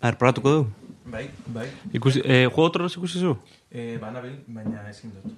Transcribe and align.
A 0.00 0.06
ver, 0.06 0.18
probatuko 0.18 0.50
du. 0.50 0.66
Bai, 1.08 1.30
bai. 1.46 1.66
Ikusi, 1.92 2.22
eh, 2.24 2.46
Juego 2.46 2.70
Tronos 2.70 2.96
ikusi 2.96 3.18
zu? 3.18 3.36
E, 3.70 3.96
banabil, 3.98 4.44
baina 4.46 4.84
ezin 4.90 5.12
dut. 5.14 5.32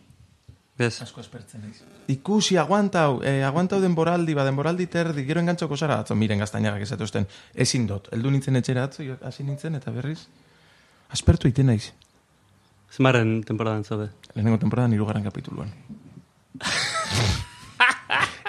Ez. 0.80 1.00
Asko 1.04 1.20
espertzen 1.20 1.60
naiz. 1.60 1.82
Ikusi, 2.08 2.56
aguantau, 2.58 3.20
eh, 3.22 3.44
aguantau 3.44 3.80
denboraldi, 3.80 4.34
ba, 4.34 4.44
denboraldi 4.48 4.86
terdi, 4.86 5.24
gero 5.28 5.40
engantzoko 5.40 5.76
zara, 5.76 6.00
atzo, 6.00 6.16
miren 6.16 6.40
gaztainagak 6.40 6.82
esatuzten, 6.82 7.28
ezin 7.54 7.86
dut. 7.86 8.08
Eldu 8.16 8.32
nintzen 8.32 8.56
etxera 8.56 8.86
atzo, 8.88 9.04
hasi 9.22 9.44
nintzen, 9.44 9.76
eta 9.76 9.92
berriz, 9.92 10.24
aspertu 11.10 11.48
iten 11.48 11.68
naiz. 11.72 11.92
Zenbaren 12.90 13.42
temporadan 13.46 13.84
zaude. 13.84 14.10
Lehenengo 14.34 14.58
temporadan 14.58 14.96
irugarren 14.96 15.24
kapituluan. 15.28 15.70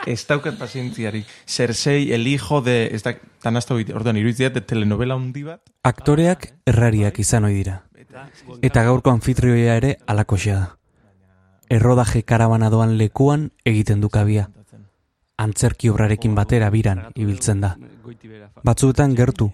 ez 0.06 0.26
daukat 0.28 0.58
pazientziari. 0.58 1.24
Cersei, 1.46 2.12
el 2.14 2.28
hijo 2.28 2.62
de... 2.62 2.90
Ez 2.94 3.04
da, 3.04 3.16
tan 3.42 3.58
hasta 3.58 3.74
hori, 3.74 3.86
orduan, 3.94 4.18
irudiziat, 4.18 4.54
de 4.54 4.62
telenovela 4.62 5.16
hundi 5.16 5.44
bat. 5.44 5.62
Aktoreak 5.84 6.52
errariak 6.66 7.20
izan 7.20 7.46
ohi 7.50 7.62
dira. 7.62 7.82
Eta 8.62 8.84
gaurko 8.84 9.12
anfitrioia 9.12 9.78
ere 9.80 9.98
alakoxea 10.08 10.58
da. 10.60 10.70
Errodaje 11.72 12.24
karabana 12.28 12.70
doan 12.70 12.98
lekuan 13.00 13.52
egiten 13.66 14.02
du 14.02 14.10
kabia. 14.10 14.50
Antzerki 15.40 15.90
obrarekin 15.90 16.36
batera 16.36 16.70
biran 16.70 17.06
ibiltzen 17.16 17.62
da. 17.64 17.76
Batzuetan 18.68 19.16
gertu, 19.16 19.50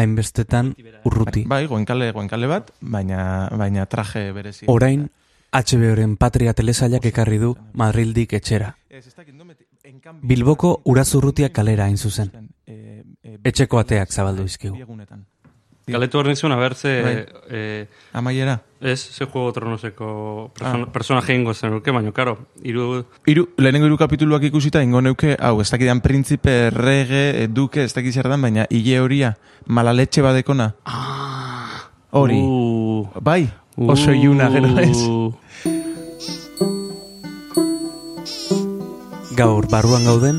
hainbestetan 0.00 0.72
urruti. 1.04 1.44
Bai, 1.46 1.66
goenkale, 1.70 2.10
goenkale 2.16 2.48
bat, 2.50 2.72
baina, 2.80 3.22
baina 3.60 3.84
traje 3.86 4.30
berezi. 4.32 4.66
Orain, 4.72 5.10
HBO-ren 5.50 6.16
Patria 6.16 6.54
telesailak 6.54 7.06
ekarri 7.10 7.40
du 7.42 7.56
Madrildik 7.74 8.32
etxera. 8.38 8.76
Bilboko 10.22 10.80
urazurrutia 10.84 11.50
kalera 11.52 11.84
hain 11.84 11.96
zuzen. 11.96 12.30
Etxeko 13.44 13.78
ateak 13.80 14.12
zabaldu 14.12 14.44
izkigu. 14.44 14.76
Galetu 15.90 16.20
horren 16.20 16.36
zuen, 16.36 16.52
a 16.52 16.56
ber, 16.56 16.74
ze... 16.74 16.90
Bai. 17.02 17.14
Eh, 17.50 17.86
Amaiera. 18.12 18.60
ez, 18.80 19.00
ze 19.12 19.24
Juego 19.24 19.52
Tronoseko 19.52 20.52
persona, 20.56 20.86
personaje 20.92 21.34
ingo 21.34 21.54
zen 21.54 21.72
nuke, 21.72 21.90
baina, 21.90 22.12
karo, 22.12 22.36
iru... 22.62 23.04
Iru, 23.26 23.48
lehenengo 23.58 23.86
hiru 23.86 23.98
kapituluak 23.98 24.44
ikusita, 24.48 24.82
ingo 24.82 25.00
neuke, 25.02 25.36
hau, 25.40 25.60
ez 25.60 25.70
dakidan 25.70 26.00
printzipe, 26.00 26.70
rege, 26.70 27.42
eh, 27.42 27.48
duke, 27.48 27.84
ez 27.84 27.92
dakit 27.94 28.22
dan, 28.22 28.40
baina 28.40 28.66
hile 28.70 29.00
horia, 29.00 29.34
malaletxe 29.66 30.22
badekona. 30.22 30.74
Hori. 32.10 32.38
Uh, 32.40 33.06
Bai, 33.20 33.50
oso 33.76 34.12
iuna, 34.12 34.48
gero 34.50 34.78
ez. 34.78 34.96
Gaur 39.40 39.64
barruan 39.72 40.02
gauden, 40.04 40.36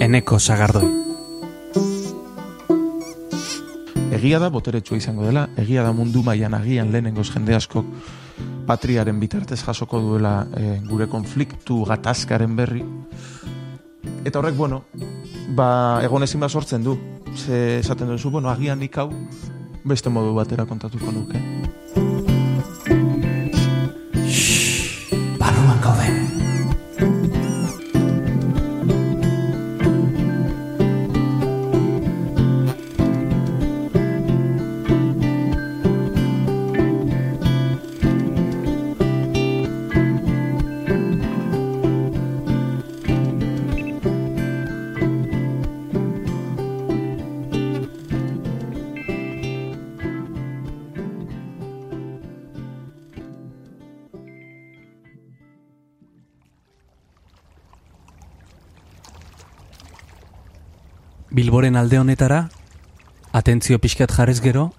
eneko 0.00 0.38
sagardoi. 0.40 0.86
Egia 4.16 4.38
da, 4.40 4.48
boteretsua 4.48 4.96
izango 4.96 5.26
dela, 5.26 5.42
egia 5.60 5.84
da 5.84 5.90
mundu 5.92 6.22
mailan 6.24 6.56
agian 6.56 6.88
lehenengoz 6.88 7.26
jende 7.34 7.52
askok 7.58 7.84
patriaren 8.64 9.20
bitartez 9.20 9.60
jasoko 9.60 10.00
duela 10.00 10.46
eh, 10.56 10.78
gure 10.88 11.10
konfliktu 11.12 11.82
gatazkaren 11.84 12.56
berri. 12.56 12.80
Eta 14.24 14.40
horrek, 14.40 14.56
bueno, 14.56 14.86
ba, 15.52 16.00
egon 16.00 16.24
ezin 16.24 16.48
sortzen 16.48 16.82
du. 16.82 16.96
Ze 17.36 17.80
esaten 17.84 18.08
duzu, 18.08 18.30
bueno, 18.30 18.48
agian 18.48 18.80
nik 18.80 18.96
hau 18.96 19.10
beste 19.84 20.08
modu 20.08 20.32
batera 20.32 20.64
kontatuko 20.64 21.12
nuke. 21.12 21.59
Bilboren 61.60 61.76
alde 61.76 61.98
honetara, 62.00 62.48
atentzio 63.36 63.76
pixkat 63.78 64.14
jarrez 64.16 64.38
gero, 64.40 64.70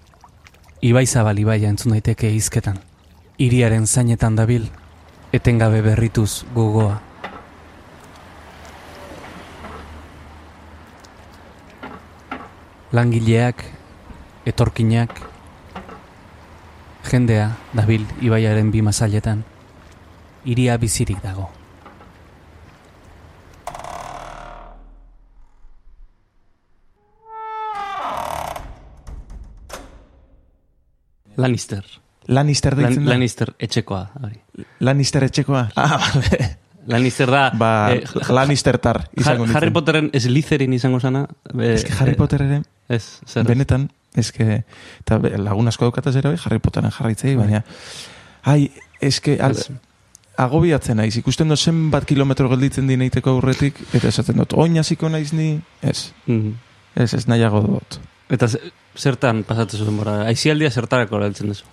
Ibai 0.82 1.04
Zabal 1.06 1.38
Ibaia 1.38 1.68
entzun 1.70 1.92
daiteke 1.94 2.32
hizketan. 2.34 2.80
Hiriaren 3.38 3.86
zainetan 3.86 4.34
dabil, 4.34 4.64
etengabe 5.30 5.78
berrituz 5.86 6.42
gogoa. 6.56 6.98
Langileak, 12.90 13.62
etorkinak, 14.44 15.22
jendea 17.06 17.52
dabil 17.78 18.10
Ibaiaren 18.26 18.74
bi 18.74 18.82
mazailetan, 18.82 19.46
hiria 20.42 20.82
bizirik 20.82 21.22
dago. 21.22 21.52
Lannister. 31.36 31.84
Lannister 32.26 32.76
Lan, 32.76 32.84
deitzen 32.86 33.04
da? 33.04 33.10
Lannister 33.10 33.54
etxekoa. 33.58 34.10
Hori. 34.22 34.40
Lannister 34.80 35.24
etxekoa? 35.24 35.68
Ah, 35.76 35.98
bale. 36.14 36.56
Lannister 36.86 37.30
da... 37.30 37.50
Ba, 37.54 37.92
eh, 37.94 38.02
Lannister 38.34 38.78
tar 38.82 39.04
izango 39.14 39.44
Har- 39.44 39.56
Harry 39.56 39.68
nintzen. 39.70 39.72
Potteren 39.72 40.10
Slytherin 40.18 40.72
izango 40.74 40.98
zana. 41.00 41.26
eh, 41.58 41.74
Ez 41.74 41.84
que 41.84 41.92
Harry 41.94 42.12
eh, 42.12 42.16
Potter 42.18 42.42
ere, 42.42 42.62
Ez, 42.88 43.20
zer. 43.26 43.44
benetan, 43.46 43.88
ez 44.14 44.32
que, 44.32 44.64
be- 45.06 45.38
lagun 45.38 45.68
asko 45.70 45.84
daukataz 45.86 46.16
ere, 46.16 46.34
Harry 46.44 46.58
Potteren 46.58 46.90
jarraitzei, 46.90 47.36
baina, 47.38 47.62
ai, 48.42 48.72
ez 49.00 49.20
que, 49.20 49.38
al, 49.40 49.54
agobiatzen 50.42 50.96
naiz, 50.98 51.14
ikusten 51.20 51.48
dut 51.52 51.58
zenbat 51.62 52.04
kilometro 52.08 52.48
gelditzen 52.50 52.88
dineiteko 52.90 53.30
aurretik, 53.36 53.78
eta 53.94 54.08
esaten 54.08 54.36
dut, 54.42 54.52
oin 54.58 54.76
hasiko 54.82 55.08
naiz 55.08 55.32
ni, 55.32 55.60
ez, 55.82 56.10
Mhm. 56.26 56.54
ez, 56.96 57.14
ez 57.14 57.26
nahiago 57.28 57.60
dut. 57.62 58.00
Eta 58.32 58.48
zertan 58.96 59.44
pasatzen 59.44 59.80
zuen 59.80 59.96
bora? 59.96 60.22
Aizialdia 60.28 60.70
zertarako 60.70 61.18
erabiltzen 61.18 61.52
duzu? 61.52 61.68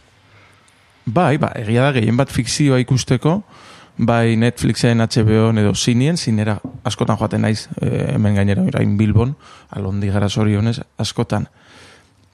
Bai, 1.05 1.37
ba, 1.41 1.51
egia 1.57 1.87
da, 1.87 1.93
gehien 1.95 2.17
bat 2.17 2.29
fikzioa 2.31 2.79
ikusteko, 2.83 3.39
bai 3.97 4.35
Netflixen, 4.39 5.01
HBO 5.01 5.49
edo 5.57 5.73
zinien, 5.75 6.17
zinera 6.17 6.59
askotan 6.87 7.17
joaten 7.17 7.41
naiz, 7.41 7.67
e, 7.81 8.13
hemen 8.13 8.37
gainera, 8.37 8.63
orain 8.63 8.95
Bilbon, 8.97 9.33
alondi 9.75 10.11
gara 10.13 10.29
zorionez, 10.29 10.79
askotan. 10.97 11.49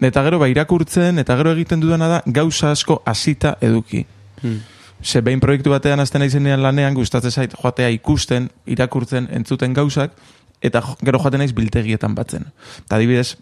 Eta 0.03 0.23
gero, 0.27 0.39
ba, 0.41 0.49
irakurtzen, 0.51 1.19
eta 1.23 1.37
gero 1.39 1.53
egiten 1.55 1.81
dudana 1.81 2.09
da, 2.11 2.21
gauza 2.25 2.71
asko 2.75 3.01
hasita 3.05 3.55
eduki. 3.61 4.05
Hmm. 4.41 4.61
Ze 5.01 5.21
behin 5.21 5.39
proiektu 5.39 5.71
batean 5.71 5.99
azten 5.99 6.21
naizenean 6.21 6.61
lanean, 6.63 6.93
gustatzen 6.93 7.31
zait 7.31 7.55
joatea 7.55 7.89
ikusten, 7.95 8.49
irakurtzen, 8.65 9.29
entzuten 9.31 9.73
gauzak, 9.73 10.13
eta 10.61 10.81
gero 11.01 11.19
joaten 11.21 11.43
naiz 11.43 11.53
biltegietan 11.55 12.15
batzen. 12.15 12.49
Eta 12.85 12.99
adibidez, 12.99 13.35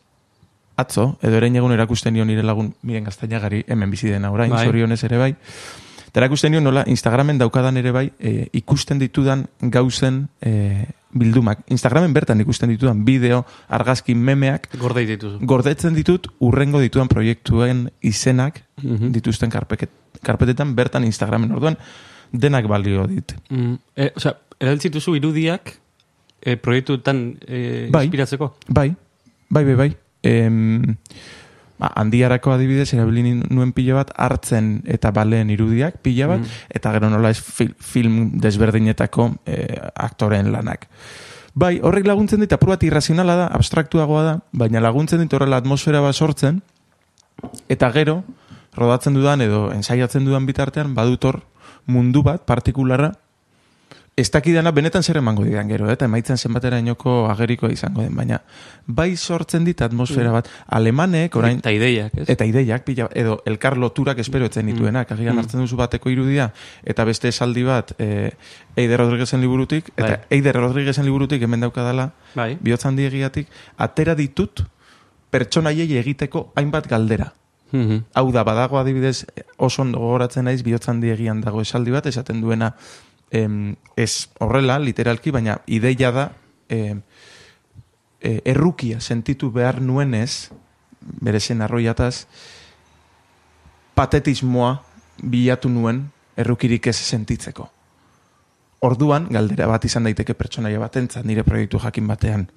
atzo, 0.75 1.17
edo 1.21 1.37
eren 1.37 1.55
egun 1.55 1.71
erakusten 1.71 2.13
nion 2.13 2.27
nire 2.27 2.43
lagun 2.43 2.73
miren 2.81 3.03
gaztainagari 3.03 3.63
hemen 3.67 3.91
bizi 3.91 4.09
dena 4.09 4.31
orain, 4.31 4.51
Bai. 4.51 4.65
zorionez 4.65 5.03
ere 5.03 5.17
bai. 5.17 5.35
Eta 6.07 6.19
erakusten 6.21 6.51
nion 6.53 6.63
nola 6.63 6.83
Instagramen 6.87 7.37
daukadan 7.41 7.77
ere 7.77 7.91
bai, 7.91 8.11
e, 8.19 8.47
ikusten 8.53 8.99
ditudan 8.99 9.47
gauzen 9.61 10.27
e, 10.41 10.85
bildumak. 11.13 11.59
Instagramen 11.69 12.13
bertan 12.13 12.41
ikusten 12.41 12.69
ditudan 12.69 13.03
bideo, 13.05 13.45
argazki 13.69 14.15
memeak, 14.15 14.69
Gordei 14.79 15.05
dituzu. 15.05 15.39
gordetzen 15.41 15.93
ditut 15.93 16.27
urrengo 16.39 16.79
ditudan 16.81 17.07
proiektuen 17.07 17.91
izenak 18.01 18.63
Mhm. 18.81 19.11
dituzten 19.11 19.49
karpeket, 19.49 19.89
karpetetan 20.21 20.75
bertan 20.75 21.03
Instagramen 21.03 21.51
orduan 21.51 21.77
denak 22.31 22.67
balio 22.67 23.05
dit. 23.07 23.33
Mm, 23.49 23.75
e, 23.95 24.11
osea, 24.15 24.37
erabiltzen 24.59 24.91
dituzu 24.91 25.15
irudiak 25.15 25.73
e, 26.41 26.57
proiektuetan 26.57 27.37
e, 27.47 27.87
Bai. 27.91 28.05
inspiratzeko? 28.05 28.55
Bai, 28.67 28.95
bai, 29.49 29.63
bai, 29.65 29.75
bai. 29.75 29.95
Em, 30.23 30.95
ba, 31.77 31.91
handiarako 31.99 32.53
adibidez, 32.53 32.93
erabili 32.93 33.35
nuen 33.35 33.73
pila 33.75 33.99
bat, 33.99 34.13
hartzen 34.15 34.81
eta 34.87 35.11
baleen 35.11 35.49
irudiak 35.51 35.99
pila 36.01 36.27
bat, 36.27 36.39
Mm. 36.39 36.45
eta 36.79 36.91
gero 36.93 37.09
nola 37.09 37.29
ez 37.29 37.41
fil, 37.41 37.73
film 37.79 38.39
desberdinetako 38.39 39.35
eh, 39.45 39.89
aktoreen 39.95 40.51
lanak. 40.51 40.87
Bai, 41.53 41.79
horrek 41.83 42.07
laguntzen 42.07 42.39
dit, 42.39 42.53
apur 42.53 42.69
bat 42.69 42.83
irrazionala 42.83 43.35
da, 43.35 43.47
abstraktuagoa 43.53 44.23
da, 44.23 44.39
baina 44.53 44.79
laguntzen 44.81 45.19
dit 45.19 45.33
horrela 45.33 45.57
atmosfera 45.57 46.01
bat 46.01 46.15
sortzen, 46.15 46.61
eta 47.69 47.91
gero, 47.91 48.23
rodatzen 48.73 49.13
dudan 49.13 49.41
edo 49.41 49.71
ensaiatzen 49.71 50.25
dudan 50.25 50.47
bitartean, 50.47 50.95
badut 50.95 51.25
hor 51.25 51.41
mundu 51.85 52.23
bat, 52.23 52.41
partikularra, 52.45 53.11
ez 54.15 54.29
dakidana 54.29 54.71
benetan 54.71 55.01
zer 55.03 55.17
emango 55.17 55.43
didan 55.43 55.67
gero, 55.67 55.87
eta 55.89 56.05
emaitzen 56.05 56.37
zenbatera 56.37 56.77
inoko 56.79 57.25
ageriko 57.31 57.69
izango 57.73 58.03
den, 58.03 58.13
baina 58.15 58.41
bai 58.85 59.15
sortzen 59.17 59.63
dit 59.65 59.81
atmosfera 59.81 60.31
bat, 60.31 60.49
alemanek 60.67 61.35
orain, 61.35 61.57
Eta 61.57 61.71
ideiak, 61.73 62.13
ez? 62.21 62.27
eta 62.29 62.45
ideiak, 62.45 62.83
pila, 62.85 63.07
edo 63.17 63.39
elkar 63.49 63.77
loturak 63.77 64.19
espero 64.21 64.45
etzen 64.45 64.69
dituenak, 64.69 65.11
agian 65.15 65.39
hartzen 65.41 65.63
duzu 65.63 65.79
bateko 65.79 66.11
irudia, 66.13 66.51
eta 66.85 67.05
beste 67.09 67.31
esaldi 67.33 67.63
bat, 67.65 67.95
e, 67.97 68.31
Eider 68.75 68.99
Rodriguezen 69.01 69.41
liburutik, 69.41 69.89
eta 69.95 70.07
Bai. 70.07 70.19
Eider 70.37 70.59
Rodriguezen 70.61 71.05
liburutik 71.05 71.41
hemen 71.41 71.65
daukadala, 71.65 72.11
Bai. 72.35 72.57
bihotzan 72.61 72.95
diegiatik, 72.95 73.47
atera 73.77 74.13
ditut 74.15 74.61
pertsonaiei 75.33 75.89
egiteko 75.97 76.51
hainbat 76.55 76.87
galdera. 76.87 77.33
Mhm. 77.71 78.03
Hau 78.13 78.31
da, 78.31 78.43
badago 78.45 78.77
adibidez, 78.77 79.25
oso 79.57 79.81
ondo 79.81 79.97
gogoratzen 79.97 80.45
naiz, 80.45 80.61
bihotzan 80.61 81.01
diegian 81.01 81.41
dago 81.41 81.61
esaldi 81.65 81.89
bat, 81.89 82.05
esaten 82.05 82.41
duena, 82.41 82.75
em, 83.33 83.75
ez 83.97 84.29
horrela, 84.39 84.77
literalki, 84.79 85.33
baina 85.33 85.57
ideia 85.65 86.11
da, 86.13 86.31
em, 86.69 87.01
e, 88.21 88.39
errukia 88.45 89.01
sentitu 89.01 89.51
behar 89.51 89.81
nuenez, 89.81 90.51
bere 91.01 91.39
arroiataz, 91.59 92.27
patetismoa 93.95 94.83
bilatu 95.21 95.69
nuen 95.69 96.11
errukirik 96.37 96.87
ez 96.87 96.95
sentitzeko. 96.95 97.69
Orduan, 98.83 99.27
galdera 99.31 99.67
bat 99.67 99.85
izan 99.85 100.03
daiteke 100.03 100.33
pertsonaia 100.33 100.79
batentzat 100.79 101.25
nire 101.25 101.43
proiektu 101.43 101.79
jakin 101.79 102.07
batean. 102.07 102.47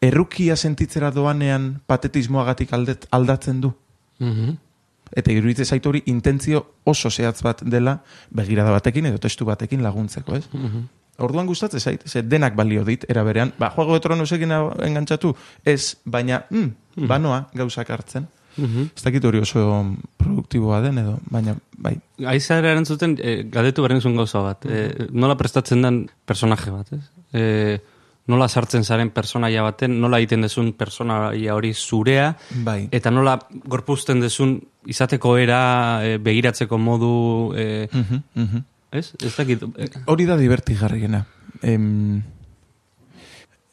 Errukia 0.00 0.56
sentitzera 0.56 1.10
doanean 1.10 1.80
patetismoagatik 1.86 2.72
aldatzen 3.10 3.60
du. 3.60 3.72
Mhm. 4.18 4.67
Eta 5.16 5.32
iruditzen 5.32 5.66
zaitu 5.66 5.92
hori 5.92 6.02
intentzio 6.06 6.64
oso 6.84 7.10
zehatz 7.10 7.42
bat 7.42 7.62
dela 7.64 7.98
begirada 8.30 8.70
batekin 8.70 9.06
edo 9.06 9.18
testu 9.18 9.44
batekin 9.48 9.82
laguntzeko, 9.82 10.36
ez? 10.36 10.48
Mhm. 10.52 10.86
Orduan 11.18 11.46
gustatzen 11.46 11.80
zait, 11.80 12.02
ze 12.06 12.22
denak 12.22 12.54
balio 12.54 12.84
dit, 12.84 13.04
era 13.10 13.24
berean, 13.26 13.52
ba, 13.58 13.72
Juego 13.74 13.94
de 13.94 14.00
Tronosekin 14.00 14.52
engantzatu, 14.86 15.34
ez, 15.64 15.96
baina, 16.04 16.44
mm, 16.50 17.06
banoa 17.10 17.48
gauzak 17.54 17.90
hartzen. 17.90 18.28
Mhm. 18.56 18.90
Ez 18.96 19.02
dakit 19.02 19.24
hori 19.24 19.40
oso 19.42 19.62
produktiboa 20.16 20.80
den 20.82 20.98
edo, 20.98 21.18
baina, 21.30 21.56
bai. 21.76 21.96
Aizara 22.26 22.70
erantzuten, 22.70 23.16
e, 23.18 23.42
galdetu 23.50 23.82
behar 23.82 23.96
nizun 23.98 24.16
gauza 24.18 24.42
bat. 24.42 24.66
E, 24.66 25.08
nola 25.10 25.36
prestatzen 25.38 25.82
den 25.82 26.00
personaje 26.26 26.70
bat, 26.70 26.92
ez? 26.92 27.04
E, 27.32 27.80
nola 28.28 28.48
sartzen 28.48 28.84
zaren 28.84 29.10
personaia 29.10 29.62
baten, 29.64 29.98
nola 30.00 30.20
egiten 30.20 30.44
dezun 30.44 30.72
personaia 30.76 31.54
hori 31.56 31.72
zurea, 31.74 32.34
Bai. 32.64 32.88
eta 32.92 33.10
nola 33.10 33.38
gorpuzten 33.64 34.20
dezun 34.20 34.58
izateko 34.86 35.36
era, 35.40 35.60
e, 36.04 36.18
begiratzeko 36.18 36.78
modu, 36.78 37.52
e, 37.56 37.88
Mhm, 37.92 38.22
mhm. 38.34 38.64
ez? 38.92 39.14
Ez 39.24 39.34
dakit, 39.36 39.62
e, 39.76 39.88
Hori 40.06 40.26
da 40.26 40.36
divertigarriena. 40.36 41.24
Em, 41.62 42.22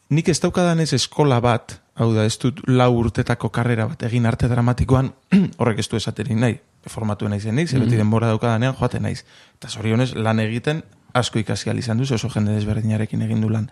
nik 0.08 0.28
ez 0.28 0.40
daukadan 0.40 0.80
ez 0.80 0.92
eskola 0.92 1.40
bat, 1.40 1.80
hau 1.94 2.12
da, 2.14 2.24
ez 2.24 2.38
dut 2.38 2.60
lau 2.66 2.92
urtetako 2.96 3.50
karrera 3.50 3.86
bat 3.86 4.02
egin 4.08 4.26
arte 4.26 4.48
dramatikoan, 4.48 5.12
horrek 5.58 5.78
ez 5.78 5.88
du 5.88 5.96
esaterik 5.96 6.36
nahi, 6.36 6.58
formatu 6.86 7.28
naiz 7.28 7.44
naiz, 7.46 7.72
mm 7.74 7.80
beti 7.84 7.96
denbora 7.96 8.28
daukadanean 8.28 8.74
joaten 8.74 9.02
naiz. 9.02 9.24
Eta 9.58 9.68
zorionez, 9.68 10.14
lan 10.14 10.40
egiten 10.40 10.82
asko 11.12 11.38
ikasi 11.38 11.70
izan 11.76 11.98
duz, 11.98 12.10
oso 12.12 12.28
jende 12.28 12.52
desberdinarekin 12.52 13.22
egin 13.22 13.40
du 13.40 13.48
lan. 13.50 13.70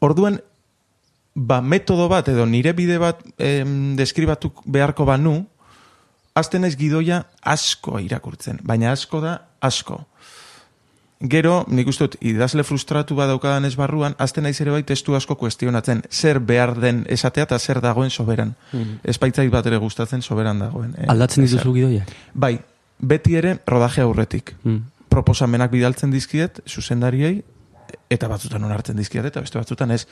Orduan, 0.00 0.40
ba, 1.34 1.60
metodo 1.60 2.08
bat 2.08 2.28
edo 2.28 2.46
nire 2.46 2.72
bide 2.76 2.98
bat 2.98 3.22
em, 3.38 3.94
deskribatu 3.96 4.52
beharko 4.64 5.06
banu, 5.08 5.46
azten 6.36 6.64
naiz 6.64 6.76
gidoia 6.76 7.24
asko 7.40 8.00
irakurtzen, 8.00 8.60
baina 8.62 8.92
asko 8.92 9.20
da 9.24 9.38
asko. 9.60 10.02
Gero, 11.16 11.62
nik 11.72 11.88
uste 11.88 12.04
dut, 12.04 12.16
idazle 12.20 12.60
frustratu 12.60 13.16
badaukadan 13.16 13.64
ez 13.64 13.72
barruan, 13.76 14.12
azten 14.20 14.44
naiz 14.44 14.58
ere 14.60 14.74
bai 14.74 14.82
testu 14.84 15.14
asko 15.16 15.38
kuestionatzen, 15.40 16.02
zer 16.12 16.42
behar 16.44 16.74
den 16.76 17.06
esatea 17.08 17.46
eta 17.48 17.58
zer 17.58 17.80
dagoen 17.80 18.10
soberan. 18.10 18.52
Mhm. 18.72 18.98
Ez 19.02 19.16
baitzait 19.18 19.50
bat 19.50 19.66
ere 19.66 19.78
gustatzen 19.80 20.22
soberan 20.22 20.60
dagoen. 20.60 20.94
eh, 20.98 21.06
aldatzen 21.08 21.44
dituzu 21.44 21.72
gidoiak? 21.72 22.12
Bai, 22.34 22.58
beti 23.00 23.36
ere 23.36 23.58
rodaje 23.66 24.02
aurretik. 24.02 24.54
Mm. 24.62 24.76
Proposamenak 25.08 25.70
bidaltzen 25.70 26.10
dizkiet, 26.10 26.60
zuzendariei, 26.68 27.42
eta 28.10 28.28
batzutan 28.28 28.64
onartzen 28.64 28.96
dizkiet, 28.96 29.24
eta 29.24 29.42
beste 29.44 29.58
batzutan 29.58 29.90
ez. 29.90 30.06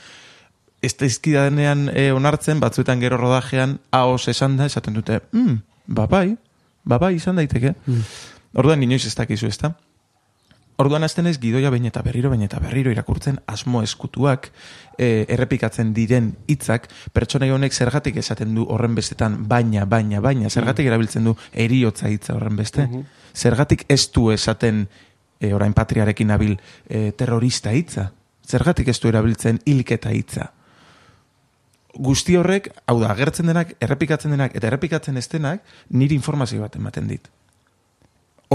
Ez 0.83 0.93
dizkidanean 0.99 1.89
e, 1.93 2.11
onartzen, 2.13 2.59
batzuetan 2.61 3.01
gero 3.01 3.17
rodajean, 3.17 3.79
haos 3.95 4.27
esan 4.29 4.57
da, 4.59 4.67
esaten 4.69 4.93
dute, 4.93 5.21
mm, 5.31 5.55
ba 5.87 6.05
bai, 6.11 6.37
ba 6.83 6.99
bai, 7.01 7.15
izan 7.15 7.39
daiteke. 7.41 7.73
Mm. 7.85 8.05
Orduan 8.61 8.83
inoiz 8.83 9.05
ez 9.07 9.15
dakizu, 9.15 9.47
ez 9.47 9.57
da? 9.63 9.73
Orduan 10.75 11.07
azten 11.07 11.27
ez 11.29 11.37
gidoia 11.39 11.69
bain 11.71 11.85
eta 11.87 12.01
berriro, 12.03 12.29
bain 12.33 12.41
eta 12.43 12.59
berriro 12.59 12.91
irakurtzen 12.91 13.37
asmo 13.47 13.79
eskutuak, 13.83 14.49
e, 14.99 15.23
errepikatzen 15.31 15.93
diren 15.95 16.33
hitzak, 16.51 16.89
pertsonai 17.15 17.47
honek 17.55 17.73
zergatik 17.73 18.19
esaten 18.19 18.51
du 18.57 18.65
horren 18.67 18.95
bestetan 18.95 19.37
baina, 19.47 19.85
baina, 19.87 20.19
baina, 20.19 20.51
zergatik 20.51 20.91
erabiltzen 20.91 21.29
du 21.29 21.35
eriotza 21.53 22.11
hitza 22.11 22.35
horren 22.35 22.59
beste, 22.59 22.89
zergatik 23.31 23.85
ez 23.87 24.01
du 24.11 24.27
esaten 24.35 24.85
e, 25.39 25.53
orain 25.53 25.73
patriarekin 25.73 26.27
nabil 26.33 26.57
e, 26.87 27.11
terrorista 27.17 27.73
hitza, 27.73 28.11
zergatik 28.45 28.91
ez 28.91 28.99
du 28.99 29.09
erabiltzen 29.09 29.61
hilketa 29.65 30.13
hitza. 30.15 30.51
Guzti 31.95 32.35
horrek, 32.35 32.69
hau 32.91 32.99
da, 32.99 33.13
agertzen 33.13 33.47
denak, 33.47 33.77
errepikatzen 33.79 34.35
denak, 34.35 34.55
eta 34.55 34.67
errepikatzen 34.67 35.17
ez 35.17 35.27
denak, 35.31 35.63
niri 35.89 36.17
informazio 36.19 36.61
bat 36.65 36.75
ematen 36.75 37.07
dit 37.07 37.31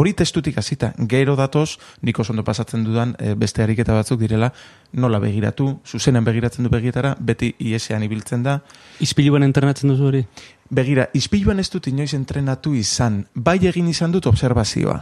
hori 0.00 0.12
testutik 0.14 0.58
hasita 0.58 0.92
gero 1.08 1.36
datoz, 1.36 1.78
nik 2.02 2.18
oso 2.18 2.32
ondo 2.32 2.44
pasatzen 2.44 2.84
dudan 2.84 3.14
e, 3.18 3.34
beste 3.34 3.62
ariketa 3.62 3.94
batzuk 3.94 4.20
direla, 4.20 4.52
nola 4.92 5.20
begiratu, 5.20 5.80
zuzenen 5.86 6.24
begiratzen 6.24 6.64
du 6.64 6.72
begietara, 6.72 7.14
beti 7.18 7.54
iesean 7.58 8.02
ibiltzen 8.06 8.44
da. 8.46 8.60
Izpiluen 9.00 9.44
entrenatzen 9.46 9.90
duzu 9.92 10.10
hori? 10.10 10.24
Begira, 10.70 11.08
izpiluan 11.14 11.60
ez 11.60 11.68
dut 11.70 11.90
inoiz 11.90 12.12
entrenatu 12.14 12.74
izan, 12.78 13.24
bai 13.34 13.58
egin 13.66 13.88
izan 13.90 14.12
dut 14.14 14.30
observazioa. 14.30 15.00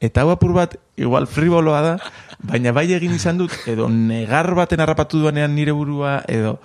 Eta 0.00 0.22
hau 0.22 0.30
apur 0.34 0.52
bat, 0.52 0.76
igual 1.00 1.26
friboloa 1.26 1.80
da, 1.80 1.94
baina 2.44 2.72
bai 2.76 2.90
egin 2.92 3.14
izan 3.16 3.38
dut, 3.40 3.54
edo 3.66 3.88
negar 3.88 4.52
baten 4.54 4.80
harrapatu 4.80 5.22
duanean 5.22 5.54
nire 5.56 5.72
burua, 5.72 6.18
edo 6.28 6.58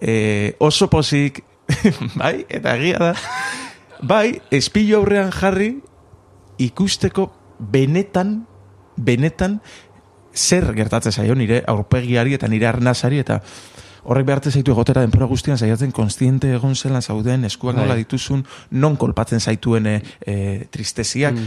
e, 0.00 0.54
oso 0.62 0.88
posik, 0.90 1.42
bai, 2.20 2.44
eta 2.48 2.76
egia 2.78 3.00
da, 3.02 3.12
bai, 4.02 4.38
espilu 4.54 5.00
aurrean 5.00 5.32
jarri, 5.34 5.72
ikusteko 6.62 7.30
benetan, 7.58 8.44
benetan, 8.96 9.58
zer 10.36 10.68
gertatzen 10.76 11.12
zaio 11.12 11.34
nire 11.34 11.62
aurpegiari 11.66 12.36
eta 12.36 12.48
nire 12.48 12.68
arnazari 12.68 13.18
eta 13.18 13.40
horrek 14.06 14.26
behartzen 14.28 14.52
zaitu 14.52 14.70
egotera 14.70 15.02
denpora 15.02 15.26
guztian 15.26 15.58
saiatzen 15.58 15.90
konstiente 15.92 16.52
egon 16.54 16.76
zelan 16.76 17.02
zauden, 17.02 17.44
eskuak 17.48 17.74
Bai. 17.74 17.82
nola 17.82 17.96
dituzun, 17.98 18.44
non 18.70 18.94
kolpatzen 18.96 19.40
zaituen 19.40 19.88
e, 19.90 19.96
e, 20.20 20.36
tristesiak, 20.70 21.40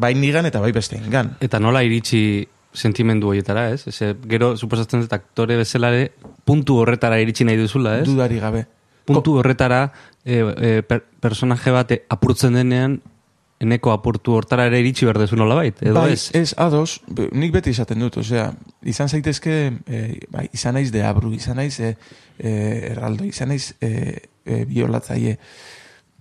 bai 0.00 0.14
nigan 0.16 0.48
eta 0.48 0.62
bai 0.62 0.72
beste 0.72 0.98
engan. 0.98 1.34
Eta 1.44 1.60
nola 1.62 1.84
iritsi 1.86 2.48
sentimendu 2.72 3.30
horietara, 3.30 3.68
ez? 3.74 3.86
Eze, 3.90 4.14
gero, 4.30 4.52
suposatzen 4.56 5.02
dut 5.04 5.12
aktore 5.12 5.56
bezalare, 5.58 6.10
puntu 6.46 6.78
horretara 6.82 7.18
iritsi 7.22 7.46
nahi 7.46 7.58
duzula, 7.58 7.98
ez? 8.00 8.06
Dudari 8.08 8.38
gabe. 8.42 8.66
puntu 9.10 9.40
horretara 9.40 9.88
e, 10.22 10.36
e, 10.38 10.82
per, 10.86 11.00
personaje 11.18 11.72
bat 11.74 11.90
e, 11.90 11.96
apurtzen 12.14 12.54
denean, 12.54 13.00
eneko 13.60 13.90
apurtu 13.92 14.36
hortara 14.38 14.68
ere 14.70 14.78
iritsi 14.80 15.04
behar 15.04 15.18
dezu 15.20 15.36
nola 15.36 15.56
bait, 15.58 15.82
edo 15.82 15.98
bai, 15.98 16.14
ez? 16.14 16.30
ez, 16.36 16.54
ados, 16.56 17.00
nik 17.36 17.52
beti 17.52 17.74
esaten 17.74 18.00
dut, 18.00 18.20
osea, 18.22 18.46
izan 18.88 19.10
zaitezke, 19.10 19.56
e, 19.84 20.04
bai, 20.32 20.46
izan 20.56 20.78
naiz 20.78 20.88
de 20.94 21.02
abru, 21.04 21.32
izan 21.36 21.60
naiz 21.60 21.74
e, 21.80 21.92
e, 22.38 22.54
erraldo, 22.92 23.26
izan 23.28 23.52
naiz 23.52 23.74
e, 23.82 23.90
e, 24.46 24.62
biolatzaile. 24.70 25.36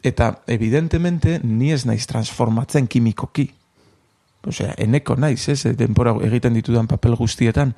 Eta, 0.04 0.34
evidentemente, 0.48 1.40
ni 1.44 1.72
ez 1.76 1.86
naiz 1.88 2.06
transformatzen 2.08 2.88
kimikoki. 2.92 3.50
Osea, 4.48 4.72
eneko 4.80 5.18
naiz, 5.20 5.42
ez, 5.52 5.66
e, 5.68 5.74
denpora 5.76 6.14
egiten 6.24 6.56
ditudan 6.56 6.88
papel 6.88 7.18
guztietan. 7.20 7.74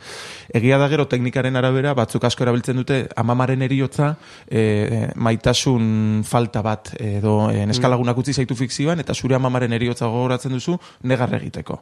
Egia 0.54 0.78
da 0.78 0.88
gero 0.92 1.08
teknikaren 1.10 1.58
arabera, 1.58 1.96
batzuk 1.98 2.28
asko 2.28 2.46
erabiltzen 2.46 2.78
dute 2.78 3.00
amamaren 3.18 3.66
eriotza, 3.66 4.12
e, 4.46 5.08
maitasun 5.16 6.22
falta 6.28 6.62
bat, 6.62 6.94
edo 7.02 7.50
e, 7.50 7.66
neskalagunak 7.66 8.22
utzi 8.22 8.38
zaitu 8.38 8.58
fikzioan, 8.60 9.02
eta 9.02 9.18
zure 9.18 9.40
amamaren 9.40 9.74
eriotza 9.74 10.06
gogoratzen 10.06 10.54
duzu, 10.54 10.78
negar 11.02 11.34
egiteko. 11.40 11.82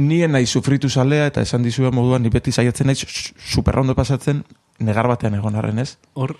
Nien 0.00 0.32
nahi 0.32 0.46
sufritu 0.46 0.88
zalea, 0.88 1.28
eta 1.28 1.44
esan 1.44 1.62
dizue 1.62 1.92
moduan, 1.92 2.24
ni 2.24 2.32
beti 2.32 2.56
saiatzen 2.56 2.88
naiz 2.88 3.04
superrondo 3.04 3.94
pasatzen, 3.94 4.42
negar 4.80 5.12
batean 5.12 5.36
egon 5.36 5.60
arren 5.60 5.84
ez. 5.84 5.98
Hor, 6.16 6.38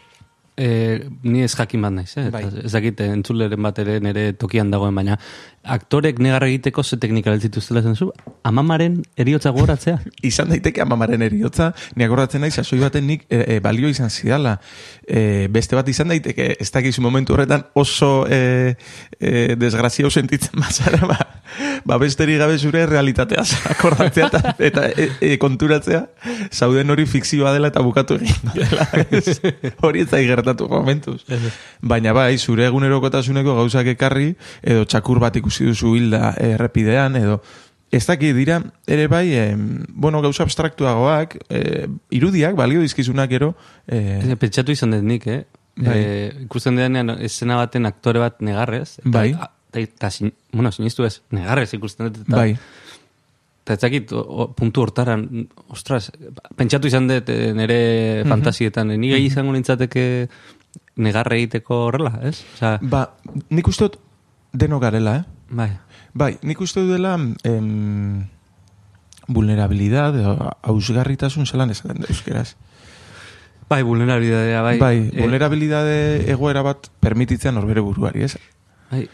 e, 0.56 1.10
ni 1.22 1.42
ez 1.42 1.54
jakin 1.54 1.82
bat 1.82 1.92
naiz, 1.92 2.16
eh? 2.18 2.28
Bai. 2.34 2.44
Ez 2.64 2.72
dakit 2.72 3.00
entzuleren 3.04 3.62
bat 3.62 3.78
ere 3.82 3.98
nire 4.02 4.32
tokian 4.38 4.70
dagoen, 4.70 4.94
baina 4.94 5.18
aktorek 5.64 6.18
negarra 6.18 6.48
egiteko 6.48 6.82
ze 6.82 6.98
teknika 7.00 7.36
zituztela 7.38 7.82
zen 7.82 7.96
zu, 7.96 8.10
amamaren 8.44 9.02
eriotza 9.16 9.50
goratzea. 9.50 9.98
izan 10.30 10.52
daiteke 10.52 10.82
amamaren 10.84 11.22
eriotza, 11.22 11.72
ni 11.96 12.04
akordatzen 12.04 12.44
naiz, 12.44 12.54
sasoi 12.54 12.80
baten 12.82 13.06
nik 13.08 13.24
e, 13.28 13.56
e, 13.56 13.60
balio 13.64 13.88
izan 13.88 14.10
zidala. 14.10 14.58
E, 15.06 15.48
beste 15.52 15.76
bat 15.76 15.88
izan 15.88 16.12
daiteke, 16.12 16.54
ez 16.60 16.70
dakizu 16.72 17.02
momentu 17.04 17.34
horretan 17.34 17.64
oso 17.74 18.26
e, 18.28 18.74
e, 19.18 19.54
desgrazio 19.60 20.10
sentitzen 20.10 20.60
bazara, 20.60 21.06
ba, 21.08 21.18
ba 21.84 21.98
besteri 21.98 22.36
gabe 22.40 22.58
zure 22.58 22.84
realitatea 22.86 23.44
akordatzea 23.74 24.28
eta, 24.28 24.54
eta 24.58 24.86
e, 24.90 25.08
e, 25.20 25.32
konturatzea, 25.40 26.04
zauden 26.52 26.90
hori 26.90 27.06
fikzioa 27.08 27.52
dela 27.56 27.72
eta 27.72 27.82
bukatu 27.84 28.18
egin 28.20 28.52
dela. 28.54 28.88
Hori 29.84 30.02
ez 30.04 30.08
da 30.10 30.20
gertatu 30.24 30.66
momentuz. 30.68 31.20
Baina 31.82 32.12
bai, 32.16 32.36
zure 32.38 32.66
egunerokotasuneko 32.68 33.54
gauzak 33.58 33.88
ekarri, 33.94 34.32
edo 34.62 34.84
txakur 34.88 35.20
bat 35.22 35.36
ikusi 35.54 35.68
duzu 35.70 35.94
hilda 35.96 36.34
errepidean, 36.40 37.16
edo 37.16 37.40
ez 37.94 38.02
daki 38.08 38.32
dira, 38.34 38.56
ere 38.90 39.06
bai, 39.06 39.28
eh, 39.38 39.54
bueno, 39.56 40.20
gauza 40.20 40.42
abstraktuagoak, 40.42 41.36
eh, 41.48 41.86
irudiak, 42.10 42.56
balio 42.58 42.80
dizkizunak 42.82 43.30
ero, 43.32 43.52
eh, 43.86 44.34
Pentsatu 44.40 44.72
izan 44.74 44.90
dut 44.96 45.04
nik, 45.06 45.26
eh? 45.30 45.44
Bai. 45.76 45.98
Eh, 45.98 46.32
ikusten 46.44 46.74
denean 46.76 47.10
escena 47.22 47.56
baten 47.56 47.86
aktore 47.86 48.18
bat 48.22 48.40
negarrez. 48.42 48.98
Eta, 48.98 49.10
Bai. 49.10 49.34
Eta, 49.74 50.10
sin, 50.10 50.32
bueno, 50.52 50.70
sinistu 50.72 51.04
ez, 51.04 51.20
negarrez 51.34 51.72
ikusten 51.74 52.08
dut. 52.10 52.24
Eta, 52.26 52.36
bai, 52.36 52.56
Eta 53.64 53.72
ez 53.74 53.80
dakit, 53.80 54.10
o- 54.12 54.20
o- 54.20 54.48
puntu 54.52 54.82
hortaran, 54.82 55.22
ostras, 55.72 56.10
pentsatu 56.56 56.86
izan 56.90 57.06
dut 57.08 57.30
nire 57.56 58.22
fantasietan, 58.28 58.90
eh, 58.90 58.98
ni 58.98 59.08
gai 59.08 59.22
izango 59.24 59.52
nintzateke 59.54 60.28
negarre 60.96 61.38
egiteko 61.38 61.86
horrela, 61.86 62.18
ez? 62.22 62.42
Osa, 62.58 62.74
ba, 62.82 63.06
nik 63.50 63.66
uste 63.68 63.84
dut 63.88 63.96
deno 64.52 64.78
garela, 64.80 65.16
eh? 65.16 65.24
Bai, 65.50 65.70
Bai, 66.14 66.36
nik 66.46 66.60
uste 66.62 66.84
dut 66.84 66.94
dela 66.94 67.16
em, 67.18 68.28
vulnerabilidad, 69.26 70.14
ausgarritasun 70.62 71.46
zelan 71.46 71.74
esaten 71.74 72.04
da 72.04 72.08
euskeraz. 72.08 72.54
bai, 73.68 73.82
vulnerabilidadea, 73.82 74.62
bai. 74.62 74.78
Bai, 74.78 74.96
eh, 75.12 75.20
vulnerabilidade 75.20 76.30
egoera 76.30 76.62
bat 76.62 76.90
permititzen 77.00 77.54
norbere 77.54 77.80
buruari, 77.80 78.22
ez? 78.22 78.36
Bai, 78.90 79.08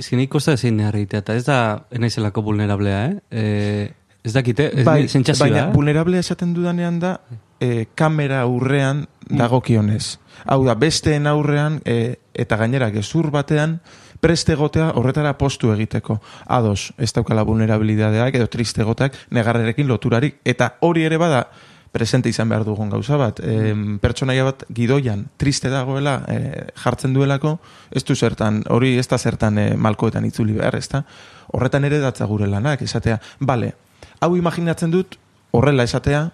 zin 0.00 0.20
ikosta 0.20 0.54
ezin 0.56 0.78
negarre 0.78 1.02
egitea, 1.02 1.20
eta 1.20 1.36
ez 1.36 1.44
da 1.44 1.58
enaizelako 1.90 2.42
vulnerablea, 2.48 3.04
eh? 3.06 3.16
eh 3.30 3.96
ez 4.22 4.32
dakite, 4.32 4.70
ez 4.80 4.84
bai, 4.84 5.08
sentsazioa, 5.08 5.48
baina 5.48 5.60
eh? 5.68 5.72
vulnerable 5.72 6.18
esaten 6.20 6.52
dudanean 6.52 6.98
da 7.00 7.14
e, 7.60 7.86
kamera 7.94 8.42
aurrean 8.44 9.06
dagokionez. 9.30 10.18
Hau 10.44 10.60
da, 10.66 10.74
besteen 10.76 11.26
aurrean 11.26 11.80
e, 11.88 12.18
eta 12.34 12.58
gainera 12.60 12.90
gezur 12.92 13.30
batean 13.32 13.78
preste 14.20 14.52
egotea 14.52 14.92
horretara 14.94 15.32
postu 15.38 15.72
egiteko. 15.72 16.20
Ados, 16.46 16.92
ez 16.98 17.12
daukala 17.16 17.44
vulnerabilidadeak 17.48 18.36
edo 18.36 18.46
triste 18.52 18.84
egoteak 18.84 19.16
negarrerekin 19.30 19.88
loturarik. 19.88 20.40
Eta 20.44 20.74
hori 20.86 21.04
ere 21.08 21.18
bada 21.20 21.46
presente 21.90 22.30
izan 22.30 22.48
behar 22.48 22.64
dugun 22.64 22.90
gauza 22.90 23.16
bat. 23.18 23.40
E, 23.42 23.72
pertsonaia 24.02 24.44
bat 24.46 24.64
gidoian 24.70 25.24
triste 25.40 25.70
dagoela 25.72 26.20
e, 26.30 26.36
jartzen 26.84 27.14
duelako, 27.16 27.56
ez 27.90 28.04
du 28.06 28.14
zertan, 28.14 28.62
hori 28.70 28.96
ez 28.98 29.08
da 29.10 29.18
zertan 29.18 29.58
e, 29.58 29.66
malkoetan 29.76 30.28
itzuli 30.28 30.54
behar, 30.58 30.76
ez 30.78 30.86
da? 30.92 31.02
Horretan 31.50 31.88
ere 31.88 31.98
datza 31.98 32.28
gure 32.30 32.46
lanak, 32.46 32.84
esatea, 32.86 33.18
bale, 33.40 33.74
hau 34.20 34.36
imaginatzen 34.38 34.92
dut 34.94 35.18
horrela 35.50 35.82
esatea, 35.88 36.28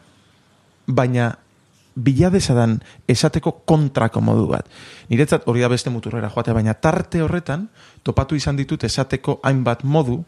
baina 0.86 1.32
biladezadan 1.96 2.78
esateko 3.08 3.52
kontrako 3.64 4.20
modu 4.20 4.46
bat. 4.50 4.68
Niretzat 5.08 5.46
hori 5.48 5.64
da 5.64 5.70
beste 5.72 5.90
muturrera 5.90 6.30
joatea, 6.30 6.54
baina 6.54 6.74
tarte 6.74 7.22
horretan 7.24 7.68
topatu 8.04 8.36
izan 8.36 8.56
ditut 8.56 8.84
esateko 8.84 9.40
hainbat 9.42 9.84
modu 9.84 10.22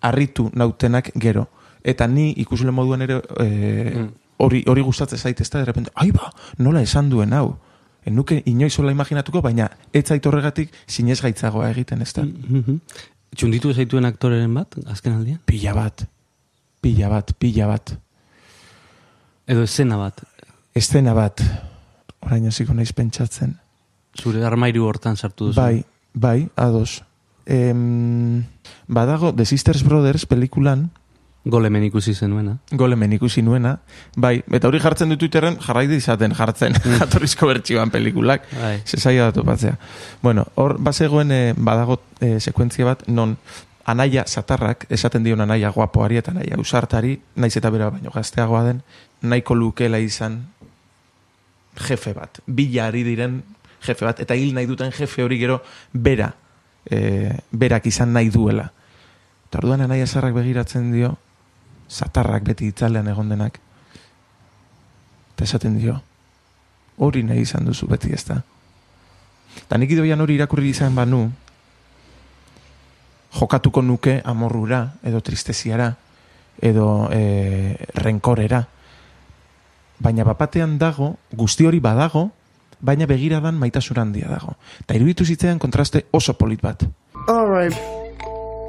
harritu 0.00 0.50
nautenak 0.54 1.10
gero. 1.16 1.48
Eta 1.82 2.06
ni 2.06 2.32
ikusle 2.42 2.70
moduan 2.74 3.02
ere 3.06 3.22
e, 3.40 4.06
hori, 4.38 4.62
hori 4.66 4.84
gustatzen 4.84 5.18
zait 5.18 5.40
ez 5.40 5.48
da, 5.50 5.60
de 5.60 5.64
repente, 5.64 5.92
ai 5.94 6.10
ba, 6.12 6.30
nola 6.58 6.82
esan 6.82 7.08
duen 7.10 7.32
hau. 7.32 7.56
Enuke 8.06 8.42
inoizola 8.46 8.92
imaginatuko, 8.92 9.42
baina 9.42 9.68
ez 9.92 10.04
zait 10.06 10.26
horregatik 10.26 10.74
sinez 10.86 11.20
gaitzagoa 11.22 11.70
egiten 11.70 12.02
ez 12.02 12.12
da. 12.12 12.24
Mhm. 12.24 12.82
Txunditu 13.36 13.72
zaituen 13.74 14.08
aktoreren 14.08 14.54
bat, 14.54 14.78
azken 14.88 15.18
aldian? 15.18 15.40
Pila 15.46 15.74
bat, 15.76 16.04
pila 16.80 17.10
bat, 17.12 17.32
pila 17.38 17.66
bat. 17.68 17.92
Edo 19.48 19.64
escena 19.64 19.96
bat, 19.96 20.22
Estena 20.78 21.10
bat, 21.10 21.40
orain 22.22 22.46
hasiko 22.46 22.74
naiz 22.74 22.92
pentsatzen. 22.94 23.56
zure 24.18 24.44
armairu 24.46 24.84
hortan 24.86 25.16
sartu 25.16 25.48
duzu. 25.48 25.60
Bai, 25.60 25.84
bai, 26.14 26.48
ados. 26.56 27.02
Em, 27.46 28.44
badago, 28.86 29.32
The 29.34 29.44
Sisters 29.44 29.82
Brothers 29.82 30.26
pelikulan, 30.26 30.90
Golemen 31.48 31.84
ikusi 31.84 32.12
zenuena. 32.14 32.58
golemen 32.70 33.12
ikusi 33.12 33.42
nuena, 33.42 33.78
bai, 34.16 34.42
eta 34.52 34.68
hori 34.68 34.80
jartzen 34.82 35.08
dut 35.08 35.18
Twitterren 35.22 35.56
jarraitu 35.64 35.94
izaten 35.94 36.34
jartzen, 36.34 36.74
jatorrizko 37.00 37.46
bertsioan 37.46 37.90
pelikulak, 37.90 38.44
Bai. 38.52 38.82
ze 38.84 39.00
zaila 39.00 39.30
da 39.30 39.32
topatzea. 39.32 39.78
Bueno, 40.22 40.44
hor 40.56 40.76
bazegoen 40.78 41.32
eh, 41.32 41.54
badago 41.56 42.02
eh, 42.20 42.38
sekuentzia 42.40 42.84
bat, 42.84 43.06
non 43.08 43.36
anaia 43.86 44.26
satarrak, 44.26 44.84
esaten 44.90 45.24
dion 45.24 45.40
anaia 45.40 45.70
guapoari 45.70 46.18
eta 46.20 46.34
anaia 46.34 46.58
usartari, 46.60 47.16
naiz 47.36 47.56
eta 47.56 47.70
bera 47.70 47.88
baino 47.90 48.10
gazteagoa 48.14 48.64
den, 48.66 48.82
nahiko 49.22 49.54
lukela 49.54 49.98
izan 49.98 50.42
jefe 51.78 52.12
bat, 52.14 52.40
bila 52.46 52.88
ari 52.88 53.04
diren 53.06 53.42
jefe 53.84 54.04
bat, 54.04 54.20
eta 54.20 54.34
hil 54.34 54.54
nahi 54.54 54.66
duten 54.66 54.92
jefe 54.92 55.22
hori 55.22 55.38
gero 55.38 55.60
bera, 55.92 56.32
e, 56.90 57.30
berak 57.50 57.86
izan 57.86 58.12
nahi 58.12 58.30
duela. 58.30 58.68
Eta 59.48 59.62
orduan 59.62 59.80
anaia 59.86 60.06
zarrak 60.06 60.34
begiratzen 60.34 60.92
dio, 60.92 61.14
satarrak 61.88 62.44
beti 62.44 62.68
itzalean 62.68 63.08
egon 63.08 63.28
denak, 63.32 63.60
eta 65.34 65.44
esaten 65.44 65.78
dio, 65.78 66.00
hori 66.98 67.22
nahi 67.22 67.46
izan 67.46 67.64
duzu 67.64 67.86
beti 67.88 68.12
ez 68.12 68.24
da. 68.28 68.42
Eta 69.62 69.78
nik 69.78 69.90
idoian 69.94 70.20
hori 70.20 70.36
irakurri 70.36 70.70
izan 70.70 70.94
banu, 70.94 71.26
jokatuko 73.38 73.82
nuke 73.82 74.20
amorrura, 74.24 74.82
edo 75.04 75.20
tristeziara, 75.20 75.92
edo 76.60 77.08
e, 77.12 77.76
renkorera. 77.94 78.64
Baina 80.00 80.24
bapatean 80.24 80.78
dago, 80.78 81.16
guzti 81.34 81.66
hori 81.66 81.80
badago, 81.80 82.30
baina 82.80 83.06
begiradan 83.06 83.58
maitasun 83.58 83.98
handia 83.98 84.28
dago. 84.30 84.54
Eta 84.84 84.94
iruditu 84.94 85.24
zitzaidan 85.24 85.58
kontraste 85.58 86.06
oso 86.12 86.34
polit 86.38 86.62
bat. 86.62 86.84
All 87.26 87.48
right. 87.50 87.74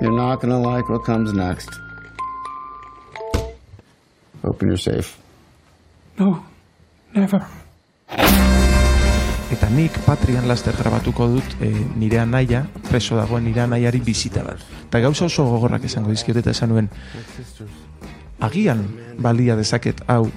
You're 0.02 0.16
not 0.16 0.42
gonna 0.42 0.60
like 0.60 0.90
what 0.90 1.04
comes 1.06 1.34
next. 1.34 1.70
Hoping 4.44 4.70
you're 4.70 4.78
safe. 4.78 5.18
No, 6.18 6.44
never. 7.14 7.44
Eta 9.50 9.70
nik 9.74 9.96
Patrian 10.06 10.46
laster 10.48 10.76
grabatuko 10.78 11.28
dut 11.28 11.56
e, 11.62 11.70
nire 11.98 12.20
anaia, 12.22 12.64
preso 12.90 13.18
dagoen 13.18 13.44
nire 13.44 13.64
anaiari 13.66 14.00
bizita 14.00 14.44
bat. 14.46 14.62
Eta 14.88 15.02
gauza 15.02 15.26
oso 15.26 15.46
gogorrak 15.50 15.88
esango 15.90 16.14
dizkiot 16.14 16.38
eta 16.44 16.54
esan 16.54 16.70
nuen, 16.70 16.90
agian 18.40 18.86
balia 19.18 19.58
dezaket 19.58 20.04
hau 20.08 20.30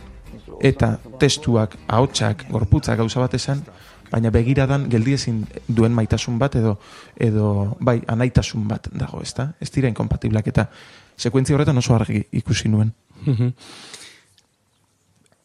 eta 0.62 0.96
testuak, 1.18 1.76
ahotsak, 1.88 2.46
gorputzak 2.50 2.98
gauza 2.98 3.20
bat 3.20 3.34
esan, 3.34 3.62
baina 4.12 4.30
begiradan 4.30 4.88
geldiezin 4.92 5.46
duen 5.68 5.94
maitasun 5.96 6.38
bat 6.38 6.54
edo 6.60 6.76
edo 7.16 7.76
bai 7.80 8.00
anaitasun 8.06 8.68
bat 8.68 8.88
dago, 8.92 9.22
ezta? 9.22 9.52
Ez 9.60 9.70
dira 9.74 9.88
inkompatiblak 9.88 10.50
eta 10.52 10.68
sekuentzia 11.16 11.56
horretan 11.56 11.78
oso 11.78 11.94
argi 11.96 12.22
ikusi 12.32 12.68
nuen. 12.68 12.92
Mhm. 13.24 13.54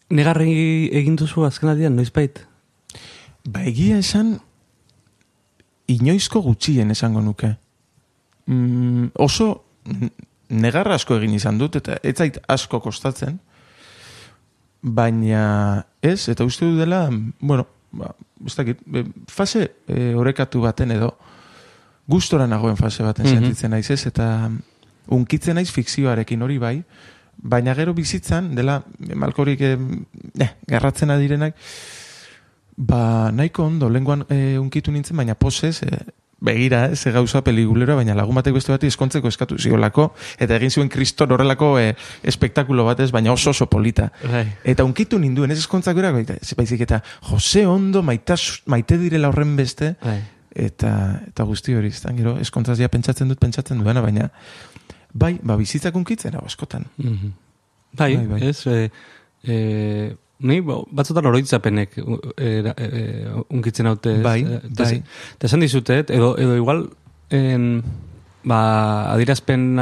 Negarri 0.09 0.89
egin 0.95 1.15
duzu 1.15 1.43
azken 1.43 1.95
noizbait? 1.95 2.45
Ba, 3.47 3.63
egia 3.63 3.97
esan, 3.97 4.38
inoizko 5.88 6.41
gutxien 6.41 6.91
esango 6.91 7.21
nuke. 7.21 7.55
Mm, 8.45 9.12
oso 9.15 9.63
negarra 10.50 10.95
asko 10.95 11.17
egin 11.17 11.33
izan 11.36 11.57
dut, 11.57 11.75
eta 11.75 11.97
ez 12.03 12.15
zait 12.15 12.39
asko 12.47 12.79
kostatzen, 12.79 13.39
baina 14.88 15.86
ez, 16.01 16.27
eta 16.29 16.46
uste 16.48 16.65
du 16.65 16.77
dela, 16.77 17.08
bueno, 17.39 17.67
ba, 17.91 18.13
ez 18.46 18.56
dakit, 18.56 18.79
fase 19.32 19.65
e, 19.88 20.13
orekatu 20.15 20.62
baten 20.63 20.91
edo, 20.96 21.13
gustora 22.08 22.48
nagoen 22.48 22.77
fase 22.79 23.03
baten 23.03 23.25
Mhm. 23.25 23.34
sentitzen 23.34 23.72
naiz 23.72 23.89
ez, 23.91 24.06
eta 24.08 24.50
unkitzen 25.08 25.56
naiz 25.56 25.72
fikzioarekin 25.72 26.41
hori 26.41 26.58
bai, 26.58 26.84
baina 27.38 27.75
gero 27.75 27.94
bizitzan, 27.94 28.56
dela, 28.56 28.82
malkorik 29.15 29.62
eh, 29.62 29.77
eh, 30.39 30.51
garratzen 30.67 31.12
adirenak, 31.12 31.56
ba, 32.77 33.32
nahiko 33.32 33.65
ondo, 33.65 33.89
lenguan 33.89 34.25
e, 34.29 34.58
unkitu 34.58 34.91
nintzen, 34.91 35.17
baina 35.17 35.36
posez, 35.36 35.84
e, 35.84 36.00
begira, 36.39 36.86
ez, 36.91 37.00
ze 37.01 37.12
gauza 37.12 37.41
pelikulera, 37.41 37.96
baina 37.98 38.13
lagun 38.15 38.36
batek 38.38 38.53
beste 38.53 38.72
bati 38.72 38.88
eskontzeko 38.91 39.27
eskatu 39.27 39.58
ziolako, 39.58 40.12
eta 40.39 40.56
egin 40.60 40.70
zuen 40.72 40.89
kriston 40.89 41.32
horrelako 41.34 41.72
e, 41.82 41.96
espektakulo 42.24 42.86
batez, 42.86 43.10
baina 43.12 43.32
oso 43.34 43.50
oso 43.50 43.65
polita. 43.70 44.12
Bai. 44.24 44.46
Eta 44.63 44.86
unkitu 44.86 45.17
ninduen, 45.20 45.51
ez 45.51 45.60
eskontzak 45.63 45.98
erako, 45.98 46.38
baizik 46.58 46.82
eta 46.86 47.01
Jose 47.32 47.65
Ondo 47.67 48.03
maitas, 48.03 48.62
maite 48.65 48.98
direla 49.01 49.32
horren 49.34 49.56
beste, 49.58 49.96
Bai. 50.03 50.20
eta, 50.53 51.22
eta 51.27 51.44
guzti 51.44 51.74
hori, 51.74 51.89
da, 52.03 52.13
gero, 52.13 52.38
ez 52.38 52.51
kontrazia 52.53 52.89
pentsatzen 52.89 53.27
dut, 53.34 53.39
pentsatzen 53.41 53.82
duena, 53.82 54.01
baina, 54.06 54.29
bai, 55.13 55.39
ba, 55.41 55.58
bizitzak 55.58 55.96
unkitzen, 55.96 56.38
hau 56.38 56.46
askotan. 56.46 56.86
Mhm. 56.98 57.34
Bai, 57.98 58.15
Bai, 58.15 58.25
bai. 58.27 58.41
ez, 58.50 58.67
e, 58.67 58.91
e, 59.44 60.15
ni 60.39 60.60
batzutan 60.62 61.25
oroitzapenek 61.25 61.98
u- 62.03 62.20
e, 62.38 62.62
e, 62.75 63.27
unkitzen 63.50 63.88
haute. 63.89 64.17
Bai, 64.22 64.41
E, 64.44 64.60
bai. 64.77 65.01
Eta 65.38 65.48
esan 65.50 65.60
dizute, 65.63 66.00
edo, 66.08 66.36
edo 66.38 66.56
igual, 66.56 66.89
en, 67.29 67.84
ba, 68.44 69.12
adirazpen 69.13 69.79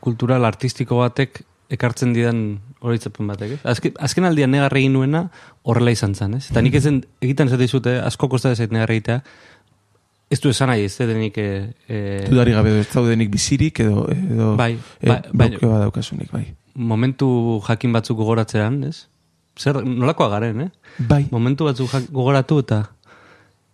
kultural 0.00 0.44
artistiko 0.44 0.98
batek 0.98 1.44
ekartzen 1.72 2.12
didan 2.12 2.60
oroitzapen 2.82 3.26
batek, 3.30 3.52
ez? 3.56 3.60
Azken, 3.64 3.94
azken 4.02 4.24
aldian 4.28 4.50
negarra 4.50 4.76
egin 4.80 4.92
nuena 4.92 5.28
horrela 5.62 5.90
izan 5.94 6.14
zen, 6.18 6.34
ez? 6.34 6.48
Eta 6.50 6.60
nik 6.60 6.74
ezen, 6.74 7.04
egiten 7.22 7.48
ez 7.48 7.58
dizute, 7.60 7.94
asko 8.02 8.28
kosta 8.28 8.50
dezait 8.52 8.72
negarra 8.74 8.92
egitea, 8.98 9.20
ez 10.32 10.40
du 10.40 10.50
esan 10.50 10.68
nahi, 10.72 10.84
ez 10.88 10.96
denik... 10.98 11.38
E, 11.38 11.70
e, 11.88 12.00
Dudari 12.28 12.52
gabe 12.56 12.74
ez 12.80 12.88
zaudenik 12.90 13.30
bizirik, 13.30 13.80
edo, 13.84 14.06
edo 14.10 14.56
Bai, 14.58 14.74
e, 15.00 15.06
bai, 15.08 15.20
bai. 15.32 15.48
bai. 16.32 16.44
momentu 16.74 17.60
jakin 17.68 17.92
batzuk 17.92 18.16
gogoratzean, 18.18 18.82
ez? 18.88 19.06
Zer, 19.58 19.82
nolakoa 19.84 20.28
garen, 20.32 20.60
eh? 20.60 20.70
Bai, 20.98 21.26
Momentu 21.30 21.64
batzuk 21.68 21.90
jak- 21.92 22.10
gogoratu 22.10 22.58
eta 22.62 22.82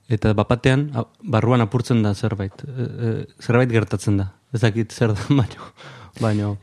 eta 0.08 0.32
bapatean 0.34 0.86
barruan 1.22 1.60
apurtzen 1.60 2.02
da 2.02 2.14
zerbait. 2.14 2.52
E, 2.64 2.82
e, 2.82 3.26
zerbait 3.44 3.70
gertatzen 3.70 4.16
da. 4.16 4.30
Ez 4.54 4.60
dakit 4.62 4.92
zer 4.92 5.12
da, 5.12 5.20
baino. 5.40 5.68
baino 6.20 6.56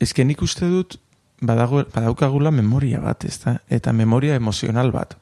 ezke 0.00 0.24
nik 0.24 0.42
uste 0.42 0.66
dut, 0.68 0.98
badago, 1.40 1.84
badaukagula 1.94 2.50
memoria 2.50 3.00
bat, 3.00 3.24
ez 3.24 3.38
da? 3.44 3.56
Eta 3.70 3.92
memoria 3.92 4.34
emozional 4.36 4.90
bat. 4.92 5.14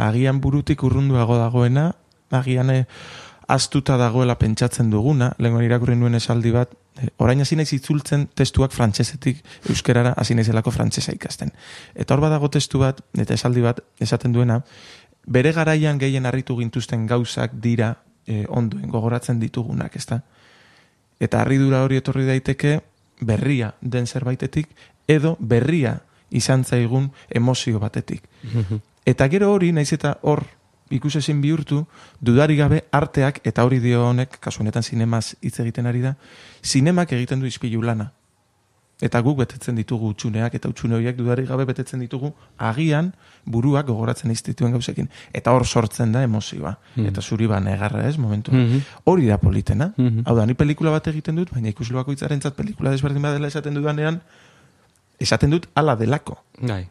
Agian 0.00 0.40
burutik 0.40 0.82
urrunduago 0.82 1.36
dagoena, 1.38 1.92
agian 2.32 2.70
eh, 2.70 2.86
astuta 3.46 3.96
dagoela 4.00 4.34
pentsatzen 4.40 4.90
duguna, 4.90 5.34
lehenko 5.38 5.60
irakurri 5.62 5.94
nuen 6.00 6.14
esaldi 6.18 6.50
bat, 6.54 6.72
orain 7.16 7.40
hasi 7.40 7.56
naiz 7.56 7.72
itzultzen 7.72 8.28
testuak 8.36 8.72
frantsesetik 8.72 9.42
euskerara 9.70 10.14
hasi 10.16 10.34
naizelako 10.34 10.70
frantsesa 10.70 11.14
ikasten. 11.16 11.52
Eta 11.94 12.14
hor 12.14 12.20
badago 12.20 12.48
testu 12.48 12.80
bat, 12.82 13.00
eta 13.18 13.34
esaldi 13.34 13.64
bat 13.64 13.80
esaten 14.00 14.32
duena, 14.32 14.60
bere 15.26 15.52
garaian 15.52 15.98
gehien 15.98 16.26
harritu 16.26 16.56
gintuzten 16.58 17.06
gauzak 17.06 17.56
dira 17.62 17.94
eh, 18.26 18.44
onduen 18.48 18.90
gogoratzen 18.90 19.40
ditugunak, 19.40 19.96
ezta? 19.96 20.22
Eta 21.20 21.42
harridura 21.42 21.84
hori 21.84 22.00
etorri 22.00 22.26
daiteke 22.26 22.80
berria 23.20 23.74
den 23.80 24.06
zerbaitetik 24.06 24.70
edo 25.08 25.36
berria 25.40 25.98
izan 26.30 26.64
zaigun 26.64 27.10
emozio 27.28 27.78
batetik. 27.78 28.24
Eta 29.06 29.28
gero 29.28 29.50
hori, 29.52 29.72
naiz 29.72 29.92
eta 29.92 30.16
hor 30.22 30.44
ikusezin 30.90 31.40
bihurtu, 31.40 31.84
dudari 32.20 32.56
gabe 32.56 32.84
arteak, 32.92 33.40
eta 33.46 33.64
hori 33.64 33.80
dio 33.80 34.06
honek, 34.08 34.38
kasu 34.40 34.62
honetan 34.62 34.82
zinemaz 34.82 35.34
hitz 35.40 35.60
egiten 35.60 35.86
ari 35.86 36.00
da, 36.00 36.16
zinemak 36.64 37.12
egiten 37.12 37.40
du 37.40 37.46
ispilu 37.46 37.82
lana. 37.82 38.12
Eta 39.00 39.22
guk 39.24 39.38
betetzen 39.38 39.78
ditugu 39.78 40.10
utxuneak, 40.12 40.54
eta 40.54 40.68
utxune 40.68 40.98
horiek 40.98 41.16
dudari 41.16 41.46
gabe 41.48 41.64
betetzen 41.64 42.02
ditugu, 42.04 42.34
agian 42.58 43.14
buruak 43.48 43.86
gogoratzen 43.88 44.30
iztituen 44.30 44.74
gauzekin. 44.76 45.08
Eta 45.32 45.54
hor 45.56 45.64
sortzen 45.64 46.12
da 46.12 46.20
emozioa. 46.22 46.74
Eta 47.08 47.22
zuri 47.22 47.46
ba 47.48 47.60
negarra 47.64 48.06
ez, 48.08 48.18
momentu. 48.18 48.52
Mhm. 48.52 48.82
Hori 49.04 49.26
da 49.26 49.38
politena. 49.38 49.94
Mhm. 49.96 50.26
Hau 50.26 50.36
da, 50.36 50.44
ni 50.44 50.54
pelikula 50.54 50.90
bat 50.90 51.08
egiten 51.08 51.36
dut, 51.36 51.50
baina 51.50 51.72
ikusle 51.72 51.96
bakoitzarentzat 51.96 52.54
pelikula 52.54 52.90
desberdin 52.90 53.22
badela 53.22 53.48
esaten 53.48 53.74
dudanean, 53.74 54.20
esaten 55.18 55.50
dut 55.50 55.66
ala 55.74 55.96
delako, 55.96 56.36
gai. 56.60 56.88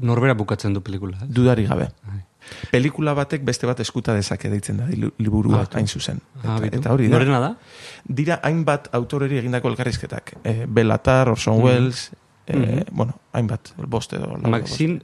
Norbera 0.00 0.34
bukatzen 0.34 0.72
du 0.72 0.80
pelikula. 0.80 1.18
ez? 1.22 1.28
dudari 1.28 1.66
gabe. 1.66 1.90
Bai. 2.06 2.22
Pelikula 2.70 3.14
batek 3.14 3.42
beste 3.44 3.66
bat 3.66 3.80
eskuta 3.80 4.14
dezake 4.14 4.48
deitzen 4.50 4.76
da 4.78 4.86
li- 4.86 5.12
liburua 5.18 5.60
Ah, 5.62 5.68
hain 5.74 5.86
zuzen. 5.88 6.20
Ah, 6.44 6.58
Eta, 6.62 6.76
eta 6.76 6.92
hori 6.92 7.08
da. 7.08 7.16
Norena 7.18 7.40
da? 7.40 7.56
Dira 8.04 8.40
hainbat 8.42 8.88
autoreri 8.92 9.38
egindako 9.38 9.68
elkarrizketak. 9.68 10.34
E, 10.44 10.66
Belatar, 10.66 11.28
Orson 11.28 11.62
Welles, 11.62 12.10
e, 12.46 12.56
Mhm. 12.56 12.84
bueno, 12.92 13.14
hainbat, 13.32 13.72
bost 13.86 14.12
edo. 14.12 14.36
Maxine 14.38 15.00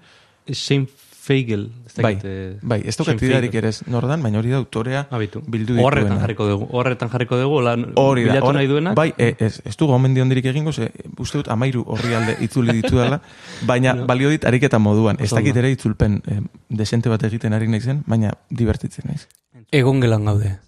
Shane 0.52 0.86
Feigel. 1.25 1.71
Ez 1.87 1.95
Bai, 2.04 2.19
eh, 2.23 2.59
bai, 2.61 2.83
ez 2.85 2.99
daukat 2.99 3.14
Shane 3.16 3.31
idarik 3.31 3.50
Feigel. 3.50 3.64
ere 3.64 3.69
ez 3.73 3.78
nordan, 3.88 4.21
baina 4.23 4.38
hori 4.38 4.50
da 4.52 4.59
autorea 4.59 5.07
Abitu. 5.11 5.40
bildu 5.49 5.73
Horretan 5.81 6.11
dituena. 6.11 6.21
jarriko 6.21 6.47
dugu. 6.50 6.66
Horretan 6.76 7.09
jarriko 7.09 7.38
dugu, 7.40 7.61
lan 7.64 7.87
Hori 7.97 8.25
da, 8.26 8.33
bilatu 8.35 8.52
nahi 8.52 8.66
duenak. 8.69 8.95
Bai, 8.95 9.14
e, 9.16 9.35
ez, 9.38 9.62
ez 9.64 9.76
dugu 9.81 9.95
omen 9.97 10.19
ondirik 10.21 10.45
egingo, 10.45 10.73
ze, 10.73 10.90
uste 11.19 11.38
dut 11.38 11.49
amairu 11.49 11.85
horri 11.87 12.12
alde 12.14 12.37
itzuli 12.45 12.75
ditu 12.76 12.99
dela, 12.99 13.23
baina 13.71 13.95
balio 14.04 14.28
dit 14.28 14.45
ariketa 14.45 14.78
moduan. 14.78 15.16
Ez 15.19 15.31
dakit 15.31 15.57
ere 15.57 15.71
itzulpen 15.71 16.21
eh, 16.26 16.43
desente 16.69 17.09
bat 17.09 17.25
egiten 17.25 17.57
ari 17.57 17.69
naizen, 17.69 18.02
baina 18.07 18.35
divertitzen 18.50 19.09
naiz. 19.09 19.25
Egon 19.73 20.00
gelan 20.04 20.25
gaude. 20.28 20.59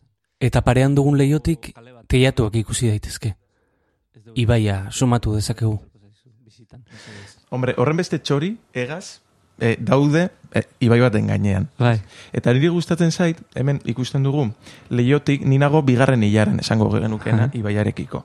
Eta 0.41 0.63
parean 0.65 0.95
dugun 0.95 1.19
leiotik 1.19 1.75
teiatuak 2.09 2.57
ikusi 2.57 2.89
daitezke. 2.89 3.35
Ibaia 4.35 4.87
sumatu 4.90 5.35
dezakegu. 5.35 5.77
Hombre, 7.51 7.75
horren 7.77 7.97
beste 7.97 8.19
txori, 8.19 8.57
egaz, 8.73 9.21
eh, 9.61 9.77
daude 9.81 10.31
eh, 10.53 10.64
ibai 10.81 11.01
baten 11.01 11.27
gainean. 11.27 11.69
Bai. 11.79 12.01
Eta 12.33 12.53
niri 12.53 12.69
gustatzen 12.69 13.12
zait, 13.12 13.40
hemen 13.55 13.81
ikusten 13.85 14.23
dugu, 14.27 14.49
leiotik 14.90 15.45
ninago 15.45 15.83
bigarren 15.83 16.23
hilaren 16.23 16.61
esango 16.61 16.90
genukena 16.95 17.51
ibaiarekiko. 17.53 18.25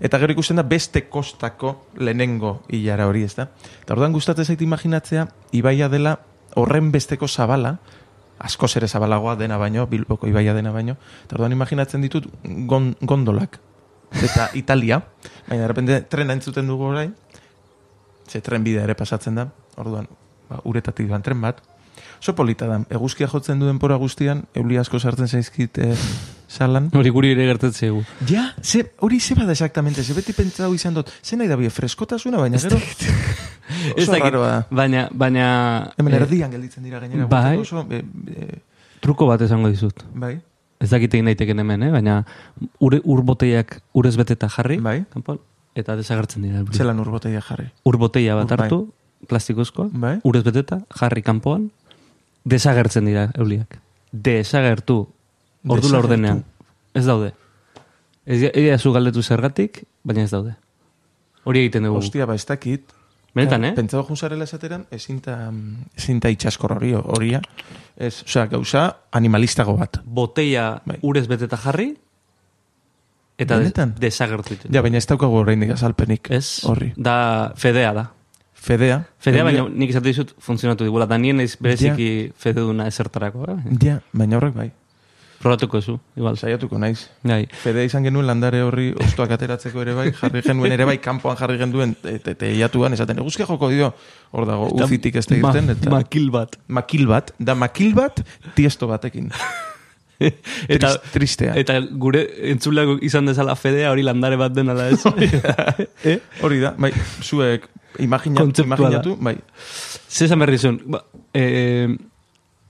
Eta 0.00 0.18
gero 0.22 0.32
ikusten 0.32 0.58
da 0.60 0.62
beste 0.62 1.08
kostako 1.10 1.88
lehenengo 1.98 2.62
hilara 2.70 3.08
hori, 3.10 3.24
ez 3.26 3.34
da? 3.34 3.48
Eta 3.82 3.96
orduan 3.96 4.14
gustatzen 4.14 4.46
zait 4.46 4.60
imaginatzea, 4.62 5.26
ibaia 5.58 5.88
dela 5.90 6.18
horren 6.54 6.92
besteko 6.94 7.28
zabala, 7.28 7.78
askoz 8.38 8.76
ere 8.78 8.86
zabalagoa 8.88 9.34
dena 9.36 9.58
baino, 9.58 9.86
bilboko 9.90 10.28
ibaia 10.30 10.54
dena 10.54 10.70
baino, 10.72 10.94
eta 11.24 11.34
orduan 11.34 11.56
imaginatzen 11.56 12.04
ditut 12.06 12.28
gon, 12.70 12.92
gondolak. 13.00 13.58
Eta 14.22 14.50
Italia, 14.62 15.02
baina 15.48 15.66
derrepende 15.66 16.00
trena 16.06 16.38
entzuten 16.38 16.70
dugu 16.70 16.92
orain, 16.92 17.14
ze 18.28 18.40
tren 18.40 18.62
bidea 18.64 18.86
ere 18.86 18.94
pasatzen 18.94 19.34
da, 19.34 19.48
orduan, 19.76 20.06
ba, 20.48 20.60
uretatik 20.64 21.08
doan 21.08 21.22
tren 21.22 21.40
bat, 21.40 21.62
Oso 22.18 22.34
polita 22.34 22.66
da, 22.66 22.80
eguzkia 22.90 23.28
jotzen 23.30 23.60
duen 23.62 23.78
pora 23.78 23.94
guztian, 23.98 24.40
euli 24.58 24.74
asko 24.78 24.98
sartzen 24.98 25.28
zaizkit 25.30 25.78
eh, 25.78 25.92
salan. 26.50 26.88
Hori 26.98 27.10
guri 27.14 27.30
ere 27.34 27.44
gertatzen 27.46 27.78
zegu. 27.90 28.00
Ja, 28.26 28.48
ze, 28.62 28.84
hori 28.98 29.20
ze 29.20 29.36
bada 29.38 29.52
exactamente, 29.54 30.02
ze 30.02 30.14
beti 30.14 30.32
pentsatu 30.34 30.74
izan 30.74 30.94
dut, 30.98 31.12
ze 31.22 31.36
nahi 31.38 31.46
da 31.48 31.56
bie, 31.56 31.70
freskotasuna, 31.70 32.38
baina 32.42 32.58
gero, 32.58 32.78
Ez 33.96 34.06
dakit. 34.08 34.34
Baina, 34.70 35.08
baina... 35.12 35.92
Hemen 35.98 36.14
eh, 36.14 36.20
erdian 36.22 36.50
gelditzen 36.50 36.82
dira 36.82 36.98
gainera. 36.98 37.26
bai. 37.30 37.56
Oso, 37.58 37.84
e, 37.90 38.02
e, 38.34 38.48
truko 39.00 39.26
bat 39.30 39.40
esango 39.46 39.68
dizut. 39.70 40.02
bai, 40.14 40.40
Ez 40.80 40.90
dakit 40.90 41.14
egin 41.14 41.26
daiteken 41.26 41.58
hemen, 41.58 41.82
eh? 41.82 41.90
baina 41.90 42.24
ure, 42.80 43.00
ur 43.04 43.22
boteiak 43.22 43.80
urez 43.94 44.16
beteta 44.16 44.48
jarri, 44.48 44.78
Bai. 44.82 45.04
kanpoan, 45.10 45.38
eta 45.74 45.94
desagertzen 45.96 46.42
dira. 46.42 46.64
zelan 46.72 46.98
urboteia 46.98 47.40
jarri. 47.42 47.66
Ur 47.84 47.96
boteia 47.98 48.34
bat 48.34 48.48
bai. 48.48 48.58
hartu, 48.66 48.88
plastikozkoa, 49.26 49.88
Bai. 49.92 50.18
urez 50.24 50.44
beteta, 50.44 50.80
jarri 51.00 51.22
kanpoan, 51.22 51.70
desagertzen 52.44 53.04
dira 53.04 53.30
euliak. 53.34 53.78
Desagertu, 54.12 55.08
ordu 55.66 55.82
Desagertu. 55.82 55.92
laurdenean. 55.92 56.44
Ez 56.94 57.04
daude. 57.04 57.32
Ez 58.26 58.42
ez 58.54 58.80
zu 58.82 58.92
galdetu 58.92 59.22
zergatik, 59.22 59.84
baina 60.04 60.22
ez 60.22 60.30
daude. 60.30 60.54
Hori 61.44 61.60
egiten 61.64 61.84
dugu. 61.84 61.98
Ostia, 61.98 62.26
ba, 62.26 62.34
ez 62.34 62.44
dakit. 62.46 62.92
Benetan, 63.34 63.64
eh? 63.64 63.72
Pentsatu 63.76 64.06
junzarela 64.08 64.44
esateran, 64.44 64.86
ezinta, 64.90 65.52
ezinta 65.96 66.28
itxaskor 66.32 66.72
hori, 66.72 66.94
horia. 66.94 67.40
Ez, 67.96 68.22
osea, 68.24 68.46
gauza 68.46 68.96
animalistago 69.12 69.76
bat. 69.76 70.00
Boteia 70.04 70.80
Bai. 70.84 70.98
urez 71.02 71.26
beteta 71.28 71.56
jarri, 71.56 71.96
eta 73.38 73.58
Benetan? 73.58 73.94
desagertu. 74.00 74.56
Ja, 74.72 74.82
baina 74.82 74.98
ez 74.98 75.06
daukagu 75.06 75.36
oraindik 75.44 75.70
azalpenik. 75.76 76.30
Ez, 76.30 76.64
Horri. 76.64 76.92
da 76.96 77.52
fedea 77.56 77.92
da. 77.92 78.06
Fedea. 78.58 78.98
Fedea, 79.22 79.44
baina 79.46 79.64
nik 79.70 79.90
esate 79.94 80.10
dizut 80.10 80.32
funtzionatu 80.42 80.84
digula, 80.84 81.06
da 81.06 81.16
nien 81.18 81.40
ez 81.40 81.54
bereziki 81.62 82.32
fede 82.36 82.60
duna 82.66 82.88
ezertarako, 82.90 83.46
eh? 83.54 83.58
Ja, 83.84 84.00
baina 84.12 84.36
horrek 84.40 84.54
bai. 84.56 84.68
Probatuko 85.38 85.78
zu, 85.80 85.92
igual. 86.18 86.34
Saiatuko 86.36 86.80
naiz. 86.82 87.04
Gai. 87.22 87.44
Fedea 87.62 87.86
izan 87.86 88.02
genuen 88.02 88.26
landare 88.26 88.58
horri 88.66 88.88
ostoak 88.98 89.30
ateratzeko 89.36 89.84
ere 89.84 89.94
bai, 89.94 90.08
jarri 90.18 90.42
genuen 90.42 90.74
ere 90.74 90.84
bai, 90.88 90.96
kanpoan 90.98 91.38
jarri 91.38 91.60
genuen 91.60 91.94
te- 92.02 92.16
te- 92.18 92.34
teiatuan, 92.40 92.96
esaten, 92.98 93.20
eguzkia 93.22 93.46
joko 93.46 93.68
dio, 93.70 93.92
hor 94.34 94.48
dago, 94.50 94.66
uzitik 94.82 95.14
ez 95.22 95.26
da 95.30 95.38
irten, 95.38 95.70
eta 95.76 95.94
makil 95.94 96.26
bat. 96.34 96.58
makil 96.66 97.06
bat, 97.06 97.30
da 97.38 97.54
makil 97.54 97.94
bat, 97.94 98.18
tiesto 98.58 98.90
batekin. 98.90 99.30
eta, 100.18 100.88
Trist- 100.98 101.10
tristea. 101.14 101.54
eta 101.54 101.78
gure 101.94 102.24
entzuleak 102.50 102.98
izan 103.06 103.30
dezala 103.30 103.54
fedea 103.54 103.92
hori 103.94 104.02
landare 104.02 104.34
bat 104.36 104.50
dena 104.52 104.74
da 104.74 104.88
ez. 104.90 105.04
Hori 106.42 106.58
da, 106.66 106.74
bai, 106.76 106.90
zuek 107.22 107.68
imagina, 107.98 108.42
imaginatu, 108.42 109.16
bai, 109.20 109.36
Zesan 110.08 110.38
berri 110.38 110.58
zuen, 110.58 110.80
ba, 110.86 111.02
e, 111.34 111.96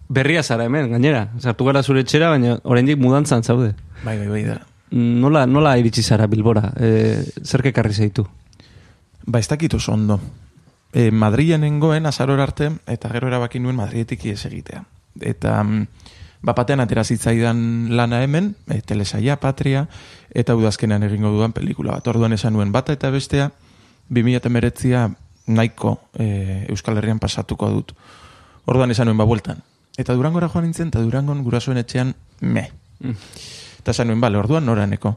berria 0.08 0.42
zara 0.42 0.64
hemen, 0.64 0.90
gainera. 0.90 1.28
Sartu 1.38 1.68
gara 1.68 1.82
zure 1.82 2.02
etxera, 2.02 2.30
baina 2.32 2.58
oraindik 2.64 2.98
mudantzan 2.98 3.44
zaude. 3.44 3.74
bai, 4.04 4.18
bai, 4.18 4.28
bai 4.28 4.44
da. 4.44 4.58
Nola, 4.90 5.44
nola 5.46 5.76
iritsi 5.78 6.02
zara 6.02 6.26
Bilbora? 6.26 6.72
E, 6.80 7.22
zer 7.44 7.62
kekarri 7.62 7.94
zeitu? 7.94 8.26
Ba, 9.26 9.38
ez 9.38 9.48
dakit 9.48 9.74
oso 9.74 9.92
ondo. 9.92 10.20
E, 10.92 11.10
Madrilen 11.10 11.60
nengoen 11.60 12.06
azaror 12.06 12.40
arte, 12.40 12.70
eta 12.86 13.10
gero 13.12 13.28
erabaki 13.28 13.60
nuen 13.60 13.76
Madrietik 13.76 14.24
ies 14.24 14.44
egitea. 14.48 14.84
Eta 15.20 15.62
mm, 15.62 15.86
Bapatean 16.38 16.78
atera 16.80 17.02
zitzaidan 17.02 17.96
lana 17.98 18.22
hemen, 18.22 18.52
e, 18.70 18.80
telesaia, 18.80 19.36
patria, 19.42 19.88
eta 20.30 20.54
udazkenean 20.54 21.02
egingo 21.02 21.32
dudan 21.34 21.52
pelikula 21.52 21.96
bat. 21.98 22.06
Orduan 22.08 22.32
esan 22.32 22.54
nuen 22.54 22.70
bata 22.72 22.94
eta 22.94 23.10
bestea, 23.10 23.50
2008a 24.10 25.14
nahiko 25.46 26.00
e, 26.18 26.66
Euskal 26.68 26.96
Herrian 26.98 27.18
pasatuko 27.18 27.70
dut. 27.70 27.92
Orduan 28.66 28.90
esan 28.90 29.06
nuen 29.08 29.16
ba 29.18 29.24
bueltan. 29.24 29.62
Eta 29.98 30.14
Durangora 30.14 30.48
joan 30.48 30.64
nintzen, 30.68 30.88
eta 30.92 31.00
Durangon 31.00 31.42
gurasoen 31.42 31.78
etxean, 31.80 32.14
me. 32.40 32.70
Eta 33.80 33.90
esan 33.90 34.06
nuen, 34.08 34.20
bale, 34.20 34.38
orduan 34.38 34.66
noraneko. 34.66 35.16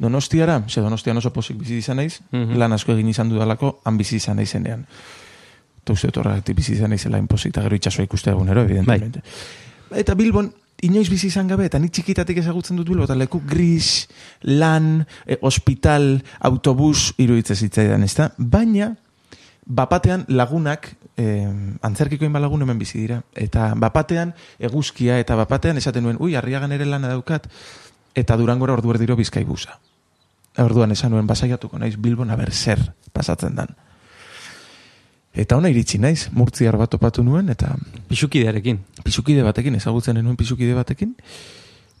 Donostiara, 0.00 0.62
ze 0.68 0.80
Donostian 0.80 1.16
oso 1.20 1.32
posik 1.32 1.58
bizi 1.58 1.76
izan 1.78 1.96
naiz, 1.96 2.20
Mhm. 2.32 2.56
lan 2.56 2.72
asko 2.72 2.92
egin 2.92 3.08
izan 3.08 3.28
dudalako, 3.28 3.80
han 3.84 3.98
bizi 3.98 4.16
izan 4.16 4.36
naizenean. 4.36 4.86
Eta 5.82 5.92
uste 5.92 6.08
dut 6.08 6.16
horregatik 6.16 6.56
bizi 6.56 6.72
izan 6.72 6.90
naizela 6.90 7.18
inpozik, 7.18 7.50
eta 7.52 7.62
gero 7.62 7.76
itxasua 7.76 8.04
ikuste 8.04 8.30
egunero, 8.30 8.62
evidentemente. 8.62 9.22
Eta 9.94 10.14
Bilbon, 10.14 10.52
inoiz 10.82 11.08
bizi 11.10 11.28
izan 11.28 11.48
gabe, 11.48 11.66
eta 11.68 11.78
ni 11.78 11.90
txikitatik 11.92 12.40
ezagutzen 12.42 12.78
dut 12.78 12.88
Bilbo, 12.88 13.04
eta 13.04 13.16
leku 13.18 13.42
gris, 13.46 14.08
lan, 14.42 15.04
e, 15.26 15.38
hospital, 15.42 16.22
autobus, 16.40 17.12
iruditzen 17.18 17.56
zitzaidan, 17.56 18.04
ezta? 18.06 18.30
Baina, 18.38 18.94
bapatean 19.66 20.24
lagunak, 20.28 20.94
eh, 21.16 21.48
antzerkiko 21.82 22.26
lagun 22.26 22.62
hemen 22.62 22.78
bizi 22.78 22.98
dira, 22.98 23.22
eta 23.34 23.74
bapatean 23.76 24.34
eguzkia, 24.58 25.18
eta 25.18 25.36
bapatean 25.36 25.76
esaten 25.76 26.02
nuen, 26.02 26.16
ui, 26.18 26.34
arriagan 26.34 26.72
ere 26.72 26.84
lana 26.84 27.08
daukat, 27.08 27.48
eta 28.14 28.36
durangora 28.36 28.72
ordu 28.72 28.90
erdiro 28.90 29.16
bizkai 29.16 29.44
busa. 29.44 29.78
Orduan 30.58 30.90
esan 30.90 31.12
nuen, 31.12 31.26
basaiatuko 31.26 31.78
naiz 31.78 31.96
Bilbon 31.96 32.30
aber 32.30 32.50
zer 32.50 32.92
pasatzen 33.12 33.54
dan. 33.54 33.76
Eta 35.34 35.56
ona 35.56 35.70
iritsi 35.70 36.00
naiz, 36.02 36.28
murtziar 36.34 36.76
bat 36.76 36.90
topatu 36.90 37.22
nuen, 37.22 37.48
eta 37.52 37.76
Pixukidearekin. 38.08 38.80
pisukide 39.04 39.42
batekin, 39.46 39.74
ezagutzen 39.74 40.18
nuen 40.18 40.36
pisukide 40.36 40.74
batekin, 40.74 41.14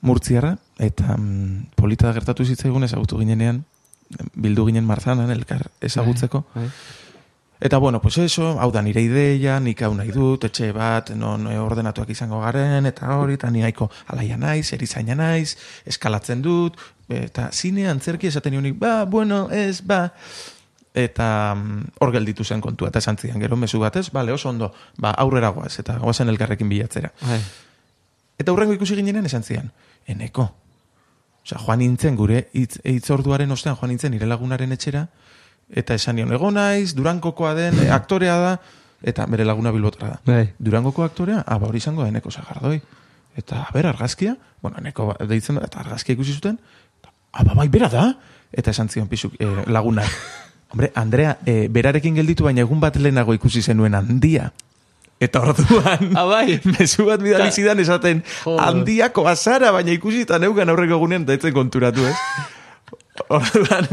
murtziarra, 0.02 0.56
eta 0.78 1.16
mm, 1.16 1.76
polita 1.76 2.08
da 2.08 2.12
gertatu 2.16 2.44
zitzaigun 2.44 2.84
ezagutu 2.84 3.18
ginenean, 3.18 3.62
bildu 4.34 4.66
ginen 4.66 4.84
marzanan, 4.84 5.30
elkar 5.30 5.68
ezagutzeko. 5.80 6.44
Bai. 6.54 6.66
Eta 7.60 7.76
bueno, 7.76 8.00
pues 8.00 8.16
eso, 8.18 8.58
hau 8.58 8.70
da 8.72 8.80
nire 8.82 9.02
ideia, 9.04 9.58
nik 9.60 9.82
hau 9.84 9.92
nahi 9.94 10.10
dut, 10.14 10.46
etxe 10.48 10.70
bat, 10.72 11.10
non 11.12 11.44
eh, 11.50 11.58
ordenatuak 11.60 12.08
izango 12.08 12.40
garen, 12.40 12.88
eta 12.88 13.10
hori, 13.18 13.36
eta 13.36 13.50
ni 13.52 13.60
nahiko 13.60 13.90
alaia 14.08 14.38
naiz, 14.40 14.72
erizaina 14.72 15.14
naiz, 15.14 15.58
eskalatzen 15.84 16.40
dut, 16.42 16.80
eta 17.12 17.50
zine 17.52 17.84
antzerki 17.90 18.30
esaten 18.30 18.56
nionik, 18.56 18.78
ba, 18.80 19.04
bueno, 19.04 19.44
ez, 19.52 19.82
ba, 19.84 20.06
eta 20.94 21.54
mm, 21.54 21.92
hor 22.00 22.12
gelditu 22.12 22.44
zen 22.44 22.60
kontua, 22.60 22.88
eta 22.88 22.98
esan 22.98 23.16
zidan, 23.16 23.40
gero 23.40 23.56
mezu 23.56 23.78
batez, 23.78 24.10
bale, 24.10 24.32
oso 24.32 24.48
ondo, 24.48 24.72
ba, 24.98 25.10
aurrera 25.12 25.48
goaz, 25.54 25.78
eta 25.78 25.98
goazen 25.98 26.28
elkarrekin 26.28 26.68
bilatzera. 26.68 27.12
Bai. 27.22 27.40
Eta 28.40 28.52
hurrengo 28.52 28.74
ikusi 28.74 28.96
ginenean 28.96 29.26
esan 29.26 29.42
zidan, 29.44 29.70
eneko. 30.06 30.48
Osea, 31.44 31.58
joan 31.62 31.78
nintzen 31.80 32.16
gure 32.16 32.48
hitz, 32.52 32.80
hitz 32.84 33.10
orduaren 33.10 33.50
ostean 33.50 33.76
joan 33.76 33.92
nintzen 33.94 34.12
nire 34.12 34.26
lagunaren 34.26 34.72
etxera, 34.72 35.06
eta 35.70 35.94
esan 35.94 36.16
nion, 36.18 36.32
ego 36.34 36.50
naiz, 36.50 36.94
durankokoa 36.98 37.54
den, 37.54 37.78
e, 37.84 37.90
aktorea 37.94 38.36
da, 38.42 38.52
eta 39.02 39.24
bere 39.30 39.46
laguna 39.46 39.70
bilbotara 39.72 40.16
da. 40.16 40.20
Bai. 40.26 40.50
Durangoko 40.58 41.04
aktorea, 41.06 41.44
ah, 41.46 41.58
ba 41.58 41.68
hori 41.70 41.78
izango 41.78 42.02
da 42.02 42.08
eneko 42.10 42.30
sagardoi. 42.30 42.80
Eta, 43.38 43.62
a 43.62 43.72
ber, 43.72 43.86
argazkia, 43.86 44.36
bueno, 44.60 44.76
eneko 44.82 45.12
ba- 45.12 45.26
deitzen 45.30 45.56
da, 45.56 45.64
eta 45.64 45.80
argazkia 45.80 46.18
ikusi 46.18 46.34
zuten, 46.34 46.58
ah, 47.32 47.44
ba, 47.44 47.54
bai, 47.54 47.68
bera 47.68 47.88
da, 47.88 48.06
eta 48.52 48.74
esan 48.74 48.88
zion 48.90 49.08
pizuk, 49.08 49.38
eh, 49.38 49.64
laguna. 49.66 50.04
Hombre, 50.70 50.92
Andrea, 50.94 51.38
eh, 51.46 51.66
berarekin 51.70 52.14
gelditu 52.20 52.44
baina 52.46 52.62
egun 52.62 52.80
bat 52.80 52.96
lehenago 52.96 53.34
ikusi 53.34 53.62
zenuen 53.62 53.94
handia. 53.98 54.52
Eta 55.20 55.42
orduan, 55.42 56.14
Ah, 56.16 56.24
bai. 56.24 56.60
mezu 56.78 57.04
bat 57.04 57.20
bidali 57.20 57.50
zidan 57.52 57.80
esaten, 57.82 58.22
handiako 58.46 59.26
azara, 59.28 59.72
baina 59.74 59.92
ikusi 59.92 60.22
eta 60.24 60.38
neugan 60.40 60.70
aurreko 60.72 60.96
egunean, 60.96 61.26
eta 61.26 61.36
etzen 61.36 61.52
konturatu, 61.52 62.06
ez? 62.08 62.16
Orduan, 63.36 63.84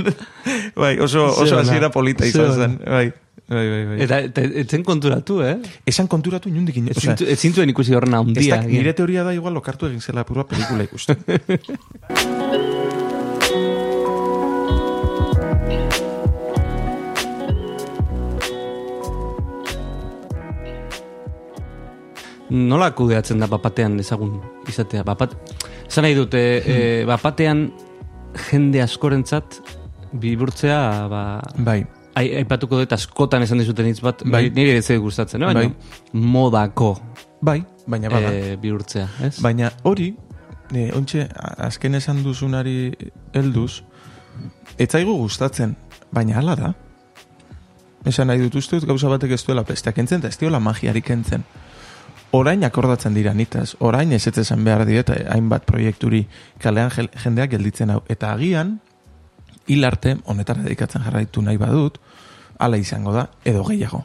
bai, 0.77 0.93
oso, 1.03 1.25
oso 1.43 1.57
hasiera 1.59 1.89
polita 1.91 2.23
izan 2.29 2.53
zen. 2.55 2.77
Bai, 2.85 3.09
bai, 3.49 3.65
bai, 3.73 3.83
bai. 3.89 3.97
Eta, 4.05 4.21
eta 4.29 4.45
etzen 4.63 4.85
konturatu, 4.87 5.41
eh? 5.43 5.57
Esan 5.85 6.07
konturatu 6.07 6.47
inundik 6.47 6.77
ino. 6.79 6.95
Ezin, 6.95 7.17
ezin 7.27 7.73
ikusi 7.75 7.97
horrena 7.97 8.21
ez 8.21 8.27
handia. 8.27 8.61
nire 8.63 8.93
teoria 8.93 9.25
da 9.27 9.33
igual 9.35 9.53
lokartu 9.57 9.89
egin 9.91 9.99
zela 9.99 10.23
purua 10.23 10.47
pelikula 10.47 10.87
ikusten. 10.87 11.17
Nola 22.49 22.91
kudeatzen 22.95 23.41
da 23.43 23.47
bapatean 23.51 23.99
ezagun 23.99 24.37
izatea? 24.69 25.03
Bapat... 25.07 25.35
Zan 25.89 26.05
nahi 26.07 26.15
dute, 26.15 26.41
e, 26.63 26.77
bapatean 27.07 27.67
jende 28.47 28.81
askorentzat 28.83 29.59
bihurtzea, 30.17 30.79
ba, 31.11 31.21
bai, 31.63 31.81
ai, 32.17 32.25
aipatuko 32.41 32.79
dut 32.81 32.95
askotan 32.95 33.43
esan 33.45 33.61
dizuten 33.61 33.89
hitz 33.89 33.99
bat, 34.03 34.23
Bai. 34.25 34.47
nire 34.55 34.77
ez 34.79 34.99
gustatzen, 35.01 35.43
eh? 35.43 35.51
baina 35.51 35.73
modako 36.13 36.93
bai, 37.41 37.59
baina 37.87 38.09
bada. 38.09 38.31
e, 38.31 38.55
bihurtzea, 38.61 39.07
ez? 39.27 39.35
Baina 39.43 39.71
hori, 39.83 40.13
e, 40.73 40.89
ontxe, 40.95 41.27
azken 41.67 41.99
esan 41.99 42.23
duzunari 42.23 42.91
helduz, 43.35 43.83
ez 44.77 44.89
zaigu 44.89 45.17
gustatzen, 45.17 45.75
baina 46.11 46.39
hala 46.39 46.55
da. 46.55 46.73
Esan 48.07 48.29
nahi 48.31 48.39
dut 48.39 48.55
uste 48.55 48.77
dut 48.77 48.87
gauza 48.87 49.09
batek 49.11 49.33
ez 49.35 49.43
duela 49.43 49.65
pesta 49.67 49.91
kentzen, 49.91 50.23
eta 50.23 50.31
ez 50.31 50.39
diola 50.39 50.61
magiarik 50.63 51.05
kentzen. 51.05 51.43
Orain 52.31 52.63
akordatzen 52.67 53.13
dira 53.15 53.33
nitaz, 53.33 53.75
orain 53.79 54.11
ez 54.11 54.27
esan 54.27 54.63
behar 54.63 54.85
dieta 54.85 55.15
hainbat 55.31 55.63
proiekturi 55.65 56.25
kalean 56.59 56.91
jendeak 57.23 57.51
gelditzen 57.51 57.89
hau. 57.89 58.01
Eta 58.09 58.33
agian, 58.33 58.79
hil 59.67 59.85
arte, 59.85 60.17
honetara 60.25 60.63
dedikatzen 60.63 61.03
jarraitu 61.03 61.41
nahi 61.41 61.57
badut, 61.57 61.99
hala 62.59 62.77
izango 62.77 63.13
da, 63.13 63.29
edo 63.45 63.63
gehiago. 63.63 64.03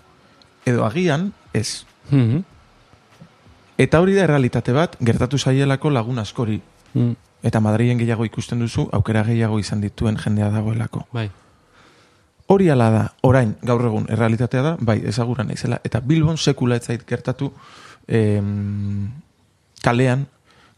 Edo 0.66 0.84
agian, 0.86 1.32
ez. 1.52 1.84
Mhm. 2.10 2.44
Eta 3.78 4.00
hori 4.00 4.14
da 4.14 4.24
errealitate 4.24 4.72
bat, 4.72 4.96
gertatu 5.00 5.38
zaielako 5.38 5.90
lagun 5.90 6.18
askori. 6.18 6.60
Mm, 6.94 7.12
Eta 7.42 7.58
Madrilen 7.60 7.98
gehiago 7.98 8.24
ikusten 8.24 8.60
duzu, 8.62 8.86
aukera 8.94 9.24
gehiago 9.26 9.58
izan 9.58 9.80
dituen 9.82 10.16
jendea 10.16 10.50
dagoelako. 10.50 11.06
Bai. 11.12 11.28
Hori 12.46 12.68
ala 12.70 12.90
da, 12.90 13.02
orain, 13.26 13.56
gaur 13.66 13.82
egun, 13.88 14.06
errealitatea 14.12 14.62
da, 14.62 14.76
bai, 14.78 15.00
ezagura 15.10 15.42
naizela. 15.44 15.80
Eta 15.84 16.00
Bilbon 16.06 16.38
sekula 16.38 16.76
ez 16.78 16.84
zait 16.86 17.02
gertatu 17.08 17.50
em, 18.08 19.10
kalean, 19.82 20.26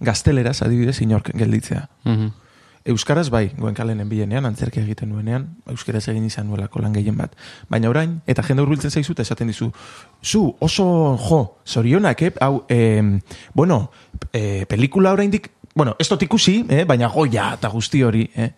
gazteleraz 0.00 0.62
adibidez 0.62 1.00
inork 1.00 1.30
gelditzea. 1.34 1.88
Mhm. 2.04 2.32
Euskaraz 2.84 3.30
bai, 3.32 3.46
goen 3.56 3.72
kalenen 3.72 4.10
bilenean, 4.10 4.44
antzerkia 4.44 4.82
egiten 4.82 5.08
nuenean, 5.08 5.46
euskaraz 5.72 6.02
egin 6.12 6.26
izan 6.28 6.50
nuelako 6.50 6.82
lan 6.84 6.92
gehien 6.92 7.16
bat. 7.16 7.32
Baina 7.72 7.88
orain, 7.88 8.18
eta 8.28 8.42
jende 8.44 8.60
hurbiltzen 8.60 8.92
zaizu 8.92 9.14
eta 9.14 9.24
esaten 9.24 9.48
dizu, 9.48 9.70
zu, 10.20 10.42
oso, 10.60 10.84
jo, 11.16 11.38
zorionak, 11.64 12.22
eh? 12.22 12.32
hau, 12.44 12.66
eh, 12.68 13.00
bueno, 13.54 13.90
eh, 14.32 14.66
pelikula 14.68 15.14
oraindik, 15.16 15.48
bueno, 15.74 15.96
ez 15.98 16.08
dut 16.10 16.22
ikusi, 16.28 16.58
eh? 16.68 16.84
baina 16.84 17.08
goia 17.08 17.54
eta 17.56 17.72
guzti 17.72 18.02
hori, 18.04 18.28
eh? 18.37 18.50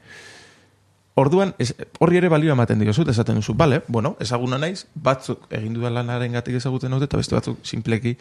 Orduan, 1.16 1.54
ez, 1.58 1.70
horri 1.98 2.18
ere 2.20 2.28
balio 2.28 2.52
ematen 2.52 2.78
diozu, 2.82 3.02
eta 3.06 3.14
esaten 3.14 3.38
duzu, 3.40 3.54
bale, 3.56 3.78
bueno, 3.88 4.16
ezaguna 4.20 4.58
naiz, 4.60 4.82
batzuk 4.94 5.46
egin 5.56 5.72
dudan 5.72 5.94
lanaren 5.96 6.32
gatik 6.36 6.58
ezagutzen 6.58 6.92
dute, 6.92 7.08
eta 7.08 7.16
beste 7.16 7.34
batzuk 7.38 7.62
simpleki 7.64 8.12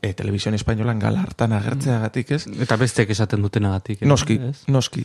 e, 0.00 0.12
televisión 0.14 0.54
espainolan 0.54 1.00
galartan 1.02 1.52
agertzeagatik, 1.56 2.30
ez? 2.36 2.44
Eta 2.62 2.76
bestek 2.78 3.10
esaten 3.10 3.42
dutenagatik. 3.42 4.02
eh? 4.02 4.06
Noski, 4.06 4.38
Ez? 4.50 4.62
noski. 4.68 5.02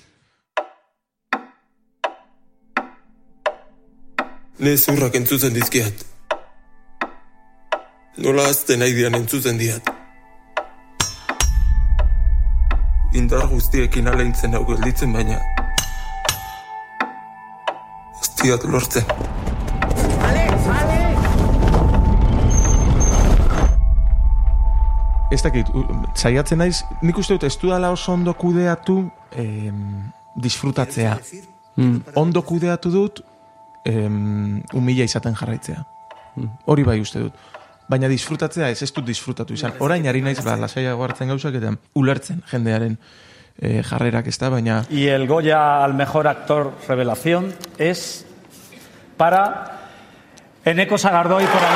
Ne 4.59 4.77
zurrak 4.77 5.15
entzutzen 5.17 5.53
dizkiat. 5.57 6.05
Nola 8.21 8.45
azten 8.53 8.79
nahi 8.79 8.93
dian 8.93 9.15
entzutzen 9.17 9.57
diat. 9.57 9.89
Indar 13.17 13.47
guztiekin 13.49 14.07
aleintzen 14.07 14.53
hau 14.53 14.63
gelditzen 14.69 15.11
baina. 15.13 15.41
Ez 18.43 18.49
diat 18.49 18.63
lortzen. 18.67 19.03
Ez 25.31 25.39
dakit, 25.45 25.69
saiatzen 26.19 26.59
naiz, 26.59 26.81
nik 27.07 27.21
uste 27.21 27.37
dut 27.37 27.45
ez 27.47 27.55
dudala 27.61 27.93
oso 27.95 28.11
ondo 28.11 28.33
kudeatu 28.35 28.97
em, 29.31 29.77
disfrutatzea. 30.35 31.13
Mm. 31.77 32.17
Ondo 32.19 32.43
kudeatu 32.43 32.91
dut 32.91 33.21
em, 33.87 34.59
umila 34.75 35.07
izaten 35.07 35.39
jarraitzea. 35.39 35.85
Hori 36.67 36.83
bai 36.83 36.97
uste 36.99 37.23
dut. 37.23 37.39
Baina 37.87 38.11
disfrutatzea 38.11 38.73
ez 38.75 38.81
ez 38.83 38.91
dut 38.91 39.07
disfrutatu 39.07 39.55
izan. 39.55 39.79
Orain 39.79 40.03
ari 40.11 40.19
naiz, 40.25 40.41
ba, 40.43 40.57
lasaiago 40.59 41.07
hartzen 41.07 41.31
gauzak 41.31 41.55
eta 41.61 41.71
ulertzen 41.95 42.43
jendearen 42.51 42.99
eh, 43.61 43.79
jarrerak 43.87 44.27
ez 44.27 44.35
da, 44.35 44.51
baina 44.51 44.83
Y 44.91 45.07
el 45.07 45.27
Goya 45.31 45.81
al 45.85 45.93
mejor 45.93 46.27
actor 46.27 46.73
revelación 46.89 47.53
es 47.77 48.25
para 49.23 49.71
Eneko 50.65 50.97
Sagardoi 50.97 51.45
por 51.45 51.61
el. 51.63 51.69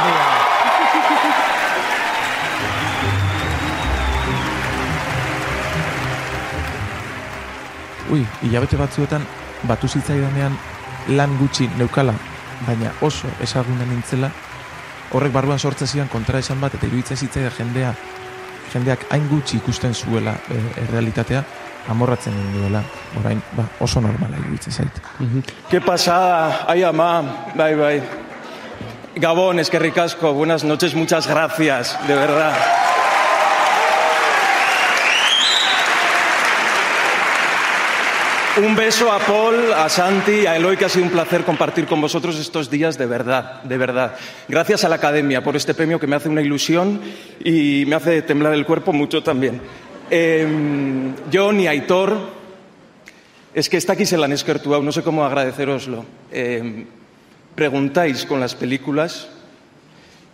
Ui, 8.11 8.27
hilabete 8.41 8.75
batzuetan 8.75 9.23
batu 9.63 9.87
zitzaidanean 9.87 10.57
lan 11.15 11.37
gutxi 11.39 11.69
neukala, 11.79 12.17
baina 12.67 12.91
oso 12.99 13.31
ezaguna 13.39 13.87
nintzela, 13.87 14.27
horrek 15.15 15.31
barruan 15.31 15.59
sortzen 15.59 15.87
zian 15.87 16.11
kontra 16.11 16.43
esan 16.43 16.59
bat 16.59 16.75
eta 16.75 16.87
iruditzen 16.91 17.15
zitzaidan 17.15 17.55
jendea, 17.61 17.93
jendeak 18.73 19.07
hain 19.09 19.29
gutxi 19.31 19.61
ikusten 19.61 19.95
zuela 19.95 20.35
e, 20.51 20.59
errealitatea, 20.83 21.45
amorratzen 21.87 22.33
duela, 22.53 22.83
orain, 23.19 23.41
ba, 23.55 23.65
oso 23.79 24.01
normala 24.01 24.37
iruditzen 24.37 24.73
zait. 24.73 25.01
Qué 25.69 25.81
pasada, 25.81 26.65
ay 26.67 26.83
ama, 26.83 27.51
bai, 27.55 27.75
bai. 27.75 28.01
Gabón, 29.15 29.59
eskerrik 29.59 29.97
asko, 29.97 30.33
buenas 30.33 30.63
noches, 30.63 30.93
muchas 30.93 31.27
gracias, 31.27 31.97
de 32.07 32.15
verdad. 32.15 32.53
Un 38.57 38.75
beso 38.75 39.11
a 39.11 39.19
Paul, 39.19 39.71
a 39.71 39.87
Santi, 39.87 40.47
a 40.47 40.55
Eloy, 40.55 40.77
que 40.77 40.85
ha 40.85 40.89
sido 40.89 41.05
un 41.05 41.11
placer 41.11 41.43
compartir 41.43 41.85
con 41.85 42.01
vosotros 42.01 42.39
estos 42.39 42.71
días 42.71 42.97
de 42.97 43.05
verdad, 43.05 43.61
de 43.61 43.77
verdad. 43.77 44.15
Gracias 44.47 44.83
a 44.83 44.89
la 44.89 44.95
Academia 44.95 45.43
por 45.43 45.55
este 45.55 45.75
premio 45.75 45.99
que 45.99 46.07
me 46.07 46.15
hace 46.15 46.27
una 46.27 46.41
ilusión 46.41 46.99
y 47.39 47.85
me 47.85 47.95
hace 47.95 48.23
temblar 48.23 48.53
el 48.53 48.65
cuerpo 48.65 48.91
mucho 48.93 49.21
también. 49.21 49.61
Eh, 50.09 51.13
John 51.31 51.59
y 51.59 51.67
Aitor, 51.67 52.17
es 53.53 53.69
que 53.69 53.77
está 53.77 53.93
aquí 53.93 54.05
se 54.05 54.17
la 54.17 54.25
han 54.25 54.31
eskertuado, 54.31 54.83
no 54.83 54.91
sé 54.91 55.03
cómo 55.03 55.25
agradeceroslo. 55.25 56.05
Eh, 56.31 56.85
preguntáis 57.55 58.25
con 58.25 58.39
las 58.39 58.55
películas 58.55 59.29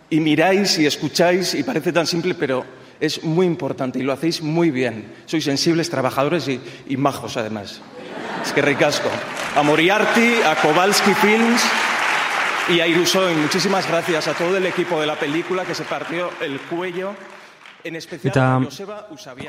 y 0.10 0.20
miráis 0.20 0.78
y 0.78 0.86
escucháis 0.86 1.56
y 1.56 1.64
parece 1.64 1.92
tan 1.92 2.06
simple, 2.06 2.36
pero 2.36 2.66
es 3.00 3.24
muy 3.24 3.46
importante 3.46 3.98
y 3.98 4.04
lo 4.04 4.14
hacéis 4.14 4.42
muy 4.42 4.72
bien. 4.72 5.12
Sois 5.26 5.44
sensibles, 5.44 5.90
trabajadores 5.90 6.48
y, 6.48 6.60
y 6.88 6.98
majos 6.98 7.38
además. 7.38 7.82
Es 8.46 8.52
que 8.52 8.62
ricasco. 8.62 9.10
A 9.56 9.64
Moriarty, 9.64 10.42
a 10.46 10.56
Kowalski 10.62 11.14
Films 11.14 11.64
y 12.70 12.80
a 12.80 12.88
Irusoin. 12.88 13.42
Muchísimas 13.42 13.88
gracias 13.88 14.28
a 14.28 14.34
todo 14.34 14.58
el 14.58 14.66
equipo 14.66 15.00
de 15.00 15.08
la 15.08 15.16
película 15.16 15.66
que 15.66 15.74
se 15.74 15.84
partió 15.84 16.30
el 16.42 16.60
cuello. 16.60 17.16
En 17.84 17.96
especial 17.96 18.32
Eta 18.32 18.46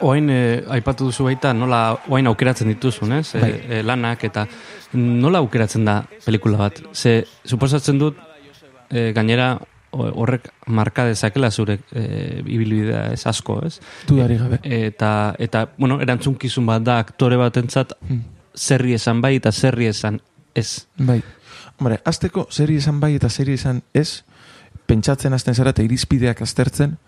oain 0.02 0.30
eh, 0.30 0.64
aipatu 0.76 1.08
duzu 1.10 1.28
baita 1.28 1.52
nola 1.54 1.82
oain 2.08 2.26
aukeratzen 2.26 2.68
dituzun, 2.72 3.12
ez? 3.20 3.28
Bai. 3.38 3.50
E, 3.50 3.78
e, 3.78 3.82
lanak 3.86 4.24
eta 4.26 4.46
nola 4.98 5.38
aukeratzen 5.44 5.84
da 5.84 6.00
pelikula 6.24 6.58
bat? 6.58 6.82
Ze, 6.92 7.22
suposatzen 7.46 7.98
dut 7.98 8.18
e, 8.90 9.12
gainera 9.14 9.54
horrek 9.94 10.48
marka 10.66 11.04
dezakela 11.06 11.50
zure 11.50 11.78
e, 11.94 12.42
ibilbidea 12.42 13.06
ez 13.14 13.22
asko, 13.30 13.60
ez? 13.66 13.78
Dudari 14.08 14.38
gabe. 14.40 14.58
Eta, 14.64 15.34
eta 15.38 15.68
bueno, 15.78 16.00
erantzunkizun 16.02 16.66
bat 16.66 16.82
da 16.82 16.98
aktore 17.04 17.38
batentzat 17.38 17.94
zerri 18.54 18.94
esan 18.94 19.22
bai 19.22 19.36
eta 19.38 19.52
zerri 19.52 19.86
esan 19.86 20.20
ez. 20.54 20.86
Bai. 20.98 21.20
Hombre, 21.78 21.98
azteko 22.06 22.46
seri 22.50 22.78
esan 22.78 23.00
bai 23.02 23.14
eta 23.16 23.28
seri 23.28 23.54
esan 23.58 23.82
ez, 23.94 24.22
pentsatzen 24.86 25.34
hasten 25.34 25.54
zara 25.54 25.72
eta 25.74 25.82
irizpideak 25.82 26.42
aztertzen, 26.44 26.98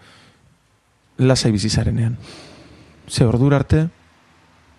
lasai 1.18 1.52
bizi 1.52 1.70
zarenean. 1.70 2.16
Ze 3.08 3.24
ordura 3.24 3.56
arte, 3.56 3.88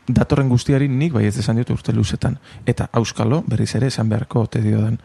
datorren 0.08 0.50
guztiari 0.50 0.88
nik 0.88 1.14
bai 1.14 1.26
ez 1.28 1.38
esan 1.38 1.56
diot 1.60 1.70
urte 1.76 1.94
luzetan. 1.94 2.38
Eta 2.66 2.90
auskalo, 2.94 3.44
berriz 3.48 3.74
ere 3.76 3.88
esan 3.88 4.10
beharko 4.10 4.46
ote 4.48 4.62
diodan. 4.62 5.00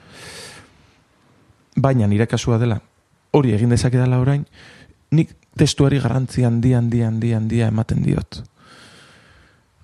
Baina 1.76 2.06
nire 2.06 2.26
kasua 2.26 2.58
dela, 2.58 2.80
hori 3.32 3.54
egin 3.56 3.72
dezakedala 3.72 4.20
orain, 4.20 4.44
nik 5.10 5.34
testuari 5.56 6.00
garrantzi 6.00 6.44
handia, 6.44 6.78
handia, 6.78 7.08
handia, 7.08 7.38
handia 7.38 7.68
ematen 7.72 8.02
diot. 8.04 8.42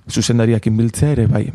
Zuzendariak 0.09 0.67
inbiltzea 0.67 1.13
ere 1.17 1.27
bai. 1.27 1.49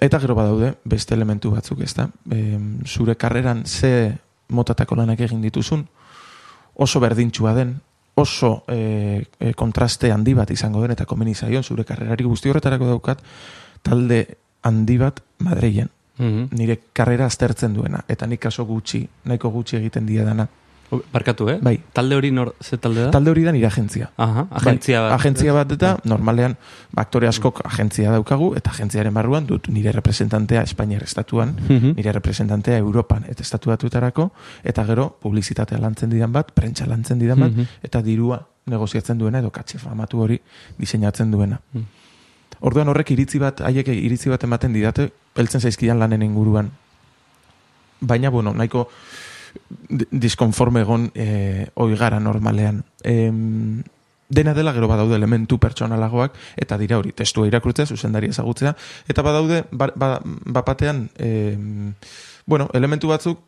Eta 0.00 0.18
gero 0.22 0.34
badaude, 0.34 0.74
beste 0.88 1.14
elementu 1.14 1.50
batzuk, 1.52 1.82
ezta? 1.84 2.08
E, 2.32 2.58
zure 2.86 3.14
karreran 3.20 3.66
ze 3.66 4.16
motatako 4.48 4.96
lanak 4.96 5.20
egin 5.20 5.42
dituzun, 5.44 5.84
oso 6.74 7.00
berdintxua 7.00 7.52
den, 7.54 7.76
oso 8.20 8.64
e, 8.68 9.24
kontraste 9.56 10.12
handi 10.12 10.34
bat 10.34 10.50
izango 10.50 10.82
den 10.84 10.94
eta 10.96 11.06
komeni 11.08 11.34
zaion 11.34 11.64
zure 11.64 11.84
karrerari 11.84 12.24
guzti 12.24 12.50
horretarako 12.50 12.92
daukat 12.92 13.22
talde 13.82 14.26
handi 14.62 14.98
bat 14.98 15.22
Madrilen. 15.40 15.88
Mhm. 16.18 16.48
Nire 16.52 16.78
karrera 16.92 17.26
aztertzen 17.26 17.74
duena 17.74 18.04
eta 18.08 18.26
nik 18.26 18.40
kaso 18.40 18.66
gutxi, 18.68 19.06
nahiko 19.24 19.50
gutxi 19.50 19.76
egiten 19.76 20.06
die 20.06 20.24
dana. 20.24 20.46
Barkatu, 21.12 21.48
eh? 21.48 21.58
Bai. 21.62 21.80
Talde 21.92 22.16
hori 22.16 22.30
nor, 22.34 22.54
ze 22.60 22.76
talde 22.76 23.04
da? 23.04 23.10
Talde 23.14 23.30
hori 23.30 23.44
da 23.44 23.52
nire 23.52 23.66
agentzia. 23.66 24.10
Aha, 24.16 24.48
agentzia 24.50 25.00
bai, 25.00 25.10
bat. 25.10 25.20
agentzia 25.20 25.52
bat 25.54 25.72
eta 25.72 25.90
normalean 26.04 26.56
ba, 26.90 27.02
aktore 27.02 27.28
askok 27.28 27.60
agentzia 27.64 28.10
daukagu 28.10 28.54
eta 28.58 28.70
agentziaren 28.70 29.14
barruan 29.14 29.46
dut 29.46 29.68
nire 29.68 29.92
representantea 29.92 30.62
Espainiar 30.62 31.02
estatuan, 31.02 31.54
Mhm. 31.68 31.94
nire 31.96 32.12
representantea 32.12 32.76
Europan 32.78 33.24
eta 33.28 33.42
estatu 33.42 33.70
batuetarako 33.70 34.32
eta 34.64 34.84
gero 34.84 35.16
publizitatea 35.22 35.78
lantzen 35.78 36.10
didan 36.10 36.32
bat, 36.32 36.50
prentsa 36.52 36.86
lantzen 36.86 37.18
didan 37.18 37.38
bat 37.40 37.52
Mhm. 37.52 37.66
eta 37.82 38.02
dirua 38.02 38.46
negoziatzen 38.66 39.18
duena 39.18 39.38
edo 39.38 39.50
katxe 39.50 39.78
famatu 39.78 40.20
hori 40.20 40.40
diseinatzen 40.78 41.30
duena. 41.30 41.60
Mhm. 41.72 41.84
Orduan 42.60 42.88
horrek 42.88 43.10
iritzi 43.12 43.38
bat, 43.38 43.60
haiek 43.60 43.88
iritzi 43.88 44.28
bat 44.28 44.42
ematen 44.44 44.72
didate, 44.72 45.12
heltzen 45.36 45.60
zaizkidan 45.60 45.98
lanen 45.98 46.22
inguruan. 46.22 46.70
Baina, 48.00 48.28
bueno, 48.30 48.52
nahiko 48.54 48.88
diskonforme 50.10 50.84
egon 50.84 51.10
e, 51.14 51.66
oigara 51.74 52.20
normalean. 52.20 52.84
Em, 53.02 53.82
dena 54.30 54.54
dela 54.54 54.72
gero 54.72 54.86
badaude 54.88 55.16
elementu 55.18 55.58
pertsonalagoak 55.58 56.36
eta 56.56 56.78
dira 56.78 56.98
hori 56.98 57.12
testua 57.12 57.48
irakurtzea, 57.50 57.86
zuzendari 57.86 58.30
ezagutzea 58.30 58.76
eta 59.10 59.22
badaude 59.26 59.64
ba, 59.72 59.90
ba, 59.96 60.10
bapatean 60.22 61.08
em, 61.18 61.94
bueno, 62.46 62.68
elementu 62.74 63.10
batzuk 63.10 63.40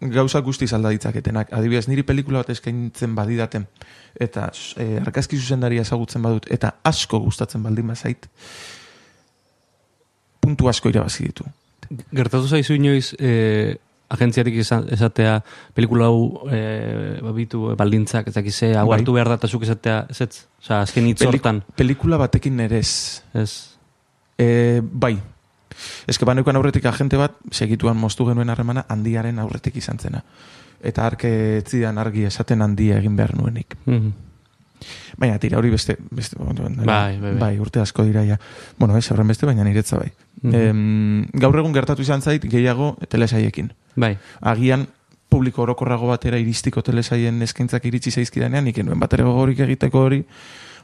gauza 0.00 0.40
guztiz 0.40 0.72
alda 0.72 0.88
ditzaketenak. 0.94 1.50
Adibidez, 1.52 1.84
niri 1.90 2.02
pelikula 2.08 2.40
bat 2.40 2.54
eskaintzen 2.54 3.14
badidaten 3.14 3.66
eta 4.18 4.48
e, 4.78 4.96
argazki 5.02 5.36
zuzendaria 5.36 5.82
ezagutzen 5.82 6.22
badut 6.22 6.46
eta 6.50 6.76
asko 6.84 7.20
gustatzen 7.26 7.62
baldin 7.62 7.90
bazait 7.92 8.30
puntu 10.40 10.68
asko 10.68 10.88
irabazi 10.88 11.28
ditu. 11.28 11.44
Gertatu 12.14 12.48
zaizu 12.48 12.74
inoiz 12.78 13.12
eh, 13.18 13.76
agentziarik 14.10 14.56
izan, 14.58 14.86
esatea 14.90 15.38
pelikula 15.74 16.08
hau 16.10 16.48
eh, 16.50 17.18
babitu 17.22 17.74
baldintzak 17.78 18.30
ez 18.30 18.34
dakize 18.34 18.72
hau 18.76 18.88
Bai. 18.88 18.98
hartu 18.98 19.14
behar 19.14 19.30
da 19.30 19.38
eta 19.38 19.48
zuk 19.48 19.66
esatea 19.66 20.04
ezetz? 20.10 20.46
Osa, 20.60 20.80
azken 20.82 21.06
hitz 21.06 21.22
hortan. 21.26 21.62
pelikula 21.76 22.18
batekin 22.20 22.60
ere 22.60 22.78
ez. 22.82 23.22
Ez. 23.34 23.76
E, 24.38 24.80
bai. 24.82 25.14
Ez 26.06 26.18
que 26.18 26.26
baneukan 26.26 26.56
aurretik 26.56 26.84
agente 26.90 27.16
bat, 27.16 27.36
segituan 27.50 27.96
moztu 27.96 28.26
genuen 28.26 28.50
harremana, 28.50 28.84
handiaren 28.88 29.38
aurretik 29.38 29.76
izan 29.76 29.98
zena. 29.98 30.24
Eta 30.82 31.06
arke 31.06 31.30
etzidan 31.58 31.98
argi 32.00 32.24
esaten 32.24 32.62
handia 32.62 32.98
egin 32.98 33.16
behar 33.16 33.36
nuenik. 33.36 33.76
Mhm. 33.86 34.29
Baina 35.18 35.38
tira 35.38 35.58
hori 35.58 35.70
beste, 35.70 35.96
beste 36.10 36.36
Bai, 36.38 37.18
bai, 37.18 37.34
bai. 37.34 37.58
urte 37.58 37.80
asko 37.80 38.04
dira 38.04 38.24
ja. 38.24 38.38
Bueno, 38.78 38.96
ez, 38.96 39.10
horren 39.10 39.28
beste, 39.28 39.46
baina 39.46 39.64
niretza 39.64 39.98
bai. 39.98 40.12
Mhm. 40.42 40.54
Em, 40.54 41.26
gaur 41.32 41.58
egun 41.58 41.72
gertatu 41.72 42.02
izan 42.02 42.22
zait, 42.22 42.42
gehiago 42.42 42.96
telesaiekin. 43.08 43.72
Bai. 43.96 44.16
Agian, 44.40 44.86
publiko 45.30 45.62
orokorrago 45.62 46.08
batera 46.10 46.38
iristiko 46.38 46.82
telesaien 46.82 47.40
eskaintzak 47.42 47.84
iritsi 47.86 48.10
zaizkidanean, 48.10 48.64
nik 48.64 48.78
enuen 48.82 48.98
bat 49.00 49.12
ere 49.14 49.24
gogorik 49.24 49.60
egiteko 49.60 50.06
hori. 50.08 50.24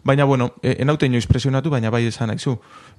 Baina, 0.06 0.24
bueno, 0.24 0.52
e, 0.62 0.76
enaute 0.84 1.08
inoiz 1.10 1.26
presionatu, 1.26 1.70
baina 1.72 1.90
bai 1.90 2.04
esan 2.06 2.30
haizu. 2.30 2.54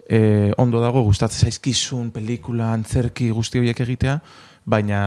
E, 0.09 0.51
ondo 0.59 0.81
dago, 0.83 1.03
gustatzen 1.07 1.47
zaizkizun, 1.47 2.11
pelikula, 2.11 2.73
antzerki, 2.75 3.29
guzti 3.31 3.61
horiek 3.61 3.79
egitea, 3.85 4.17
baina 4.67 4.99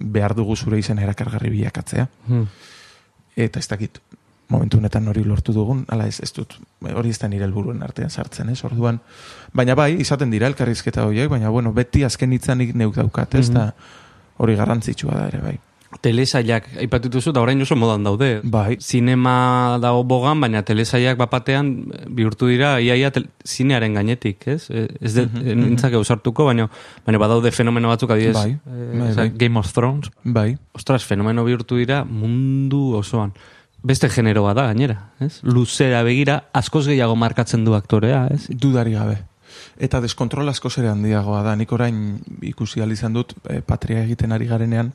behar 0.00 0.34
dugu 0.38 0.56
zure 0.56 0.78
izen 0.80 1.02
erakargarri 1.02 1.50
bilakatzea. 1.52 2.08
Mhm. 2.26 2.46
Eta 3.36 3.60
ez 3.60 3.68
dakit, 3.68 3.98
momentu 4.52 4.78
honetan 4.80 5.08
hori 5.08 5.24
lortu 5.24 5.54
dugun, 5.56 5.82
ala 5.92 6.06
ez, 6.10 6.20
ez 6.22 6.30
dut, 6.36 6.58
hori 6.92 7.10
ez 7.14 7.18
da 7.22 7.30
nire 7.32 7.48
helburuen 7.48 7.82
artean 7.82 8.12
sartzen, 8.12 8.52
ez, 8.52 8.60
orduan. 8.68 9.00
Baina 9.56 9.76
bai, 9.78 9.90
izaten 10.04 10.30
dira 10.32 10.46
elkarrizketa 10.52 11.08
horiek, 11.08 11.30
baina 11.32 11.50
bueno, 11.50 11.72
beti 11.76 12.04
azken 12.06 12.32
hitzanik 12.36 12.74
neuk 12.78 12.96
daukat, 13.00 13.34
ez, 13.40 13.48
da 13.52 13.70
hori 14.42 14.56
garrantzitsua 14.60 15.18
da 15.18 15.28
ere, 15.32 15.42
bai. 15.44 15.58
Telesaiak 16.00 16.70
aipatu 16.80 17.10
dituzu 17.10 17.34
da 17.36 17.42
orain 17.44 17.60
oso 17.60 17.76
modan 17.76 18.06
daude. 18.06 18.30
Bai. 18.48 18.78
Zinema 18.80 19.76
dago 19.82 20.00
bogan, 20.08 20.40
baina 20.40 20.62
telesaiak 20.64 21.18
bapatean 21.20 21.68
bihurtu 22.16 22.48
dira 22.48 22.70
iaia 22.80 23.10
tel, 23.12 23.26
zinearen 23.44 23.98
gainetik, 23.98 24.46
ez? 24.48 24.70
Eh, 24.72 24.86
Ez 25.04 25.12
de, 25.18 25.26
mm 25.28 25.60
nintzake 25.60 26.00
ausartuko, 26.00 26.46
baina, 26.48 26.70
baina 27.04 27.20
badaude 27.20 27.52
fenomeno 27.52 27.92
batzuk 27.92 28.10
adidez. 28.16 28.34
Bai, 28.38 28.56
eh, 28.56 28.88
bai, 29.02 29.10
bai. 29.20 29.28
Game 29.36 29.60
of 29.60 29.68
Thrones. 29.76 30.08
Bai, 30.24 30.56
Ostras, 30.72 31.04
fenomeno 31.04 31.44
bihurtu 31.44 31.76
dira 31.76 32.04
mundu 32.08 32.94
osoan. 32.96 33.36
Beste 33.82 34.08
generoa 34.08 34.54
da, 34.54 34.68
gainera, 34.70 35.10
ez? 35.20 35.40
Luzera 35.42 36.04
begira, 36.06 36.44
askoz 36.54 36.86
gehiago 36.86 37.16
markatzen 37.18 37.64
du 37.66 37.74
aktorea, 37.74 38.28
ez? 38.30 38.46
dudari 38.48 38.94
gabe. 38.94 39.18
Eta 39.82 40.00
deskontrol 40.00 40.48
asko 40.48 40.70
zere 40.70 40.88
handiagoa 40.88 41.42
da, 41.42 41.56
nik 41.56 41.72
orain 41.72 42.20
ikusi 42.42 42.80
izan 42.80 43.12
dut, 43.12 43.34
e, 43.48 43.60
patria 43.60 44.04
egiten 44.04 44.32
ari 44.32 44.46
garenean, 44.46 44.92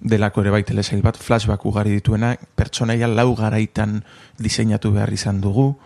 delako 0.00 0.42
ere 0.42 0.50
bai 0.50 0.62
telesail 0.64 1.02
bat, 1.02 1.16
flashback 1.16 1.64
ugari 1.64 1.90
dituena, 1.90 2.36
pertsonaia 2.54 3.08
lau 3.08 3.34
garaitan 3.34 4.04
diseinatu 4.38 4.92
behar 4.92 5.12
izan 5.12 5.40
dugu, 5.40 5.76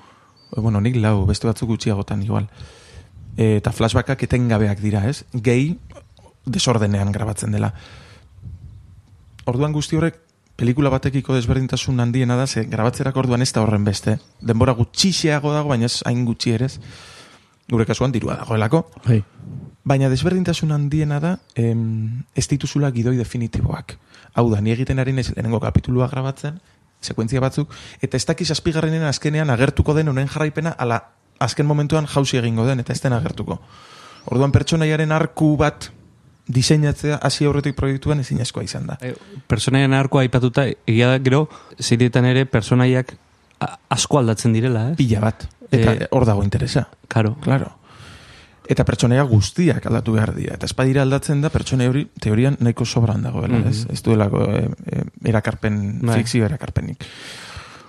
E, 0.50 0.60
bueno, 0.60 0.80
nik 0.80 0.96
lau, 0.96 1.24
beste 1.26 1.46
batzuk 1.46 1.70
gutxiagotan 1.74 2.22
igual. 2.22 2.48
E, 3.36 3.56
eta 3.60 3.72
flashbackak 3.72 4.24
etengabeak 4.26 4.80
dira, 4.82 5.04
ez? 5.08 5.24
Gehi 5.32 5.76
desordenean 6.46 7.12
grabatzen 7.14 7.54
dela. 7.54 7.72
Orduan 9.50 9.72
guzti 9.72 9.98
horrek 9.98 10.18
pelikula 10.60 10.90
batekiko 10.92 11.32
desberdintasun 11.32 12.02
handiena 12.04 12.36
da, 12.36 12.46
ze 12.46 12.66
grabatzerak 12.68 13.16
orduan 13.16 13.40
ez 13.40 13.48
da 13.56 13.62
horren 13.62 13.84
beste. 13.86 14.18
Denbora 14.44 14.74
gutxixeago 14.76 15.54
dago, 15.54 15.72
baina 15.72 15.88
ez 15.88 16.02
hain 16.04 16.26
gutxi 16.28 16.52
ere. 16.52 16.68
Gure 17.70 17.86
kasuan 17.88 18.12
dirua 18.12 18.36
dagoelako. 18.42 18.82
Bai. 19.06 19.22
Baina 19.88 20.10
desberdintasun 20.12 20.74
handiena 20.76 21.20
da, 21.22 21.38
em, 21.54 22.24
ez 22.36 22.44
dituzula 22.50 22.90
gidoi 22.92 23.16
definitiboak. 23.16 23.96
Hau 24.34 24.50
da, 24.50 24.60
ni 24.60 24.74
egiten 24.74 25.00
ari 25.00 25.14
naiz 25.16 25.30
lehenengo 25.30 25.62
kapitulua 25.64 26.10
grabatzen, 26.12 26.60
sekuentzia 27.00 27.40
batzuk, 27.40 27.72
eta 28.02 28.18
ez 28.18 28.26
dakiz 28.26 28.50
azpigarrenen 28.50 29.06
azkenean 29.08 29.50
agertuko 29.50 29.94
den 29.94 30.12
honen 30.12 30.28
jarraipena, 30.28 30.74
ala 30.76 31.00
azken 31.38 31.66
momentuan 31.66 32.06
jauzi 32.06 32.36
egingo 32.36 32.66
den, 32.66 32.84
eta 32.84 32.92
ez 32.92 33.00
den 33.00 33.16
agertuko. 33.16 33.62
Orduan 34.26 34.52
pertsonaiaren 34.52 35.12
arku 35.16 35.54
bat 35.56 35.88
diseinatzea 36.50 37.18
hasi 37.22 37.44
aurretik 37.46 37.76
proiektuan 37.78 38.20
ezinezkoa 38.20 38.64
izan 38.66 38.86
da. 38.90 38.98
Eh, 39.00 39.14
Personaien 39.46 39.92
arko 39.94 40.18
aipatuta, 40.18 40.66
egia 40.86 41.08
da 41.14 41.18
gero, 41.22 41.44
zirietan 41.78 42.24
ere 42.26 42.46
personaiak 42.46 43.14
asko 43.92 44.18
aldatzen 44.18 44.52
direla, 44.56 44.90
ez? 44.92 44.96
Pila 44.96 45.20
bat. 45.20 45.46
Eta 45.70 45.92
Eh, 45.94 46.08
hor 46.10 46.24
dago 46.26 46.42
interesa. 46.42 46.88
Karo. 47.08 47.36
Claro. 47.40 47.76
Eta 48.70 48.84
pertsonaia 48.86 49.22
guztiak 49.26 49.86
aldatu 49.86 50.12
behar 50.14 50.32
dira. 50.34 50.54
Eta 50.54 50.66
espadira 50.66 51.02
aldatzen 51.02 51.40
da 51.42 51.50
pertsona 51.50 51.88
hori 51.90 52.04
teorian 52.20 52.56
nahiko 52.60 52.84
sobran 52.86 53.22
dagoela, 53.22 53.58
Mhm. 53.58 53.68
ez? 53.68 53.86
Ez 53.90 54.02
duelako 54.02 54.44
e, 54.54 54.68
e, 54.86 55.02
erakarpen, 55.28 56.00
Bai. 56.02 56.18
fikzio 56.18 56.44
erakarpenik. 56.46 57.04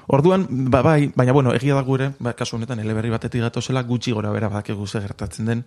Orduan, 0.08 0.48
ba, 0.50 0.82
bai, 0.82 1.12
baina 1.16 1.32
bueno, 1.32 1.54
egia 1.54 1.76
da 1.76 1.82
gure, 1.88 2.12
ba, 2.20 2.34
kasu 2.34 2.58
honetan 2.58 2.80
eleberri 2.80 3.10
batetik 3.14 3.42
gatozela, 3.42 3.84
gutxi 3.84 4.12
gora 4.12 4.32
bera 4.32 4.50
badakigu 4.50 4.88
ze 4.88 5.00
gertatzen 5.00 5.46
den. 5.46 5.64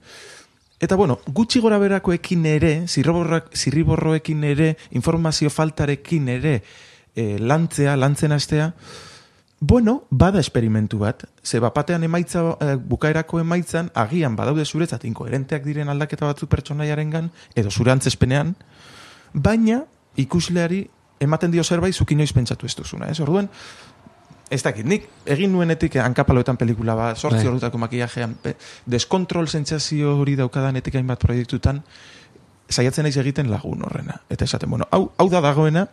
Eta 0.84 0.96
bueno, 1.00 1.18
gutxi 1.32 1.62
gora 1.64 1.78
berakoekin 1.80 2.44
ere, 2.44 2.72
zirriborroekin 2.86 4.44
ere, 4.44 4.74
informazio 4.92 5.48
faltarekin 5.48 6.28
ere, 6.28 6.58
e, 7.16 7.38
lantzea, 7.40 7.96
lantzen 7.96 8.36
astea, 8.36 8.74
Bueno, 9.66 10.02
bada 10.10 10.40
esperimentu 10.40 10.98
bat. 10.98 11.22
Ze 11.42 11.58
bapatean 11.58 12.02
emaitza, 12.04 12.40
eh, 12.60 12.74
bukaerako 12.76 13.38
emaitzan, 13.40 13.90
agian 13.94 14.36
badaude 14.36 14.64
zuretzat 14.66 15.06
inkoherenteak 15.08 15.64
diren 15.64 15.88
aldaketa 15.88 16.26
batzuk 16.26 16.50
pertsonaiarengan 16.50 17.30
edo 17.54 17.70
zure 17.70 17.92
antzespenean, 17.92 18.56
baina 19.32 19.84
ikusleari 20.16 20.82
ematen 21.20 21.50
dio 21.50 21.64
zerbait 21.64 21.96
noiz 22.16 22.32
pentsatu 22.32 22.66
ez 22.66 22.74
duzuna, 22.74 23.08
ez? 23.08 23.20
Orduan, 23.20 23.48
ez 24.50 24.62
dakit, 24.62 24.86
nik 24.86 25.08
egin 25.26 25.52
nuenetik 25.52 25.96
ankapaloetan 25.96 26.56
pelikula 26.56 26.94
bat, 26.94 27.16
sortzi 27.18 27.42
Bai. 27.42 27.48
ordutako 27.48 27.78
makillajean, 27.78 28.36
deskontrol 28.86 29.48
sentsazio 29.48 30.16
hori 30.18 30.36
daukadanetik 30.36 30.94
hainbat 30.94 31.18
proiektutan, 31.18 31.82
saiatzen 32.68 33.04
naiz 33.04 33.16
egiten 33.16 33.50
lagun 33.50 33.82
horrena. 33.84 34.20
Eta 34.30 34.44
esaten, 34.44 34.70
bueno, 34.70 34.86
hau, 34.90 35.10
hau 35.18 35.28
da 35.30 35.40
dagoena, 35.40 35.88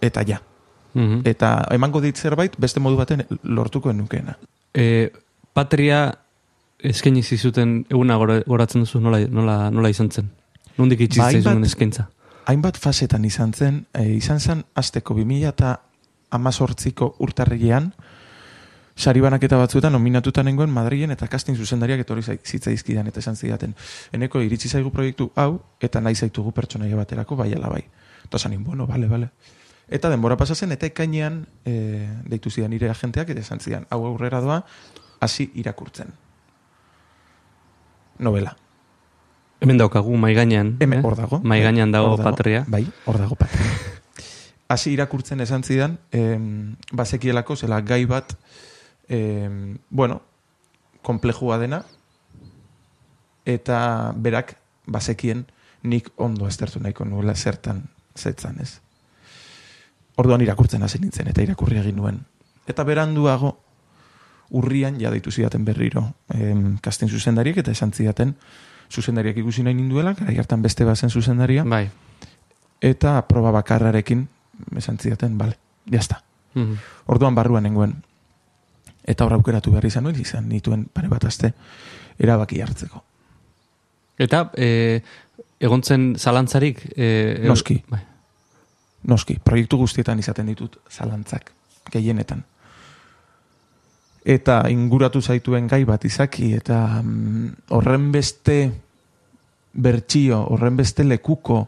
eta 0.00 0.24
ja. 0.26 0.40
Mhm. 0.94 1.20
Eta 1.24 1.66
emango 1.70 2.00
dit 2.00 2.16
zerbait 2.16 2.54
beste 2.58 2.80
modu 2.80 2.96
baten 2.96 3.24
lortuko 3.42 3.92
nukeena. 3.92 4.38
E, 4.74 5.10
patria 5.52 6.14
eskaini 6.78 7.22
zizuten 7.22 7.84
eguna 7.90 8.16
gora- 8.16 8.42
goratzen 8.46 8.82
duzu 8.82 9.00
nola, 9.00 9.20
nola, 9.28 9.70
nola 9.70 9.90
izan 9.90 10.10
zen? 10.10 10.30
Nondik 10.78 11.00
itxi 11.00 11.20
Ba, 11.20 11.30
eskaintza? 11.66 12.08
Hainbat 12.46 12.78
fasetan 12.78 13.24
izan 13.24 13.52
zen, 13.52 13.86
e, 13.92 14.14
izan 14.16 14.40
zen 14.40 14.64
azteko 14.74 15.14
2000 15.14 15.48
eta 15.48 15.80
amazortziko 16.30 17.14
urtarrilean, 17.24 17.92
sari 18.98 19.20
banaketa 19.22 19.56
batzuetan 19.56 19.92
nominatuta 19.94 20.42
nengoen 20.42 20.70
Madrilen 20.74 21.14
eta 21.14 21.28
casting 21.30 21.56
zuzendariak 21.56 22.00
etorri 22.02 22.22
zai- 22.22 22.40
zitzaizkidan 22.44 23.06
eta 23.06 23.20
esan 23.20 23.36
zidaten. 23.36 23.74
Eneko 24.12 24.40
iritsi 24.42 24.68
zaigu 24.68 24.90
proiektu 24.90 25.30
hau 25.36 25.60
eta 25.80 26.00
nahi 26.00 26.14
zaitugu 26.14 26.52
pertsonaia 26.52 26.96
baterako 26.96 27.36
bai 27.36 27.52
ala 27.54 27.68
bai. 27.68 27.84
Eta 28.24 28.38
zanin, 28.38 28.64
bueno, 28.64 28.86
bale, 28.86 29.06
bale. 29.06 29.30
Eta 29.88 30.10
denbora 30.10 30.36
pasa 30.36 30.54
zen 30.54 30.72
eta 30.72 30.86
ekainean 30.86 31.46
e, 31.64 32.08
deitu 32.28 32.50
zidan 32.50 32.70
nire 32.70 32.90
agenteak 32.90 33.30
eta 33.30 33.40
esan 33.40 33.60
zidan, 33.60 33.86
hau 33.88 34.04
aurrera 34.04 34.40
doa, 34.40 34.64
hasi 35.20 35.50
irakurtzen. 35.54 36.12
Novela. 38.18 38.56
Hemen 39.60 39.78
daukagu, 39.78 40.16
mai 40.16 40.34
gainean. 40.34 40.76
Hemen 40.80 40.98
eh? 40.98 41.02
hor 41.06 41.16
dago. 41.16 41.40
Mai 41.42 41.62
gainean 41.62 41.92
dago 41.92 42.16
Hor 42.16 42.22
patria. 42.22 42.64
Bai, 42.68 42.84
hor 43.06 43.18
dago 43.18 43.34
patria. 43.38 43.70
Hasi 44.68 44.92
irakurtzen 44.92 45.40
esan 45.40 45.62
zidan, 45.64 45.98
em, 46.12 46.76
bazekielako 46.92 47.56
zela 47.56 47.80
gai 47.80 48.04
bat, 48.04 48.34
em, 49.08 49.78
bueno, 49.88 50.20
komplejua 51.02 51.58
dena, 51.58 51.84
eta 53.48 54.12
berak 54.16 54.58
bazekien 54.86 55.46
nik 55.82 56.10
ondo 56.16 56.46
aztertu 56.46 56.80
nahiko 56.80 57.04
nuela 57.04 57.34
zertan 57.34 57.86
zetzan 58.16 58.60
ez. 58.60 58.80
Orduan 60.16 60.42
irakurtzen 60.44 60.82
hasi 60.82 60.98
nintzen 60.98 61.30
eta 61.30 61.42
irakurri 61.42 61.78
egin 61.80 61.96
nuen. 61.96 62.20
Eta 62.68 62.84
beranduago 62.84 63.54
urrian 64.50 64.98
ja 65.00 65.12
deitu 65.14 65.30
zidaten 65.30 65.64
berriro 65.64 66.10
em, 66.34 66.76
kastin 66.82 67.08
zuzendariek 67.08 67.56
eta 67.62 67.70
esan 67.70 67.92
zidaten 67.92 68.34
zuzendariak 68.90 69.36
ikusi 69.36 69.62
nahi 69.62 69.76
ninduela, 69.76 70.14
gara 70.16 70.32
hartan 70.40 70.62
beste 70.62 70.84
bazen 70.84 71.10
zuzendaria, 71.10 71.64
Bai. 71.64 71.90
eta 72.80 73.20
proba 73.28 73.50
bakarrarekin 73.52 74.28
esan 74.76 74.98
zidaten, 74.98 75.38
bale, 75.38 75.58
jazta. 75.90 76.22
Mhm. 76.54 76.76
Orduan 77.06 77.34
barruan 77.34 77.62
nengoen. 77.62 77.96
Eta 79.08 79.24
hor 79.24 79.38
aukeratu 79.38 79.72
behar 79.72 79.86
izan 79.86 80.04
nuen, 80.04 80.20
izan 80.20 80.48
nituen 80.48 80.84
pare 80.92 81.08
bat 81.08 81.24
aste 81.24 81.52
erabaki 82.18 82.60
hartzeko. 82.60 83.02
Eta, 84.18 84.50
e, 84.56 85.00
egontzen 85.60 86.14
zalantzarik... 86.18 86.82
E, 86.96 87.38
e- 87.38 87.48
Noski. 87.48 87.78
Bai. 87.88 88.00
Noski, 89.08 89.38
proiektu 89.44 89.78
guztietan 89.78 90.18
izaten 90.18 90.50
ditut 90.50 90.76
zalantzak, 90.90 91.52
gehienetan. 91.92 92.42
Eta 94.28 94.64
inguratu 94.68 95.22
zaituen 95.22 95.68
gai 95.70 95.84
bat 95.88 96.04
izaki, 96.04 96.50
eta 96.58 97.00
mm, 97.00 97.70
horren 97.78 98.10
beste 98.12 98.58
bertsio, 99.72 100.42
horren 100.50 100.76
beste 100.76 101.06
lekuko 101.06 101.62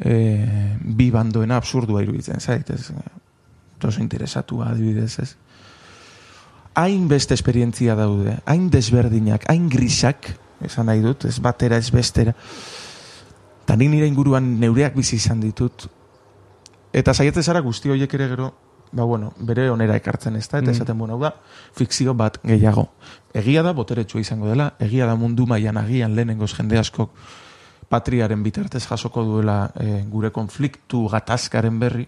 e, 0.00 0.76
bi 0.80 1.10
bandoena 1.10 1.56
absurdua 1.56 2.02
iruditzen 2.02 2.40
zait, 2.40 2.70
ez? 2.70 2.90
Oso 3.84 4.00
interesatua 4.00 4.70
adibidez, 4.70 5.18
ez? 5.20 5.36
Hain 6.74 7.08
beste 7.08 7.34
esperientzia 7.34 7.94
daude, 7.96 8.38
hain 8.46 8.70
desberdinak, 8.70 9.44
hain 9.48 9.68
grisak, 9.68 10.34
esan 10.64 10.86
nahi 10.86 11.00
dut, 11.00 11.24
ez 11.24 11.38
batera, 11.40 11.76
ez 11.76 11.90
bestera. 11.90 12.34
Eta 13.64 13.76
nik 13.76 13.90
nire 13.90 14.06
inguruan 14.06 14.58
neureak 14.60 14.94
bizi 14.96 15.16
izan 15.16 15.40
ditut, 15.40 15.88
Eta 16.92 17.14
saiatzen 17.14 17.44
zara 17.46 17.60
guzti 17.62 17.86
horiek 17.90 18.14
ere 18.14 18.26
gero, 18.32 18.48
ba 18.90 19.04
bueno, 19.06 19.28
bere 19.38 19.68
onera 19.70 19.94
ekartzen 19.94 20.34
ez 20.34 20.48
da, 20.48 20.58
eta 20.58 20.72
Mm. 20.72 20.74
esaten 20.74 20.98
bueno, 20.98 21.18
da, 21.18 21.36
fikzio 21.72 22.14
bat 22.14 22.40
gehiago. 22.42 22.88
Egia 23.32 23.62
da, 23.62 23.72
boteretsua 23.72 24.20
izango 24.20 24.48
dela, 24.48 24.72
egia 24.80 25.06
da 25.06 25.14
mundu 25.14 25.46
mailan 25.46 25.76
agian 25.76 26.16
lehenengoz 26.16 26.52
jende 26.56 26.78
askok 26.78 27.10
patriaren 27.90 28.42
bitartez 28.46 28.84
jasoko 28.86 29.24
duela 29.26 29.72
eh, 29.80 30.04
gure 30.08 30.30
konfliktu 30.30 31.08
gatazkaren 31.10 31.78
berri. 31.82 32.06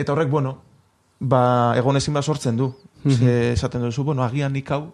Eta 0.00 0.14
horrek, 0.14 0.30
bueno, 0.32 0.54
ba, 1.20 1.74
egon 1.76 1.98
ezin 2.00 2.16
bat 2.16 2.24
sortzen 2.24 2.56
du. 2.56 2.70
Ze 3.04 3.52
esaten 3.52 3.82
duzu, 3.84 4.04
bueno, 4.04 4.24
agian 4.24 4.52
nik 4.52 4.70
hau 4.72 4.92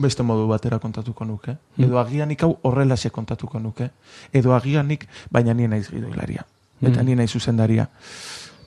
beste 0.00 0.22
modu 0.24 0.46
batera 0.48 0.78
kontatuko 0.80 1.24
nuke. 1.28 1.56
Edo 1.76 1.98
agian 2.00 2.28
nik 2.32 2.42
hau 2.44 2.54
horrelaxe 2.62 3.10
kontatuko 3.12 3.60
nuke. 3.60 3.90
Edo 4.32 4.54
agian 4.56 4.88
nik, 4.88 5.06
baina 5.30 5.52
nien 5.54 5.70
naiz 5.70 5.90
gidoilaria. 5.90 6.46
Eta 6.80 7.00
Mhm. 7.00 7.04
nien 7.06 7.18
naiz 7.18 7.30
zuzendaria. 7.32 7.88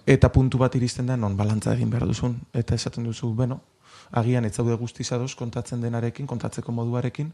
Eta 0.05 0.29
puntu 0.29 0.57
bat 0.59 0.75
iristen 0.75 1.05
da 1.07 1.17
non 1.17 1.35
balantza 1.37 1.73
egin 1.73 1.89
behar 1.89 2.05
duzun. 2.05 2.37
Eta 2.53 2.75
esaten 2.75 3.03
duzu, 3.03 3.33
bueno, 3.33 3.61
agian 4.11 4.45
ez 4.45 4.53
zaude 4.53 4.75
guztiz 4.75 5.11
ados 5.11 5.35
kontatzen 5.35 5.81
denarekin, 5.81 6.27
kontatzeko 6.27 6.71
moduarekin, 6.71 7.33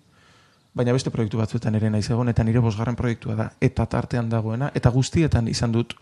baina 0.74 0.94
beste 0.94 1.12
proiektu 1.14 1.40
batzuetan 1.40 1.76
ere 1.76 1.90
naiz 1.90 2.08
egon, 2.10 2.30
eta 2.30 2.44
nire 2.46 2.62
bosgarren 2.64 2.98
proiektua 3.00 3.36
da, 3.36 3.50
eta 3.62 3.86
tartean 3.90 4.30
dagoena, 4.30 4.72
eta 4.76 4.92
guztietan 4.94 5.48
izan 5.52 5.74
dut 5.76 5.96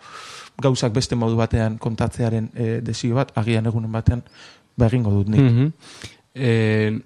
gauzak 0.62 0.94
beste 0.94 1.16
modu 1.16 1.38
batean 1.38 1.78
kontatzearen 1.78 2.50
e, 2.54 2.70
desio 2.86 3.18
bat, 3.18 3.32
agian 3.38 3.70
egunen 3.70 3.92
batean, 3.94 4.24
ba 4.78 4.90
egingo 4.90 5.14
dut 5.14 5.30
nik. 5.34 5.42
Mhm. 5.42 5.72
E, 6.36 7.00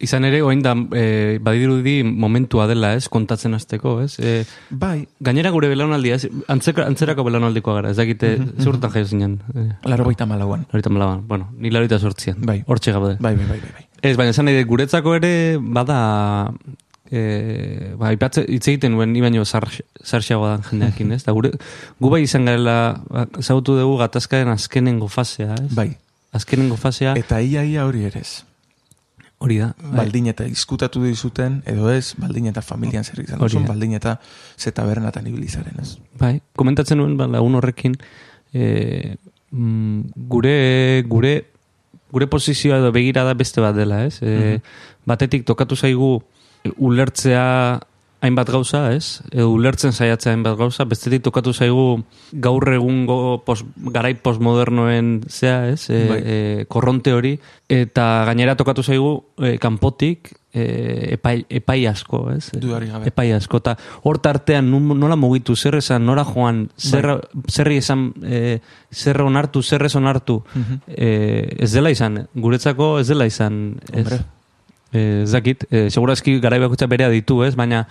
izan 0.00 0.24
ere, 0.24 0.40
oain 0.42 0.62
da, 0.64 0.72
e, 0.96 1.38
badirudi 1.44 2.00
momentua 2.04 2.66
dela, 2.70 2.94
ez, 2.96 3.08
kontatzen 3.12 3.54
hasteko, 3.56 3.98
ez? 4.04 4.14
E, 4.18 4.44
Bai, 4.70 5.04
gainera 5.20 5.52
gure 5.52 5.68
belaunaldia, 5.68 6.16
ez? 6.16 6.30
Antzeka, 6.48 6.86
antzerako 6.88 7.26
belaunaldikoa 7.28 7.76
gara, 7.80 7.92
ez 7.92 8.00
dakite, 8.00 8.32
zurtan 8.64 8.94
jaio 8.94 9.10
zinen. 9.10 9.38
E, 9.52 9.66
laro 9.90 10.08
baita 10.08 10.28
malauan. 10.30 10.64
Larita 10.72 10.92
malaban, 10.92 11.26
bueno, 11.28 11.50
ni 11.58 11.72
larita 11.74 11.98
sortzian. 11.98 12.40
Bai. 12.40 12.62
Hortxe 12.66 12.96
gaude. 12.96 13.18
Bai, 13.20 13.36
bai, 13.36 13.46
bai, 13.46 13.60
bai. 13.60 13.76
bai. 13.76 13.89
Ez, 14.02 14.16
baina 14.16 14.32
esan 14.32 14.48
dut, 14.48 14.66
guretzako 14.68 15.14
ere, 15.18 15.32
bada, 15.60 15.98
e, 17.10 17.92
ba, 18.00 18.12
ipatze, 18.14 18.44
hitz 18.48 18.66
egiten 18.72 18.94
nuen, 18.94 19.12
ni 19.12 19.22
baino 19.24 19.44
zar, 19.44 19.66
zarxagoa 20.04 20.54
dan 20.56 20.66
jendeakin, 20.68 21.16
ez? 21.16 21.22
Da, 21.26 21.34
gure, 21.36 21.52
gu 22.00 22.12
bai 22.12 22.22
izan 22.24 22.48
garela, 22.48 22.76
ba, 23.10 23.26
ezagutu 23.42 23.76
dugu 23.78 23.98
gatazkaren 24.00 24.52
azkenengo 24.54 25.10
fasea, 25.12 25.58
ez? 25.58 25.72
Bai. 25.76 25.90
Azkenengo 26.36 26.78
fasea, 26.78 27.16
Eta 27.18 27.40
ia 27.42 27.64
ia 27.66 27.84
hori 27.88 28.06
ere 28.06 28.22
ez. 28.22 28.44
Hori 29.40 29.56
da. 29.56 29.70
bai. 29.80 30.02
baldin 30.02 30.26
eta 30.28 30.44
izkutatu 30.44 31.02
dizuten, 31.02 31.62
edo 31.68 31.88
ez, 31.90 32.14
baldin 32.20 32.50
eta 32.50 32.62
familian 32.62 33.04
zer 33.04 33.22
izan 33.24 33.40
duzun, 33.40 33.64
baldin 33.66 33.96
eta 33.96 34.18
zeta 34.60 34.84
bernatan 34.84 35.26
ibilizaren, 35.26 35.80
ez? 35.80 35.96
Bai, 36.20 36.38
komentatzen 36.56 37.00
nuen 37.00 37.16
ba, 37.16 37.26
lagun 37.28 37.56
horrekin 37.56 37.96
e, 38.52 39.16
mm, 39.50 40.28
gure 40.28 40.58
gure 41.08 41.34
gure 42.12 42.26
posizioa 42.30 42.80
edo 42.80 42.92
begirada 42.92 43.34
beste 43.34 43.62
bat 43.62 43.76
dela, 43.76 44.04
ez? 44.06 44.18
E, 44.22 44.58
Batetik 45.08 45.46
tokatu 45.48 45.76
zaigu 45.76 46.18
ulertzea 46.76 47.80
hainbat 48.20 48.50
gauza, 48.52 48.82
ez? 48.92 49.22
Edo 49.32 49.48
ulertzen 49.54 49.94
saiatzea 49.96 50.34
hainbat 50.34 50.58
gauza, 50.58 50.84
bestetik 50.88 51.22
tokatu 51.24 51.54
zaigu 51.56 52.02
gaur 52.32 52.68
egungo 52.74 53.40
pos, 53.46 53.62
garai 53.94 54.12
postmodernoen 54.20 55.22
zea, 55.28 55.70
ez? 55.72 55.88
E, 55.88 56.02
Bai. 56.10 56.20
e, 56.20 56.66
korronte 56.68 57.14
hori, 57.16 57.38
eta 57.68 58.10
gainera 58.28 58.58
tokatu 58.60 58.84
zaigu 58.84 59.14
e, 59.40 59.56
kanpotik 59.62 60.34
e, 60.52 61.14
epai, 61.14 61.44
epai 61.48 61.86
asko, 61.86 62.30
ez? 62.32 62.50
Dudarik 62.58 62.90
gabe. 62.90 63.06
Epai 63.08 63.32
asko, 63.32 63.58
eta 63.62 63.76
hor 64.02 64.18
tartean 64.18 64.70
nun- 64.70 64.98
nola 64.98 65.16
mugitu, 65.16 65.54
zer 65.56 65.76
esan, 65.78 66.04
nora 66.06 66.24
joan, 66.24 66.70
zer, 66.76 67.06
Bai. 67.06 67.44
zerri 67.48 67.76
esan, 67.78 68.12
e, 68.22 68.60
zer 68.90 69.20
onartu, 69.22 69.62
zer 69.62 69.84
ez 69.86 69.94
onartu, 69.96 70.42
Mhm. 70.54 70.80
e, 70.88 71.56
ez 71.58 71.72
dela 71.72 71.90
izan, 71.90 72.26
guretzako 72.34 72.98
ez 73.00 73.06
dela 73.08 73.26
izan, 73.26 73.80
ez, 73.92 74.06
Hombre. 74.06 74.18
e, 74.92 75.22
ez 75.22 75.30
dakit, 75.30 75.64
e, 75.70 75.90
segurazki 75.90 76.40
garai 76.40 76.58
bakoitza 76.58 76.86
berea 76.86 77.08
ditu, 77.08 77.42
ez, 77.44 77.54
baina 77.54 77.86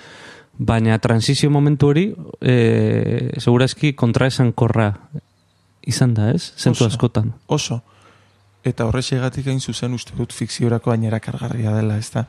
baina 0.61 0.97
transizio 0.99 1.49
momentu 1.49 1.87
hori 1.87 2.13
e, 2.41 3.31
segurazki 3.39 3.93
kontraesan 3.95 4.51
korra 4.51 4.89
izan 5.87 6.13
da, 6.13 6.31
ez, 6.31 6.51
zentu 6.57 6.83
Oso. 6.83 6.87
askotan. 6.91 7.33
Oso. 7.47 7.81
Eta 8.67 8.83
horrexegatik 8.89 9.47
hain 9.47 9.61
zuzen 9.63 9.93
uste 9.95 10.11
dut 10.17 10.33
fikziorako 10.35 10.91
gainera 10.91 11.21
kargarria 11.23 11.71
dela, 11.71 11.95
ez 11.97 12.09
da? 12.11 12.25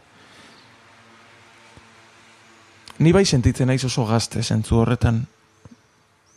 Ni 3.01 3.13
bai 3.17 3.25
sentitzen 3.25 3.71
naiz 3.71 3.85
oso 3.89 4.05
gazte 4.07 4.43
zentzu 4.43 4.77
horretan. 4.83 5.23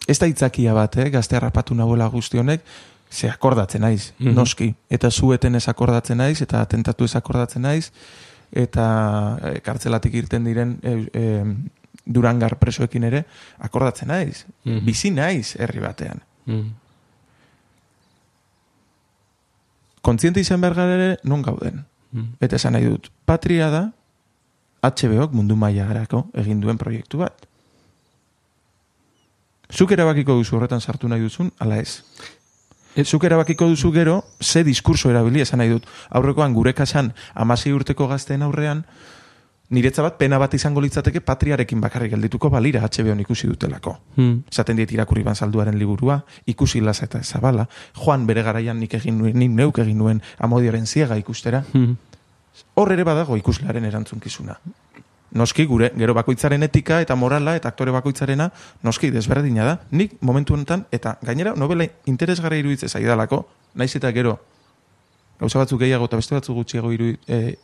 Ez 0.08 0.18
da 0.20 0.28
itzakia 0.28 0.74
bat, 0.76 0.96
eh? 0.98 1.10
gazte 1.12 1.36
harrapatu 1.36 1.76
nagoela 1.76 2.08
guzti 2.12 2.40
honek, 2.40 2.64
ze 3.12 3.30
akordatzen 3.30 3.82
naiz, 3.82 4.14
Mhm. 4.20 4.34
noski. 4.36 4.74
Eta 4.90 5.12
zueten 5.12 5.56
ez 5.56 5.68
akordatzen 5.68 6.18
naiz, 6.18 6.42
eta 6.42 6.62
atentatu 6.62 7.04
ez 7.06 7.16
akordatzen 7.16 7.62
naiz, 7.62 7.92
eta 8.52 9.38
e, 9.42 9.60
kartzelatik 9.62 10.14
irten 10.14 10.44
diren 10.44 10.80
e, 10.82 10.94
e, 11.14 11.44
durangar 12.06 12.58
presoekin 12.60 13.04
ere, 13.04 13.26
akordatzen 13.60 14.08
naiz. 14.08 14.46
Mhm. 14.64 14.86
Bizi 14.86 15.12
naiz 15.12 15.56
herri 15.60 15.80
batean. 15.80 16.22
Mm. 16.46 16.72
kontziente 20.04 20.42
izan 20.42 20.60
behar 20.62 20.78
ere 20.80 21.18
non 21.24 21.42
gauden. 21.42 21.86
Mm. 22.12 22.36
Eta 22.44 22.58
esan 22.58 22.74
nahi 22.74 22.86
dut, 22.86 23.10
patria 23.26 23.70
da 23.72 23.94
HBO-k 24.84 25.32
mundu 25.34 25.56
mailarako 25.56 26.26
egin 26.34 26.60
duen 26.62 26.78
proiektu 26.78 27.18
bat. 27.24 27.48
Zuk 29.74 29.92
erabakiko 29.96 30.36
duzu 30.38 30.58
horretan 30.58 30.82
sartu 30.82 31.08
nahi 31.10 31.22
duzun, 31.24 31.52
ala 31.60 31.78
ez. 31.82 32.04
Et- 32.96 33.08
Zuk 33.08 33.24
erabakiko 33.26 33.66
duzu 33.72 33.92
gero, 33.92 34.24
ze 34.40 34.64
diskurso 34.64 35.10
erabili 35.10 35.42
esan 35.42 35.58
nahi 35.60 35.70
dut. 35.70 35.86
Aurrekoan 36.12 36.54
gure 36.54 36.74
kasan 36.74 37.14
amasi 37.34 37.72
urteko 37.74 38.08
gazteen 38.08 38.44
aurrean, 38.44 38.84
niretza 39.74 40.04
bat 40.04 40.18
pena 40.20 40.38
bat 40.38 40.54
izango 40.54 40.82
litzateke 40.82 41.22
patriarekin 41.22 41.82
bakarrik 41.82 42.12
geldituko 42.12 42.50
balira 42.52 42.82
HBO-n 42.82 43.20
ikusi 43.22 43.48
dutelako. 43.48 43.98
Mm. 44.18 44.44
Esaten 44.52 44.76
diet 44.78 44.92
irakurri 44.92 45.24
banzalduaren 45.24 45.80
liburua, 45.80 46.20
ikusi 46.46 46.82
lasa 46.82 47.06
eta 47.06 47.24
zabala, 47.24 47.68
joan 47.96 48.28
bere 48.28 48.44
garaian 48.44 48.78
nik 48.80 48.94
egin 48.94 49.18
nuen, 49.18 49.34
nik 49.40 49.50
neuk 49.50 49.80
egin 49.80 49.98
nuen 49.98 50.22
amodioren 50.38 50.86
ziega 50.86 51.18
ikustera, 51.18 51.64
Mm. 51.74 51.96
Hor 52.76 52.92
ere 52.92 53.04
badago 53.04 53.38
ikuslearen 53.38 53.86
erantzunkizuna. 53.86 54.58
Noski 55.34 55.66
gure, 55.66 55.90
gero 55.98 56.14
bakoitzaren 56.14 56.62
etika 56.68 57.00
eta 57.02 57.16
morala 57.18 57.56
eta 57.58 57.72
aktore 57.74 57.92
bakoitzarena 57.96 58.52
noski 58.86 59.10
desberdina 59.12 59.66
da. 59.66 59.78
Nik 59.92 60.20
momentu 60.22 60.54
honetan, 60.54 60.86
eta 60.94 61.18
gainera 61.26 61.56
novela 61.58 61.88
interesgarra 62.06 62.60
iruditzen 62.60 62.90
zaidalako, 62.90 63.42
naiz 63.74 63.96
eta 63.98 64.12
gero 64.14 64.38
gauza 65.40 65.64
batzuk 65.64 65.82
gehiago 65.82 66.06
eta 66.06 66.20
beste 66.22 66.36
batzuk 66.38 66.60
gutxiago 66.62 66.92
iru, 66.94 67.10
e, 67.28 67.58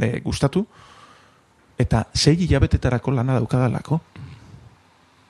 e, 0.00 0.08
gustatu, 0.24 0.64
eta 1.78 2.04
sei 2.14 2.34
hilabetetarako 2.44 3.14
lana 3.14 3.38
daukadalako. 3.38 4.00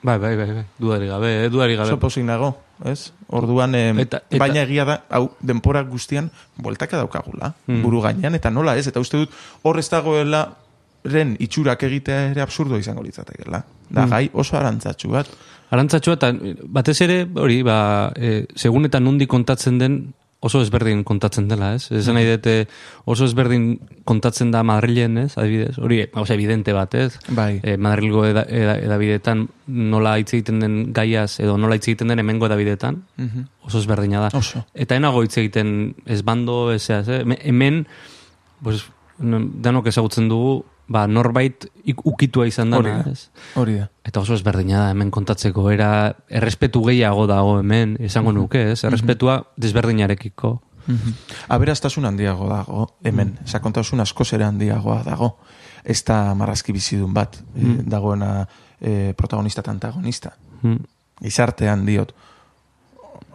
Bai, 0.05 0.19
bai, 0.21 0.35
bai, 0.37 0.51
bai, 0.53 0.63
dudari 0.77 1.07
gabe, 1.09 1.29
eh, 1.45 1.49
dudari 1.49 1.75
gabe. 1.75 1.89
Oso 1.89 1.97
pozik 1.99 2.23
nago, 2.23 2.51
ez? 2.85 3.07
Orduan, 3.33 3.73
em, 3.73 3.99
Eta- 4.03 4.19
eta- 4.29 4.37
baina 4.37 4.61
egia 4.61 4.85
da, 4.85 4.99
hau, 5.09 5.31
denpora 5.41 5.81
guztian, 5.81 6.29
bueltaka 6.61 6.97
daukagula, 6.99 7.55
Mm. 7.65 7.81
buru 7.81 8.01
gainean, 8.01 8.35
eta 8.37 8.51
nola 8.51 8.75
ez, 8.77 8.85
eta 8.85 8.99
uste 9.01 9.17
dut, 9.17 9.31
hor 9.63 9.79
ez 9.79 9.89
dagoela, 9.89 10.43
ren 11.05 11.35
itxurak 11.39 11.81
egitea 11.83 12.31
ere 12.31 12.41
absurdo 12.41 12.77
izango 12.77 13.01
litzatekeela. 13.01 13.63
Da, 13.89 14.05
Mm. 14.05 14.09
gai 14.09 14.29
oso 14.33 14.57
arantzatsu 14.57 15.09
bat. 15.09 15.27
Arantzatxua 15.71 16.13
eta 16.13 16.31
batez 16.69 17.01
ere, 17.01 17.27
hori, 17.35 17.63
ba, 17.63 18.11
e, 18.15 18.45
segun 18.55 18.85
eta 18.85 18.99
nundi 18.99 19.25
kontatzen 19.25 19.79
den, 19.79 20.13
oso 20.45 20.59
ezberdin 20.61 21.01
kontatzen 21.07 21.47
dela, 21.49 21.71
ez? 21.73 21.87
Esan 21.95 22.13
nahi 22.19 22.27
dute 22.29 22.67
oso 23.09 23.25
ezberdin 23.25 23.79
kontatzen 24.05 24.51
da 24.53 24.61
Madrilen, 24.67 25.17
ez? 25.23 25.31
Adibidez, 25.41 25.79
hori, 25.81 26.03
oso 26.13 26.33
evidente 26.35 26.73
bat, 26.75 26.93
ez? 26.99 27.15
Bai. 27.33 27.59
E, 27.63 27.77
Madrilgo 27.81 28.25
eda, 28.29 28.43
eda, 28.47 28.75
edabidetan 28.85 29.47
nola 29.67 30.17
hitz 30.21 30.35
egiten 30.37 30.59
den 30.61 30.75
gaiaz, 30.93 31.39
edo 31.41 31.57
nola 31.57 31.79
hitz 31.79 31.87
egiten 31.89 32.13
den 32.13 32.21
hemengo 32.21 32.45
edabidetan, 32.45 33.01
Mhm. 33.17 33.47
oso 33.65 33.79
ezberdina 33.81 34.21
da. 34.27 34.29
Oso. 34.37 34.65
Eta 34.75 34.95
enago 35.01 35.23
hitz 35.25 35.37
egiten 35.41 35.95
ez 36.05 36.21
bando, 36.23 36.71
ezeaz, 36.73 37.07
eh? 37.09 37.21
Hemen- 37.25 37.41
Hemen, 37.43 37.87
pues, 38.61 38.85
no- 39.19 39.41
danok 39.61 39.87
ezagutzen 39.87 40.29
dugu, 40.29 40.63
ba, 40.87 41.05
norbait 41.07 41.65
ukitua 42.03 42.47
izan 42.47 42.73
Hori 42.73 42.89
dana, 42.89 43.03
da. 43.03 43.11
ez? 43.11 43.29
Hori 43.55 43.77
da. 43.79 43.89
Eta 44.05 44.21
oso 44.21 44.35
ezberdina 44.37 44.83
da 44.83 44.93
hemen 44.93 45.11
kontatzeko, 45.11 45.67
era 45.73 45.89
errespetu 46.29 46.83
gehiago 46.85 47.25
dago 47.27 47.59
hemen, 47.59 47.97
esango 47.99 48.33
nuke, 48.35 48.71
ez? 48.71 48.83
Errespetua 48.83 49.41
desberdinarekiko. 49.57 50.59
Mhm. 50.85 51.13
Aberaztasun 51.49 52.05
handiago 52.05 52.49
dago, 52.49 52.89
hemen. 53.03 53.39
Sakontasun 53.45 54.03
askoz 54.05 54.31
ere 54.37 54.45
handiagoa 54.45 55.01
dago. 55.03 55.37
Ez 55.83 56.03
da 56.05 56.33
marrazki 56.37 56.73
bizidun 56.73 57.13
bat, 57.13 57.37
eh, 57.55 57.81
dagoena 57.85 58.47
eh, 58.81 59.13
protagonista 59.17 59.61
eta 59.61 59.71
antagonista. 59.71 60.31
Mm. 60.61 60.93
gizartean 61.21 61.85
diot. 61.85 62.13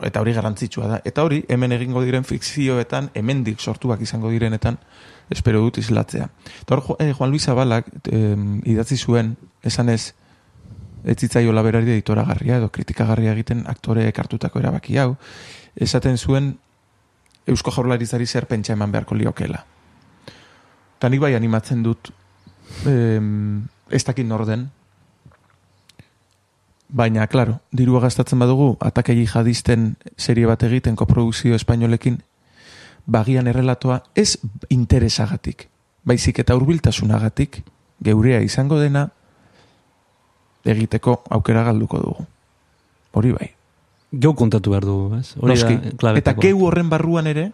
Eta 0.06 0.20
hori 0.20 0.32
garrantzitsua 0.32 0.86
da. 0.88 1.00
Eta 1.04 1.24
hori, 1.26 1.42
hemen 1.48 1.72
egingo 1.76 2.02
diren 2.04 2.24
fikzioetan, 2.24 3.10
hemendik 3.14 3.60
sortuak 3.60 4.00
izango 4.00 4.30
direnetan, 4.32 4.78
espero 5.30 5.60
dut 5.60 5.78
islatzea. 5.78 6.28
Eta 6.62 6.76
hor, 6.76 6.96
eh, 6.98 7.12
Juan 7.12 7.30
Luis 7.30 7.44
Zabalak 7.44 7.86
em, 8.10 8.60
idatzi 8.64 8.96
zuen, 8.96 9.36
esan 9.62 9.88
ez, 9.88 10.14
ez 11.04 11.16
zitzaiola 11.16 11.62
berari 11.62 11.92
editoragarria 11.96 12.58
edo 12.58 12.70
kritikagarria 12.72 13.32
egiten 13.32 13.64
aktoreek 13.68 14.18
hartutako 14.18 14.60
erabaki 14.60 14.98
hau, 14.98 15.14
esaten 15.76 16.18
zuen 16.18 16.56
Eusko 17.46 17.72
Jaurlaritzari 17.74 18.26
zer 18.26 18.46
pentsa 18.46 18.74
eman 18.74 18.92
beharko 18.92 19.14
liokela. 19.14 19.64
Eta 20.98 21.08
nik 21.08 21.20
bai 21.22 21.34
animatzen 21.34 21.82
dut 21.82 22.12
em, 22.86 23.64
ez 23.90 24.04
dakit 24.04 24.26
norden, 24.26 24.68
Baina, 26.90 27.26
klaro, 27.30 27.60
dirua 27.70 28.00
gastatzen 28.02 28.40
badugu, 28.42 28.74
atake 28.82 29.14
jihadisten 29.14 29.94
serie 30.18 30.46
bat 30.46 30.62
egiten 30.66 30.96
koprodukzio 30.98 31.54
espainolekin, 31.54 32.18
bagian 33.06 33.46
errelatoa 33.46 34.00
ez 34.18 34.38
interesagatik, 34.68 35.68
baizik 36.04 36.40
eta 36.42 36.56
hurbiltasunagatik 36.58 37.62
geurea 38.02 38.40
izango 38.42 38.80
dena 38.80 39.06
egiteko 40.64 41.22
aukera 41.30 41.62
galduko 41.68 42.02
dugu. 42.02 42.26
Hori 43.12 43.32
bai. 43.32 43.48
Geu 44.10 44.34
kontatu 44.34 44.74
behar 44.74 44.84
dugu, 44.84 45.20
ez? 45.20 45.34
Hori 45.38 45.54
Noski. 45.54 45.78
da 46.02 46.14
Eta 46.18 46.34
geu 46.34 46.64
horren 46.66 46.90
barruan 46.90 47.30
ere, 47.30 47.50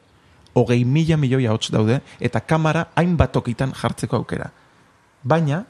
hogei 0.56 0.84
mila 0.84 1.18
milioi 1.20 1.46
hauts 1.46 1.70
daude, 1.72 2.00
eta 2.20 2.40
kamera 2.40 2.88
hainbat 2.96 3.32
tokitan 3.36 3.74
jartzeko 3.76 4.16
aukera. 4.16 4.50
Baina, 5.22 5.64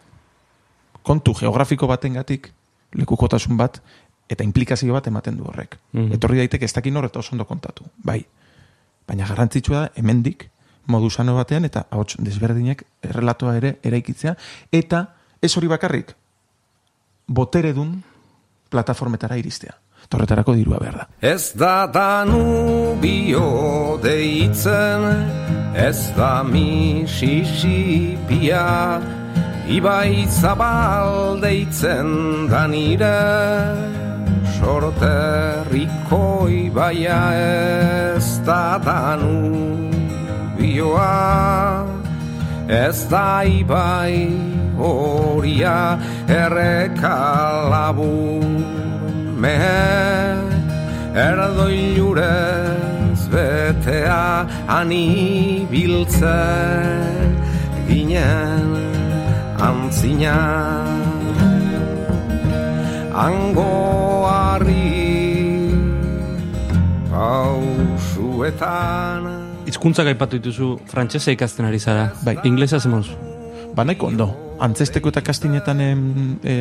kontu 1.03 1.35
geografiko 1.35 1.87
batengatik 1.91 2.53
lekukotasun 2.97 3.57
bat, 3.57 3.81
eta 4.29 4.45
implikazio 4.45 4.93
bat 4.97 5.07
ematen 5.07 5.37
du 5.37 5.45
horrek. 5.47 5.79
Mhm. 5.93 6.13
Etorri 6.19 6.39
daiteke 6.43 6.65
ez 6.65 6.73
dakin 6.75 6.97
horreta 6.97 7.19
oso 7.19 7.31
ondo 7.33 7.45
kontatu. 7.47 7.85
Bai. 8.03 8.27
Baina 9.07 9.27
garrantzitsua 9.27 9.81
da, 9.81 9.91
hemendik, 9.95 10.51
modu 10.87 11.11
sano 11.11 11.35
batean, 11.37 11.65
eta 11.65 11.87
ahots 11.91 12.17
desberdinek 12.19 12.85
errelatoa 13.03 13.57
ere 13.57 13.79
eraikitzea, 13.83 14.37
eta 14.73 15.15
ez 15.43 15.57
hori 15.57 15.67
bakarrik, 15.71 16.15
boteredun 17.27 18.03
plataformetara 18.71 19.37
iristea. 19.37 19.75
Eta 20.07 20.17
horretarako 20.19 20.55
dirua 20.55 20.79
behar 20.79 20.97
da. 21.01 21.07
Ez 21.21 21.53
da 21.59 21.87
danubio 21.91 23.43
deitzen, 24.03 25.03
ez 25.75 26.15
da 26.17 26.43
misisipia, 26.47 27.67
ibai 29.69 30.27
zabal 30.29 31.41
deitzen 31.41 32.49
da 32.49 32.67
nire, 32.67 33.21
sorterriko 34.59 36.49
ibaia 36.49 37.33
ez 37.35 38.41
da 38.47 38.79
danubioa, 38.87 39.47
Ez 42.69 43.09
da 43.09 43.45
ibai 43.47 44.27
horia 44.77 45.99
erreka 46.27 47.71
labur 47.71 48.43
Mehe 49.39 50.35
erdoilurez 51.15 53.23
betea 53.31 54.51
ani 54.67 55.63
biltzen 55.71 57.39
ginen 57.87 58.96
antzina 59.59 60.37
Angoari 63.17 64.93
pausuetan 67.11 68.77
Hizkuntzak 69.67 70.07
aipatu 70.13 70.39
dituzu 70.39 70.77
frantsesa 70.87 71.33
ikasten 71.35 71.67
ari 71.67 71.81
zara. 71.83 72.13
Bai. 72.23 72.37
Inglesa 72.47 72.79
zemoz. 72.79 73.09
Ba, 73.75 73.85
nahiko 73.85 74.07
ondo. 74.07 74.29
Antzesteko 74.63 75.11
eta 75.11 75.21
kastinetan 75.27 75.81
em, 75.85 76.05
e, 76.41 76.55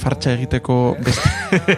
fartxa 0.00 0.32
egiteko 0.38 0.96
beste. 1.04 1.28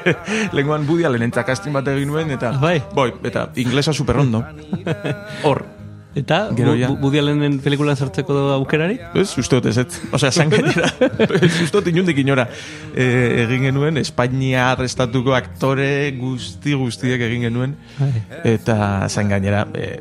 Lenguan 0.57 0.87
budialen 0.89 1.27
entzak 1.27 1.51
kastin 1.51 1.75
bat 1.75 1.91
egin 1.91 2.09
nuen, 2.09 2.31
eta... 2.39 2.55
Bai. 2.63 2.79
Boi, 2.95 3.11
eta 3.29 3.51
inglesa 3.61 3.93
super 3.93 4.23
ondo. 4.23 4.45
Hor. 5.43 5.67
Eta, 6.15 6.51
Gero 6.59 6.75
ja. 6.75 6.89
Allenen 7.21 7.61
pelikulan 7.63 7.95
sartzeko 7.95 8.35
aukerari? 8.57 8.97
Ez, 9.15 9.29
uste 9.39 9.61
dut 9.61 9.69
ez, 9.71 9.77
ez. 9.79 10.01
Osea, 10.17 10.33
zan 10.33 10.51
gainera. 10.51 10.89
Ez, 11.39 11.53
uste 11.63 11.77
dut 11.77 11.91
inundik 11.93 12.19
inora. 12.19 12.49
E, 12.95 13.07
egin 13.45 13.69
genuen, 13.69 14.01
Espainiar 14.01 14.83
estatuko 14.83 15.37
aktore 15.39 16.11
guzti 16.19 16.75
guztiek 16.75 17.23
egin 17.29 17.47
genuen. 17.47 17.77
Eta 18.43 19.07
zan 19.07 19.31
gainera, 19.31 19.63
e, 19.71 20.01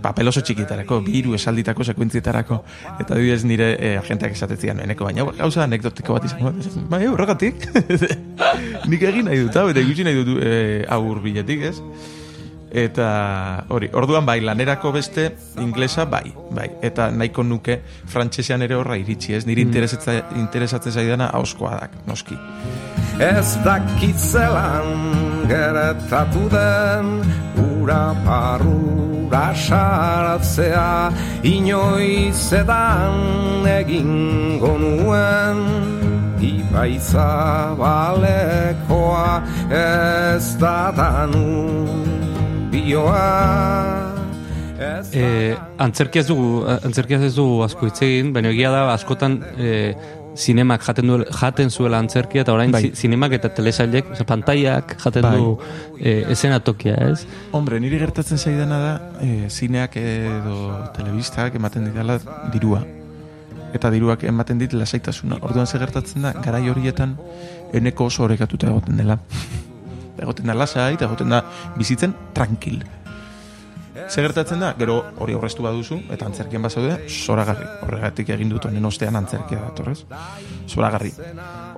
papel 0.00 0.32
oso 0.32 0.40
txikitarako, 0.40 1.02
biru 1.04 1.36
esalditako 1.36 1.84
sekuentzietarako. 1.92 2.62
Eta 3.02 3.12
adibidez 3.12 3.44
nire 3.44 3.74
e, 3.76 3.92
agenteak 4.00 4.32
esatetzian, 4.38 4.80
eneko 4.86 5.10
baina 5.10 5.28
gauza 5.36 5.66
anekdotiko 5.66 6.16
bat 6.16 6.30
izango. 6.30 6.54
Bai, 6.88 7.04
horregatik. 7.10 7.68
Nik 8.90 9.04
egin 9.04 9.28
nahi 9.28 9.44
dut, 9.44 9.60
hau, 9.60 9.68
eta 9.74 9.84
ikusi 9.84 10.08
nahi 10.08 10.22
dut 10.22 10.34
e, 10.40 10.56
aur 10.96 11.20
biletik, 11.20 11.68
ez? 11.74 11.76
Eta 12.72 13.66
hori, 13.68 13.90
orduan 13.92 14.24
bai, 14.24 14.38
lanerako 14.40 14.94
beste 14.94 15.26
inglesa 15.60 16.06
bai, 16.08 16.32
bai. 16.56 16.70
Eta 16.80 17.10
nahiko 17.12 17.44
nuke 17.44 17.82
frantsesean 18.08 18.64
ere 18.64 18.78
horra 18.78 18.96
iritsi, 18.96 19.34
ez? 19.36 19.44
Niri 19.44 19.66
interesatza, 19.68 20.14
interesatzen 20.40 20.96
zaidana 20.96 21.28
hauskoa 21.36 21.74
dak, 21.82 21.98
noski. 22.08 22.38
Ez 23.20 23.58
dakit 23.64 24.16
zelan 24.16 25.44
geretatu 25.50 26.48
den 26.48 27.12
Ura 27.60 28.14
parura 28.24 29.52
saratzea 29.52 31.12
Inoiz 31.44 32.52
edan 32.56 33.68
egingo 33.68 34.72
nuen 34.80 35.62
Ibaitza 36.40 37.28
balekoa 37.78 39.42
ez 39.68 40.56
da 40.58 40.90
danu 40.96 42.31
bioa 42.72 44.08
E, 45.14 45.54
antzerkia 45.78 46.22
ez 46.24 46.26
dugu, 46.26 46.64
antzerkia 46.66 47.18
ez 47.22 47.34
dugu 47.36 47.60
asko 47.62 47.86
hitz 47.86 48.00
egin, 48.02 48.32
baina 48.34 48.50
egia 48.50 48.70
da 48.72 48.80
askotan 48.90 49.36
e, 49.60 49.92
zinemak 50.34 50.82
jaten, 50.82 51.06
du, 51.06 51.18
jaten 51.38 51.70
zuela 51.70 52.00
antzerkia, 52.02 52.42
eta 52.42 52.54
orain 52.56 52.72
Bai. 52.74 52.80
zi- 52.88 53.04
zinemak 53.04 53.36
eta 53.36 53.50
telesailek, 53.54 54.10
oza, 54.16 54.24
pantaiak 54.26 54.96
jaten 55.04 55.22
Bai. 55.28 55.36
du 55.38 55.52
e, 56.00 56.16
esenatokia, 56.34 56.96
ez? 57.12 57.26
Hombre, 57.54 57.78
niri 57.84 58.00
gertatzen 58.02 58.40
zaidana 58.42 58.78
da, 58.82 58.92
e, 59.22 59.46
zineak 59.50 59.94
edo 60.02 60.56
telebistak 60.96 61.60
ematen 61.60 61.86
didala 61.90 62.18
dirua. 62.50 62.82
Eta 63.76 63.90
diruak 63.92 64.24
ematen 64.28 64.58
dit 64.64 64.72
lasaitasuna. 64.74 65.38
Orduan 65.46 65.66
ze 65.70 65.78
gertatzen 65.78 66.26
da, 66.26 66.34
garai 66.42 66.64
horietan 66.72 67.14
eneko 67.72 68.10
oso 68.10 68.24
orekatuta 68.26 68.66
egoten 68.72 68.98
dela. 68.98 69.20
Egoten 70.18 70.50
da 70.50 70.56
lasai, 70.56 70.94
eta 70.96 71.08
egoten 71.08 71.32
da 71.32 71.44
bizitzen 71.76 72.14
tranquil. 72.34 72.82
Ze 74.08 74.22
gertatzen 74.24 74.60
da, 74.60 74.72
gero 74.78 74.98
hori 75.20 75.34
aurreztu 75.36 75.64
baduzu, 75.64 75.98
eta 76.12 76.26
antzerkian 76.26 76.64
bazaude, 76.64 76.94
zoragarri. 77.08 77.66
Horregatik 77.84 78.32
egin 78.34 78.48
dut 78.52 78.64
honen 78.68 78.84
ostean 78.88 79.16
antzerkia 79.20 79.60
datorrez. 79.60 80.02
Zoragarri. 80.68 81.12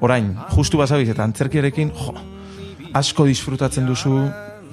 Orain, 0.07 0.30
justu 0.55 0.78
bazabiz 0.78 1.09
eta 1.11 1.26
antzerkiarekin, 1.26 1.91
jo, 1.99 2.14
asko 2.95 3.26
disfrutatzen 3.26 3.87
duzu 3.91 4.14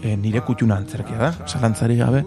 e, 0.03 0.16
nire 0.18 0.43
kutxuna 0.45 0.78
antzerkia 0.78 1.18
da, 1.18 1.32
zalantzari 1.47 1.97
gabe, 1.97 2.24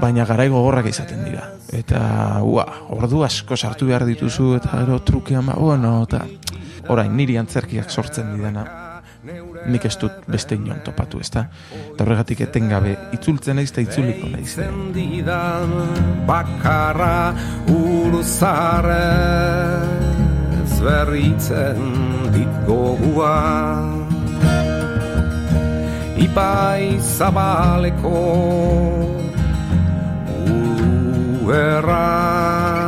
baina 0.00 0.26
garai 0.26 0.48
gogorrak 0.50 0.90
izaten 0.90 1.24
dira. 1.26 1.46
Eta, 1.72 2.02
ua, 2.42 2.66
ordu 2.94 3.22
asko 3.26 3.56
sartu 3.56 3.86
behar 3.90 4.06
dituzu, 4.08 4.56
eta 4.58 4.82
gero 4.82 4.98
trukean, 5.06 5.46
ba, 5.46 5.58
bueno, 5.58 6.00
eta 6.08 6.24
orain, 6.90 7.14
niri 7.16 7.38
antzerkiak 7.38 7.90
sortzen 7.90 8.34
didana, 8.34 8.66
nik 9.66 9.84
ez 9.84 9.96
dut 10.00 10.12
beste 10.30 10.54
inon 10.58 10.80
topatu, 10.84 11.20
ezta? 11.20 11.46
Eta 11.92 12.04
horregatik 12.04 12.40
etengabe, 12.48 12.96
itzultzen 13.16 13.56
naiz 13.56 13.70
eta 13.70 13.80
itzuliko 13.84 14.28
naiz. 14.32 14.56
didan 14.94 15.70
bakarra 16.26 17.34
urzarez 17.70 19.42
berritzen 20.82 21.78
dit 22.34 22.54
gogua 22.66 23.38
Ibai 26.22 26.98
zabaleko 27.00 28.18
uerrak 31.42 32.81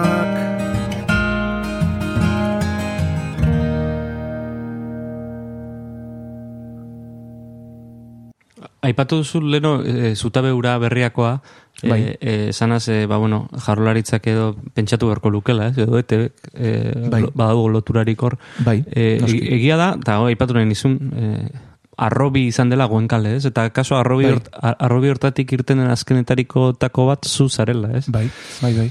Aipatu 8.85 9.17
duzu 9.23 9.41
leno 9.41 9.79
e, 9.83 10.15
zutabe 10.15 10.53
ura 10.53 10.77
berriakoa, 10.79 11.41
e, 11.83 11.89
Bai. 11.89 12.01
e, 12.21 12.53
sanaz, 12.53 12.87
e, 12.93 13.07
ba, 13.09 13.17
bueno, 13.17 13.49
jarrolaritzak 13.67 14.27
edo 14.29 14.51
pentsatu 14.77 15.09
beharko 15.09 15.31
lukela, 15.33 15.69
ez? 15.73 15.79
Edo 15.79 15.99
ete, 15.99 16.33
e, 16.53 16.93
Bai. 17.11 17.23
lo- 17.23 17.33
badago 17.35 17.69
loturarik 17.73 18.23
hor. 18.23 18.37
Bai, 18.65 18.85
E, 18.93 19.19
e- 19.25 19.55
egia 19.57 19.77
da, 19.81 19.95
eta 19.99 20.19
hoi, 20.21 20.35
aipatu 20.35 20.55
nahi 20.55 20.67
nizun, 20.69 20.99
e, 21.17 21.49
arrobi 21.97 22.47
izan 22.51 22.69
dela 22.71 22.85
goenkale, 22.91 23.37
ez? 23.37 23.45
Eta 23.47 23.69
kaso 23.71 23.97
arrobi, 23.97 24.25
Bai. 24.25 24.33
hort, 24.35 24.49
ar- 24.61 24.77
arrobi 24.81 25.09
hortatik 25.11 25.53
irten 25.57 25.79
den 25.79 25.91
azkenetariko 25.91 26.73
tako 26.75 27.07
bat 27.07 27.25
zu 27.25 27.49
zarela, 27.49 27.91
ez? 27.97 28.07
Bai, 28.11 28.29
bai, 28.61 28.75
bai. 28.77 28.91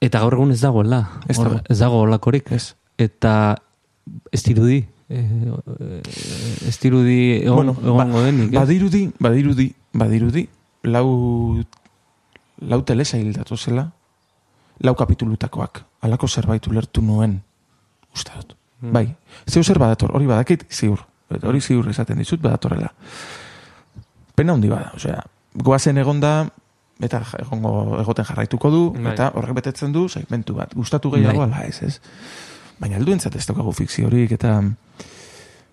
Eta 0.00 0.18
gaur 0.18 0.34
egun 0.34 0.50
ez 0.50 0.60
dagoela. 0.60 1.02
Ez 1.28 1.38
Hor- 1.38 1.48
dago. 1.48 1.60
ez 1.68 1.78
dago 1.78 2.00
olakorik. 2.02 2.50
Ez. 2.50 2.74
Eta 2.98 3.54
ez 4.32 4.42
dirudi. 4.42 4.86
E, 5.12 5.20
e, 5.20 6.68
ez 6.68 6.78
dirudi 6.80 7.42
egon, 7.42 7.56
Bueno, 7.56 7.74
egongo 7.82 8.18
ba- 8.20 8.24
denik. 8.24 8.48
ez? 8.52 8.58
Badirudi, 8.58 9.02
badirudi, 9.20 9.66
badirudi, 9.92 10.46
lau, 10.88 11.62
lau 12.64 12.80
telesail 12.88 13.32
datozela, 13.36 13.90
lau 14.80 14.94
kapitulutakoak, 14.96 15.82
alako 16.00 16.28
zerbait 16.28 16.66
ulertu 16.66 17.02
nuen, 17.04 17.42
uste 18.14 18.32
dut. 18.38 18.56
Hmm. 18.80 18.92
Bai, 18.96 19.04
zeu 19.46 19.62
zer 19.62 19.78
badator, 19.78 20.14
hori 20.16 20.26
badakit, 20.26 20.64
ziur. 20.72 21.04
Hori 21.42 21.60
ziur 21.60 21.86
esaten 21.92 22.18
dizut, 22.18 22.40
badatorrela. 22.42 22.90
Pena 24.34 24.52
handi 24.56 24.68
bada, 24.72 24.92
osea, 24.96 25.22
goazen 25.54 25.98
egonda, 26.00 26.48
eta 27.02 27.20
egongo 27.38 27.98
egoten 28.00 28.24
jarraituko 28.24 28.70
du, 28.70 28.82
Bai. 28.96 29.12
eta 29.12 29.30
horrek 29.34 29.54
betetzen 29.60 29.92
du 29.92 30.08
segmentu 30.08 30.54
bat. 30.54 30.72
Gustatu 30.74 31.10
gehiago 31.12 31.44
Bai. 31.44 31.48
ala 31.50 31.66
ez, 31.68 31.82
ez? 31.82 32.00
Baina 32.82 32.98
helduentzat 32.98 33.36
ez 33.38 33.46
daukagu 33.46 33.72
fikziorik, 33.78 34.34
eta 34.34 34.56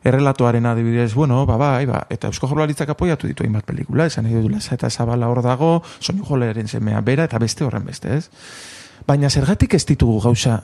errelatoaren 0.05 0.65
adibidez, 0.69 1.13
bueno, 1.13 1.41
ba, 1.49 1.57
bai, 1.57 1.85
ba, 1.89 2.03
eta 2.13 2.29
Eusko 2.29 2.47
Jaurlaritzak 2.47 2.93
apoiatu 2.93 3.27
ditu 3.27 3.43
hainbat 3.43 3.65
pelikula, 3.67 4.05
esan 4.07 4.27
nahi 4.27 4.37
dut 4.37 4.51
Lasa 4.53 4.77
eta 4.77 4.89
Zabala 4.89 5.27
hor 5.27 5.41
dago, 5.43 5.71
soinu 5.99 6.23
joleren 6.27 6.69
semea 6.71 7.01
bera, 7.01 7.25
eta 7.27 7.39
beste 7.41 7.65
horren 7.65 7.83
beste, 7.85 8.13
ez? 8.15 8.29
Baina 9.07 9.29
zergatik 9.29 9.73
ez 9.75 9.83
ditugu 9.89 10.21
gauza, 10.23 10.61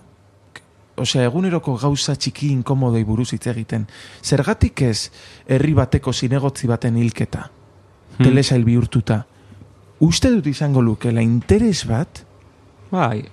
osea, 0.96 1.26
eguneroko 1.28 1.76
gauza 1.82 2.16
txiki 2.16 2.52
inkomodei 2.54 3.04
buruz 3.04 3.34
hitz 3.34 3.48
egiten, 3.52 3.88
zergatik 4.24 4.86
ez 4.88 5.10
herri 5.48 5.74
bateko 5.76 6.14
zinegotzi 6.14 6.68
baten 6.72 6.98
hilketa, 6.98 7.50
Hmm. 8.16 8.24
telesail 8.30 8.64
bihurtuta, 8.64 9.26
uste 10.00 10.30
dut 10.32 10.46
izango 10.48 10.82
lukela 10.82 11.22
interes 11.22 11.84
bat, 11.89 12.24
Bai. 12.91 13.26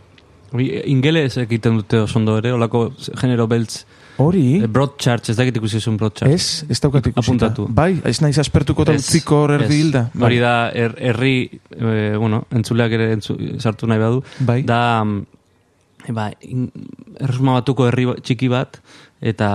Ingeles 0.61 1.36
egiten 1.38 1.76
dute 1.80 2.00
oso 2.05 2.18
ondo 2.18 2.36
ere, 2.38 2.53
olako 2.53 2.92
genero 3.20 3.46
beltz, 3.48 3.84
hori, 4.18 4.59
e, 4.62 4.66
broadchurch, 4.68 5.30
ez 5.32 5.36
dakit 5.36 5.57
ikusi 5.57 5.80
zuen 5.80 5.96
broadchurch. 5.96 6.30
ez, 6.32 6.64
ez 6.68 6.78
daukat 6.80 7.07
ikusita. 7.07 7.24
Apuntatu. 7.48 7.66
Bai, 7.72 8.00
ez 8.05 8.20
naiz 8.20 8.38
aspertuko 8.38 8.82
eta 8.82 8.92
utziko 8.98 9.42
hor 9.46 9.55
erdi 9.57 9.78
hilda. 9.80 10.11
Bai. 10.14 10.26
Hori 10.28 10.38
da, 10.42 10.53
her- 10.74 10.96
herri, 11.00 11.61
e, 11.70 12.16
bueno, 12.18 12.44
entzuleak 12.50 12.92
ere 12.92 13.12
entzu, 13.12 13.38
sartu 13.59 13.86
nahi 13.86 13.98
badu, 13.98 14.22
Bai. 14.40 14.62
da, 14.68 14.80
e, 16.07 16.12
ba, 16.12 16.30
in- 16.42 16.70
erresuma 17.18 17.53
batuko 17.61 17.86
herri 17.88 18.05
ba- 18.07 18.16
txiki 18.20 18.48
bat, 18.53 18.80
eta 19.20 19.48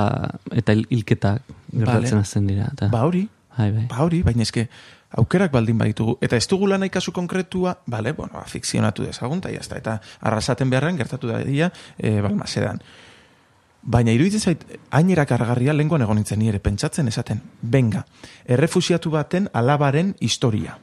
eta 0.51 0.73
hil- 0.73 0.87
hilketak 0.89 1.41
gertatzen 1.71 2.11
Vale. 2.17 2.21
hasten 2.21 2.47
dira. 2.47 2.69
Eta, 2.73 2.87
Ba 2.89 3.03
hori, 3.05 3.27
bai, 3.57 3.71
bai. 3.71 3.85
ba 3.89 4.01
hori, 4.03 4.23
baina 4.23 4.41
eske 4.43 4.67
aukerak 5.11 5.51
baldin 5.51 5.77
baditugu. 5.77 6.17
Eta 6.21 6.37
ez 6.37 6.47
dugu 6.47 6.67
lan 6.67 6.87
kasu 6.89 7.11
konkretua, 7.11 7.77
bale, 7.85 8.11
bueno, 8.13 8.33
ba, 8.33 8.45
fikzionatu 8.45 9.03
dezagun, 9.03 9.39
eta 9.39 9.51
jazta, 9.51 9.77
eta 9.77 9.99
arrasaten 10.21 10.69
beharren 10.69 10.97
gertatu 10.97 11.27
da 11.27 11.39
dira, 11.43 11.71
e, 11.97 12.19
balmasedan. 12.21 12.81
Baina 13.87 14.11
iruditzen 14.11 14.41
zait, 14.41 14.65
hainera 14.91 15.25
kargarria 15.25 15.73
lenguan 15.73 16.01
egon 16.01 16.17
nintzen 16.19 16.39
nire 16.39 16.59
pentsatzen 16.59 17.07
esaten, 17.07 17.41
benga, 17.61 18.05
errefusiatu 18.45 19.11
baten 19.13 19.47
alabaren 19.53 20.15
historia. 20.19 20.77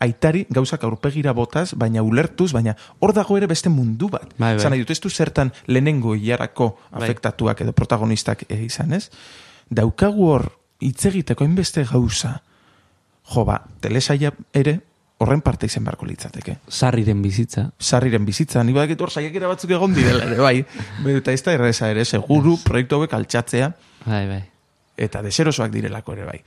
Aitari 0.00 0.46
gauzak 0.48 0.84
aurpegira 0.86 1.32
botaz, 1.34 1.74
baina 1.74 2.04
ulertuz, 2.06 2.52
baina 2.54 2.76
hor 3.00 3.12
dago 3.12 3.36
ere 3.36 3.48
beste 3.50 3.68
mundu 3.68 4.08
bat. 4.08 4.30
Bai, 4.38 4.54
bai. 4.54 4.62
Zan 4.62 4.70
nahi 4.70 4.84
dut, 4.84 4.92
ez 4.94 5.00
du 5.02 5.10
zertan 5.10 5.50
lehenengo 5.66 6.14
hilarako 6.14 6.70
Bai. 6.78 7.02
afektatuak 7.02 7.60
edo 7.60 7.74
protagonistak 7.74 8.46
e, 8.48 8.62
izan 8.62 8.94
ez? 8.94 9.08
Daukagu 9.68 10.30
hor 10.30 10.46
hitz 10.80 11.06
egiteko 11.10 11.44
hainbeste 11.44 11.84
gauza, 11.84 12.40
jo 13.34 13.44
ba, 13.44 13.58
telesaia 13.80 14.32
ere 14.56 14.78
horren 15.18 15.40
parte 15.42 15.66
izan 15.66 15.84
beharko 15.84 16.06
litzateke. 16.06 16.58
Sarriren 16.68 17.20
bizitza. 17.22 17.64
Sarriren 17.78 18.24
bizitza, 18.24 18.62
ni 18.64 18.72
badakit 18.72 19.00
hor 19.02 19.10
saiakera 19.10 19.48
batzuk 19.50 19.72
egon 19.74 19.94
direla 19.96 20.24
ere, 20.28 20.38
bai. 20.38 20.64
Eta 21.16 21.32
ez 21.34 21.42
da 21.42 21.52
erreza 21.56 21.90
ere, 21.90 22.04
seguru 22.06 22.56
proiektu 22.64 22.94
hauek 23.00 23.12
altxatzea, 23.18 23.72
Bai, 24.06 24.26
bai. 24.30 24.42
eta 24.96 25.22
deserosoak 25.22 25.72
direlako 25.74 26.14
ere 26.14 26.24
bai. 26.24 26.38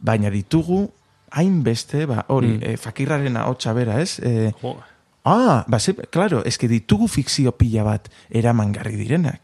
Baina 0.00 0.30
ditugu 0.30 0.86
hainbeste, 1.30 2.06
ba, 2.06 2.24
hori, 2.28 2.54
Mm. 2.56 2.62
eh, 2.62 2.76
fakirraren 2.80 3.36
ahotsa 3.36 3.72
bera, 3.74 4.00
ez? 4.00 4.18
Eh, 4.24 4.52
Jo. 4.62 4.78
ah, 5.24 5.64
ba, 5.68 5.78
ze, 5.78 5.92
claro, 6.08 6.42
eske 6.44 6.66
ditugu 6.68 7.08
fikzio 7.08 7.52
pila 7.52 7.82
bat 7.84 8.08
eramangarri 8.30 8.96
direnak. 8.96 9.40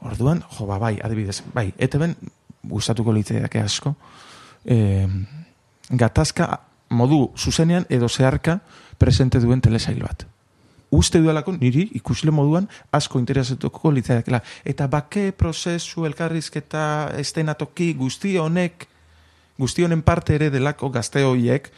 Orduan, 0.00 0.44
jo, 0.58 0.66
ba, 0.66 0.78
bai, 0.78 0.98
adibidez, 1.02 1.42
bai, 1.54 1.72
eteben 1.78 2.14
gustatuko 2.62 3.12
litzaiake 3.12 3.60
asko, 3.60 3.94
eh, 4.64 5.06
gatazka 5.90 6.60
modu 6.90 7.30
zuzenean 7.36 7.86
edo 7.88 8.08
zeharka 8.08 8.60
presente 8.98 9.40
duen 9.40 9.60
telesail 9.60 10.02
bat. 10.02 10.26
Uste 10.90 11.20
duelako 11.20 11.52
niri 11.52 11.90
ikusle 11.94 12.32
moduan 12.32 12.68
asko 12.92 13.18
interesatuko 13.18 13.90
litzaiakela. 13.92 14.40
Eta 14.64 14.86
bake 14.88 15.32
prozesu 15.32 16.06
elkarrizketa 16.08 17.10
estenatoki 17.18 17.92
guzti 17.94 18.36
honek 18.40 18.88
guzti 19.58 19.84
honen 19.84 20.02
parte 20.06 20.36
ere 20.38 20.50
delako 20.54 20.90
gazte 20.94 21.24
hoiek 21.26 21.68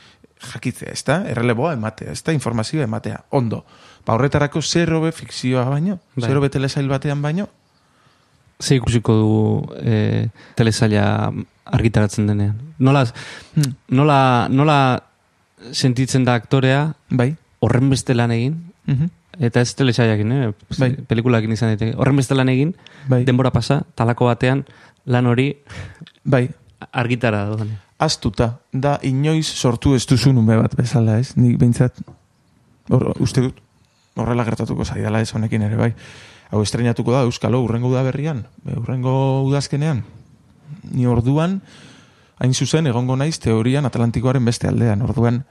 jakitzea, 0.53 0.93
ez 0.93 1.03
da? 1.05 1.20
Erreleboa 1.28 1.72
ematea, 1.76 2.12
ez 2.12 2.22
da? 2.24 2.33
Informazioa 2.37 2.85
ematea. 2.85 3.24
Ondo. 3.37 3.64
Ba 4.07 4.14
horretarako 4.16 4.62
zer 4.62 4.93
hobe 4.97 5.12
fikzioa 5.12 5.64
baino? 5.68 5.99
Bai. 6.14 6.28
Zer 6.28 6.39
hobe 6.39 6.51
telesail 6.53 6.89
batean 6.89 7.22
baino? 7.24 7.49
Ze 8.61 8.76
ikusiko 8.76 9.14
du 9.16 9.30
e, 9.82 10.28
telesaila 10.54 11.32
argitaratzen 11.70 12.26
denean. 12.26 12.56
Nola, 12.78 13.04
Hmm. 13.54 13.74
nola, 13.88 14.48
nola 14.50 15.02
sentitzen 15.72 16.24
da 16.24 16.34
aktorea 16.34 16.94
Bai. 17.11 17.36
horren 17.61 17.90
beste 17.90 18.14
lan 18.14 18.30
egin, 18.30 18.54
Mhm. 18.86 19.08
eta 19.40 19.61
ez 19.61 19.74
telesaiakin, 19.74 20.32
eh? 20.32 20.52
Bai. 20.78 20.96
pelikulakin 21.08 21.52
izan 21.52 21.68
daiteke. 21.70 21.96
Horren 21.96 22.16
beste 22.16 22.34
lan 22.34 22.48
egin, 22.48 22.74
Bai. 23.08 23.24
denbora 23.24 23.50
pasa, 23.50 23.82
talako 23.94 24.26
batean 24.26 24.64
lan 25.06 25.26
hori 25.26 25.56
Bai. 26.24 26.50
argitara 26.92 27.44
doan. 27.46 27.78
Aztuta, 27.98 28.58
da 28.72 28.98
inoiz 29.02 29.46
sortu 29.46 29.94
ez 29.94 30.06
duzun 30.06 30.38
ume 30.38 30.56
bat 30.56 30.74
bezala, 30.76 31.18
ez? 31.18 31.36
Nik 31.36 31.58
behintzat, 31.58 31.92
hor, 32.88 33.14
uste 33.20 33.40
dut, 33.42 33.54
horrela 34.16 34.44
gertatuko 34.44 34.84
zaidala 34.84 35.20
ez 35.20 35.32
honekin 35.34 35.62
ere, 35.62 35.76
bai. 35.76 35.94
Hau 36.51 36.62
estrenatuko 36.62 37.12
da, 37.14 37.22
Euskalo, 37.22 37.62
urrengo 37.62 37.90
udaberrian, 37.92 38.46
e, 38.66 38.74
urrengo 38.78 39.42
udazkenean. 39.46 40.05
Ni 40.90 41.07
orduan, 41.07 41.61
hain 42.38 42.55
zuzen, 42.55 42.88
egongo 42.90 43.16
naiz 43.16 43.38
teorian 43.38 43.86
Atlantikoaren 43.86 44.44
beste 44.44 44.68
aldean, 44.68 45.03
orduan, 45.03 45.44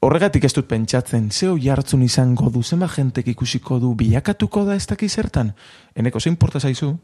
Horregatik 0.00 0.46
ez 0.48 0.54
dut 0.56 0.64
pentsatzen, 0.64 1.26
zeo 1.28 1.58
jartzun 1.60 2.00
izango 2.06 2.48
du, 2.48 2.62
zenba 2.64 2.86
jentek 2.88 3.26
ikusiko 3.34 3.76
du, 3.82 3.90
bilakatuko 3.94 4.62
da 4.64 4.72
ez 4.78 4.86
dakiz 4.88 5.10
zertan? 5.12 5.50
Eneko, 5.94 6.22
zein 6.24 6.38
porta 6.40 6.60
zaizu? 6.60 6.94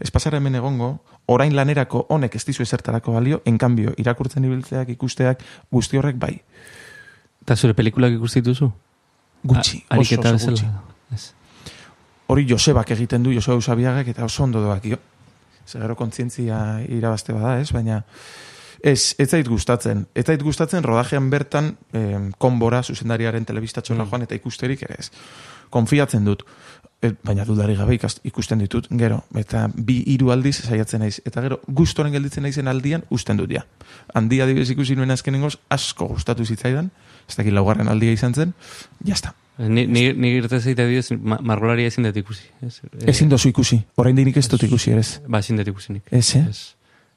Ez 0.00 0.08
pasara 0.10 0.40
hemen 0.40 0.56
egongo, 0.56 0.94
orain 1.28 1.52
lanerako 1.52 2.06
honek 2.08 2.38
ez 2.40 2.44
dizu 2.48 2.64
ezertarako 2.64 3.12
balio, 3.18 3.42
enkanbio, 3.44 3.92
irakurtzen 4.00 4.48
ibiltzeak, 4.48 4.88
ikusteak, 4.96 5.44
guzti 5.70 6.00
horrek 6.00 6.16
bai. 6.16 6.32
Eta 7.44 7.56
zure 7.56 7.76
pelikulak 7.76 8.16
ikusti 8.16 8.40
duzu? 8.40 8.70
Gutxi, 9.44 9.84
A- 9.90 10.00
oso, 10.00 10.16
oso 10.16 10.50
gutxi. 10.54 10.72
Ez. 11.12 11.34
Hori 12.32 12.46
Josebak 12.48 12.88
egiten 12.94 13.20
du, 13.26 13.32
Joseba 13.34 13.58
Usabiagak, 13.60 14.06
eta 14.08 14.24
oso 14.24 14.46
ondo 14.46 14.62
doakio. 14.64 14.96
Zegero 15.68 15.92
kontzientzia 15.98 16.80
irabazte 16.88 17.34
bada, 17.36 17.58
ez? 17.60 17.68
Baina, 17.76 17.98
ez, 18.80 19.12
ez 19.20 19.26
zait 19.28 19.48
gustatzen. 19.48 20.06
Ez 20.16 20.24
zait 20.24 20.40
gustatzen 20.40 20.86
rodajean 20.86 21.28
bertan 21.30 21.74
eh, 21.92 22.16
konbora, 22.40 22.80
zuzendariaren 22.82 23.44
telebistatxola 23.44 24.06
joan, 24.08 24.24
eta 24.24 24.38
ikusterik 24.38 24.86
ere 24.88 24.96
ez. 25.02 25.10
Konfiatzen 25.72 26.24
dut. 26.24 26.46
E, 27.02 27.10
baina 27.26 27.44
dudari 27.44 27.76
gabe 27.76 27.98
ikast, 27.98 28.24
ikusten 28.24 28.64
ditut, 28.64 28.88
gero, 28.96 29.20
eta 29.36 29.66
bi 29.74 29.98
hiru 30.14 30.32
aldiz 30.32 30.54
saiatzen 30.62 31.04
naiz. 31.04 31.18
Eta 31.28 31.44
gero, 31.44 31.60
gustoren 31.66 32.16
gelditzen 32.16 32.46
naizen 32.48 32.70
aldian, 32.72 33.04
usten 33.12 33.42
dut 33.42 33.52
ja. 33.52 33.66
Handia 34.14 34.48
adibidez 34.48 34.70
ikusi 34.72 34.96
nuen 34.96 35.12
azkenengoz, 35.12 35.58
asko 35.68 36.08
gustatu 36.14 36.48
zitzaidan, 36.48 36.88
ez 37.28 37.36
dakit 37.36 37.52
laugarren 37.52 37.92
aldia 37.92 38.16
izan 38.16 38.32
zen, 38.32 38.56
jazta. 39.04 39.34
Ni, 39.58 39.84
ni, 39.86 40.12
ni 40.16 40.30
gertatzen 40.32 40.60
zaite 40.60 40.82
adibidez, 40.82 41.10
ma, 41.20 41.36
margolaria 41.44 41.86
ezin 41.90 42.04
dut 42.08 42.16
ikusi. 42.16 42.46
Ez, 42.66 42.80
Eh, 43.02 43.08
Ezin 43.12 43.28
dozu 43.28 43.48
ikusi, 43.52 43.82
orain 43.96 44.16
dinik 44.16 44.36
ez 44.36 44.48
dut 44.48 44.62
ikusi 44.64 44.92
ez. 44.96 45.20
Ba, 45.28 45.38
ezin 45.38 45.56
dut 45.60 45.68
ikusi 45.68 45.92
nik. 45.92 46.02
Ez, 46.10 46.34
eh? 46.36 46.46
Ez. 46.48 46.62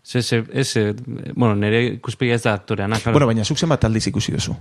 Ez, 0.06 0.16
ez, 0.34 0.44
ez, 0.54 0.76
ez, 0.78 0.96
bueno, 1.34 1.56
nire 1.56 1.80
ikuspegia 1.96 2.36
ez 2.36 2.44
da 2.44 2.54
aktoreana, 2.54 3.00
claro. 3.00 3.16
Bueno, 3.16 3.26
baina 3.32 3.44
zuk 3.46 3.58
zenbat 3.58 3.84
aldiz 3.88 4.06
ikusi 4.12 4.32
duzu. 4.36 4.54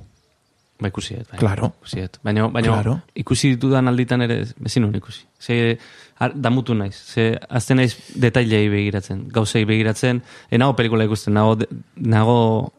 Ba, 0.81 0.89
ikusi 0.89 1.15
dut. 1.19 1.29
Bai. 1.33 1.39
Claro. 1.43 1.73
Ikusi 1.83 2.01
dut. 2.07 2.21
Baina, 2.25 2.47
baina 2.49 2.69
Claro. 2.73 2.95
ikusi 3.15 3.51
ditudan 3.57 3.89
alditan 3.89 4.23
ere 4.23 4.39
ezin 4.65 4.83
nuen 4.87 4.95
ikusi. 4.97 5.27
Ze, 5.41 5.77
ar, 6.19 6.33
damutu 6.35 6.75
naiz. 6.75 6.95
Ze, 7.15 7.27
azten 7.49 7.77
naiz 7.83 7.97
detailei 8.15 8.69
begiratzen. 8.73 9.27
Gauzei 9.35 9.65
begiratzen. 9.69 10.23
E, 10.51 10.59
nago 10.59 10.73
pelikula 10.79 11.05
ikusten. 11.05 11.35
Nago, 11.35 11.59
nago 11.97 12.73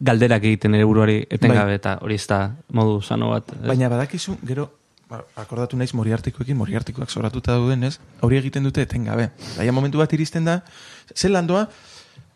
galderak 0.00 0.44
egiten 0.44 0.74
ere 0.78 0.84
buruari 0.86 1.22
etengabe. 1.30 1.74
Eta 1.78 1.98
hori 2.02 2.18
ez 2.18 2.26
da 2.30 2.42
modu 2.72 3.00
sano 3.02 3.30
bat. 3.34 3.52
ez? 3.56 3.66
Baina 3.66 3.88
badakizu, 3.92 4.36
gero, 4.46 4.68
ba, 5.10 5.22
akordatu 5.36 5.76
naiz 5.76 5.92
moriartikoekin, 5.98 6.56
moriartikoak 6.56 7.10
zoratuta 7.10 7.56
dauden, 7.56 7.84
ez? 7.88 7.98
Hori 8.20 8.38
egiten 8.38 8.66
dute 8.68 8.84
etengabe. 8.86 9.30
Baina 9.56 9.72
momentu 9.72 9.98
bat 9.98 10.12
iristen 10.12 10.44
da, 10.48 10.60
zen 11.14 11.32
landoa, 11.34 11.66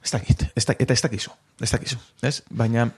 ez 0.02 0.10
dakit, 0.10 0.48
ez 0.56 0.66
dakit, 0.66 0.82
eta 0.88 0.98
ez 0.98 1.02
dakizu, 1.06 1.30
ez 1.62 1.70
dakizu, 1.70 2.02
ez? 2.22 2.40
Baina, 2.50 2.90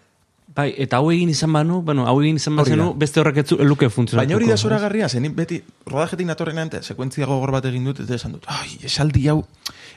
Bai, 0.54 0.68
eta 0.78 0.98
hau 1.00 1.08
egin 1.10 1.30
izan 1.32 1.50
banu, 1.56 1.80
bueno, 1.82 2.04
hau 2.06 2.18
egin 2.20 2.36
izan 2.36 2.54
bazenu, 2.54 2.90
da. 2.92 2.98
beste 3.00 3.18
horrek 3.18 3.38
etzu 3.42 3.56
eluke 3.64 3.88
funtzionatuko. 3.90 4.20
baina 4.20 4.36
hori 4.36 4.50
da 4.50 4.54
ez? 4.54 4.60
zoragarria, 4.60 5.08
zen 5.08 5.26
beti 5.34 5.56
rodajetik 5.88 6.28
natorren 6.28 6.60
ante, 6.62 6.82
sekuentzia 6.84 7.26
gogor 7.26 7.50
bat 7.56 7.64
egin 7.70 7.88
dut, 7.88 8.02
eta 8.04 8.14
esan 8.14 8.36
dut, 8.36 8.44
ai, 8.52 8.76
esaldi 8.86 9.24
hau, 9.32 9.40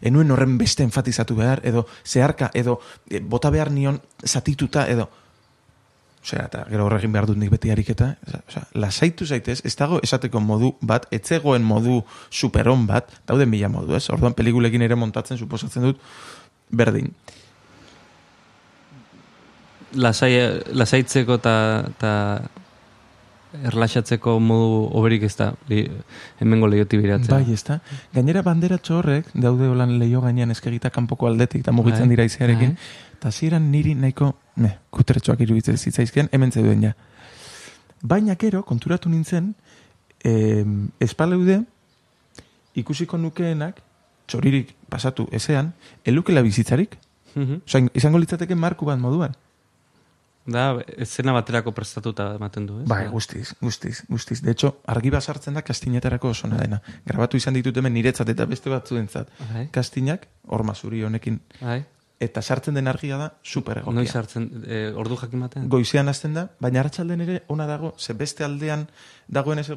enuen 0.02 0.32
horren 0.32 0.58
beste 0.58 0.84
enfatizatu 0.84 1.36
behar, 1.36 1.62
edo 1.64 1.88
zeharka, 2.06 2.52
edo 2.54 2.80
e, 3.10 3.20
bota 3.20 3.50
behar 3.54 3.72
nion 3.72 4.02
zatituta, 4.26 4.88
edo, 4.90 5.10
Osea, 6.28 6.44
eta 6.50 6.66
gero 6.68 6.84
horregin 6.84 7.14
behar 7.14 7.24
dut 7.30 7.38
nik 7.40 7.52
beti 7.54 7.70
ariketa, 7.72 8.10
osea, 8.50 8.66
lasaitu 8.76 9.24
zaitez, 9.24 9.62
ez 9.64 9.72
dago 9.80 10.02
esateko 10.04 10.42
modu 10.44 10.74
bat, 10.84 11.06
etzegoen 11.16 11.64
modu 11.64 12.02
superon 12.28 12.84
bat, 12.90 13.14
dauden 13.30 13.48
mila 13.48 13.70
modu, 13.72 13.96
ez? 13.96 14.10
Orduan 14.12 14.36
pelikulekin 14.36 14.84
ere 14.84 14.98
montatzen, 15.00 15.40
suposatzen 15.40 15.88
dut, 15.88 16.02
berdin. 16.68 17.14
Lasai, 19.96 20.34
lasaitzeko 20.76 21.38
eta 21.40 22.12
erlaxatzeko 23.64 24.40
modu 24.40 24.90
oberik 25.00 25.24
ez 25.24 25.36
da 25.40 25.54
li, 25.70 25.84
hemengo 26.40 26.68
lehioti 26.68 26.98
biratzea. 26.98 27.36
Bai, 27.38 27.54
ez 27.54 27.64
da? 27.64 27.80
Gainera 28.14 28.42
bandera 28.44 28.78
horrek 28.90 29.30
daude 29.34 29.68
holan 29.68 29.98
leio 30.00 30.22
gainean 30.22 30.52
eskegita 30.52 30.90
kanpoko 30.90 31.28
aldetik, 31.28 31.62
eta 31.62 31.72
mugitzen 31.72 32.06
Bai. 32.08 32.10
dira 32.10 32.24
izearekin, 32.26 32.76
Bai. 32.76 33.14
eta 33.20 33.32
ziren 33.32 33.72
niri 33.72 33.96
nahiko, 33.96 34.36
ne, 34.56 34.78
kutretxoak 34.90 35.40
iruditzen 35.42 35.78
zitzaizken, 35.78 36.30
hemen 36.32 36.52
zeuden 36.52 36.84
ja. 36.84 36.94
Baina 38.04 38.36
gero, 38.36 38.64
konturatu 38.64 39.10
nintzen, 39.10 39.56
eh, 40.24 40.66
espaleude, 41.00 41.64
ikusiko 42.76 43.18
nukeenak, 43.18 43.82
txoririk 44.28 44.76
pasatu 44.90 45.28
ezean, 45.32 45.74
elukela 46.06 46.42
bizitzarik, 46.42 46.98
Mhm. 47.38 47.62
Osa, 47.68 47.80
izango 47.94 48.18
litzateke 48.18 48.56
marku 48.56 48.86
bat 48.86 48.98
moduan. 48.98 49.36
Da, 50.48 50.78
escena 50.96 51.34
baterako 51.36 51.74
prestatuta 51.76 52.30
ematen 52.38 52.68
du, 52.70 52.80
ez? 52.82 52.88
Bai, 52.88 53.02
guztiz, 53.12 53.52
guztiz, 53.60 54.04
guztiz. 54.08 54.40
De 54.42 54.54
hecho, 54.54 54.78
argi 54.88 55.12
bat 55.12 55.24
sartzen 55.24 55.60
da 55.60 55.64
kastinetarako 55.68 56.32
oso 56.32 56.48
dena. 56.48 56.80
Grabatu 57.06 57.38
izan 57.38 57.58
ditut 57.58 57.76
hemen 57.78 57.94
niretzat 57.94 58.32
eta 58.32 58.46
beste 58.48 58.72
batzuentzat. 58.72 59.34
Bai. 59.52 59.68
Kastinak, 59.76 60.28
horma 60.48 60.76
zuri 60.76 61.04
honekin. 61.04 61.42
Bai. 61.60 61.82
Eta 62.20 62.42
sartzen 62.42 62.80
den 62.80 62.88
argia 62.88 63.18
da 63.18 63.28
super 63.44 63.84
egokia. 63.84 63.94
Noiz 64.00 64.16
hartzen, 64.16 64.48
eh, 64.66 64.94
ordu 64.96 65.20
jakin 65.20 65.44
batean? 65.46 65.68
Goizean 65.70 66.08
hasten 66.08 66.34
da, 66.34 66.48
baina 66.60 66.80
arratsalden 66.80 67.22
ere 67.22 67.44
ona 67.48 67.68
dago, 67.68 67.94
ze 68.00 68.14
beste 68.14 68.44
aldean 68.44 68.88
dagoen 69.28 69.60
ez 69.60 69.70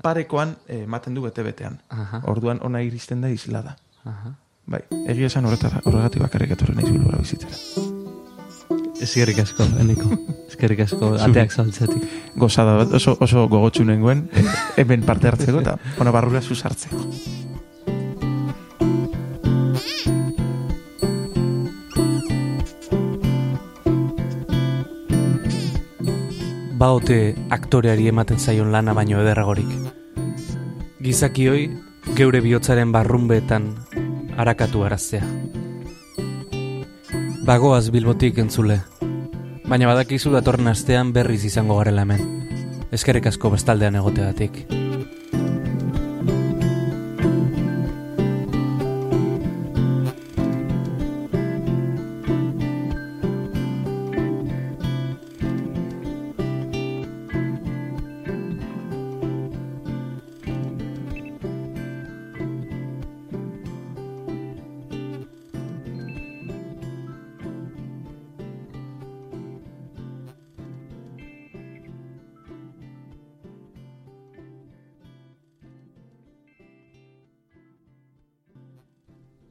parekoan 0.00 0.56
eh, 0.68 0.82
ematen 0.84 1.14
du 1.14 1.22
bete-betean. 1.26 1.80
Orduan 2.24 2.62
ona 2.62 2.82
iristen 2.82 3.20
da 3.20 3.28
islada. 3.28 3.76
Aha. 4.04 4.36
Bai, 4.66 4.84
egia 5.10 5.26
esan 5.26 5.48
horretara, 5.48 5.82
horregatik 5.84 6.22
bakarrik 6.22 6.54
etorri 6.56 6.78
naiz 6.78 6.88
bilbora 6.90 7.18
bizitzera. 7.18 7.91
Eskerrik 9.02 9.40
asko, 9.42 9.66
eneko. 9.82 10.08
Eskerrik 10.46 10.84
asko, 10.84 11.12
ateak 11.26 11.50
saltzetik. 11.50 12.02
Gozada 12.38 12.76
bat, 12.78 12.92
oso, 12.94 13.16
oso 13.24 13.48
gogotsu 13.50 13.84
nengoen, 13.88 14.28
hemen 14.78 15.02
parte 15.06 15.30
hartzeko 15.30 15.62
eta 15.64 15.76
ona 16.00 16.14
barrura 16.14 16.42
zuzartzeko. 16.42 17.02
Baote 26.82 27.18
aktoreari 27.54 28.08
ematen 28.10 28.38
zaion 28.38 28.72
lana 28.74 28.94
baino 28.94 29.20
ederragorik. 29.22 29.70
Gizakioi, 31.02 31.70
geure 32.18 32.42
bihotzaren 32.42 32.94
barrunbeetan 32.94 33.70
arakatu 34.42 34.86
araztea. 34.86 35.26
Bagoaz 37.42 37.88
bilbotik 37.90 38.36
entzule, 38.38 38.76
baina 39.66 39.88
badakizu 39.90 40.30
datorren 40.30 40.70
astean 40.70 41.10
berriz 41.16 41.40
izango 41.48 41.80
garela 41.80 42.04
hemen. 42.06 42.22
Eskerrik 42.94 43.26
asko 43.32 43.50
bestaldean 43.56 43.98
egoteagatik. 43.98 44.60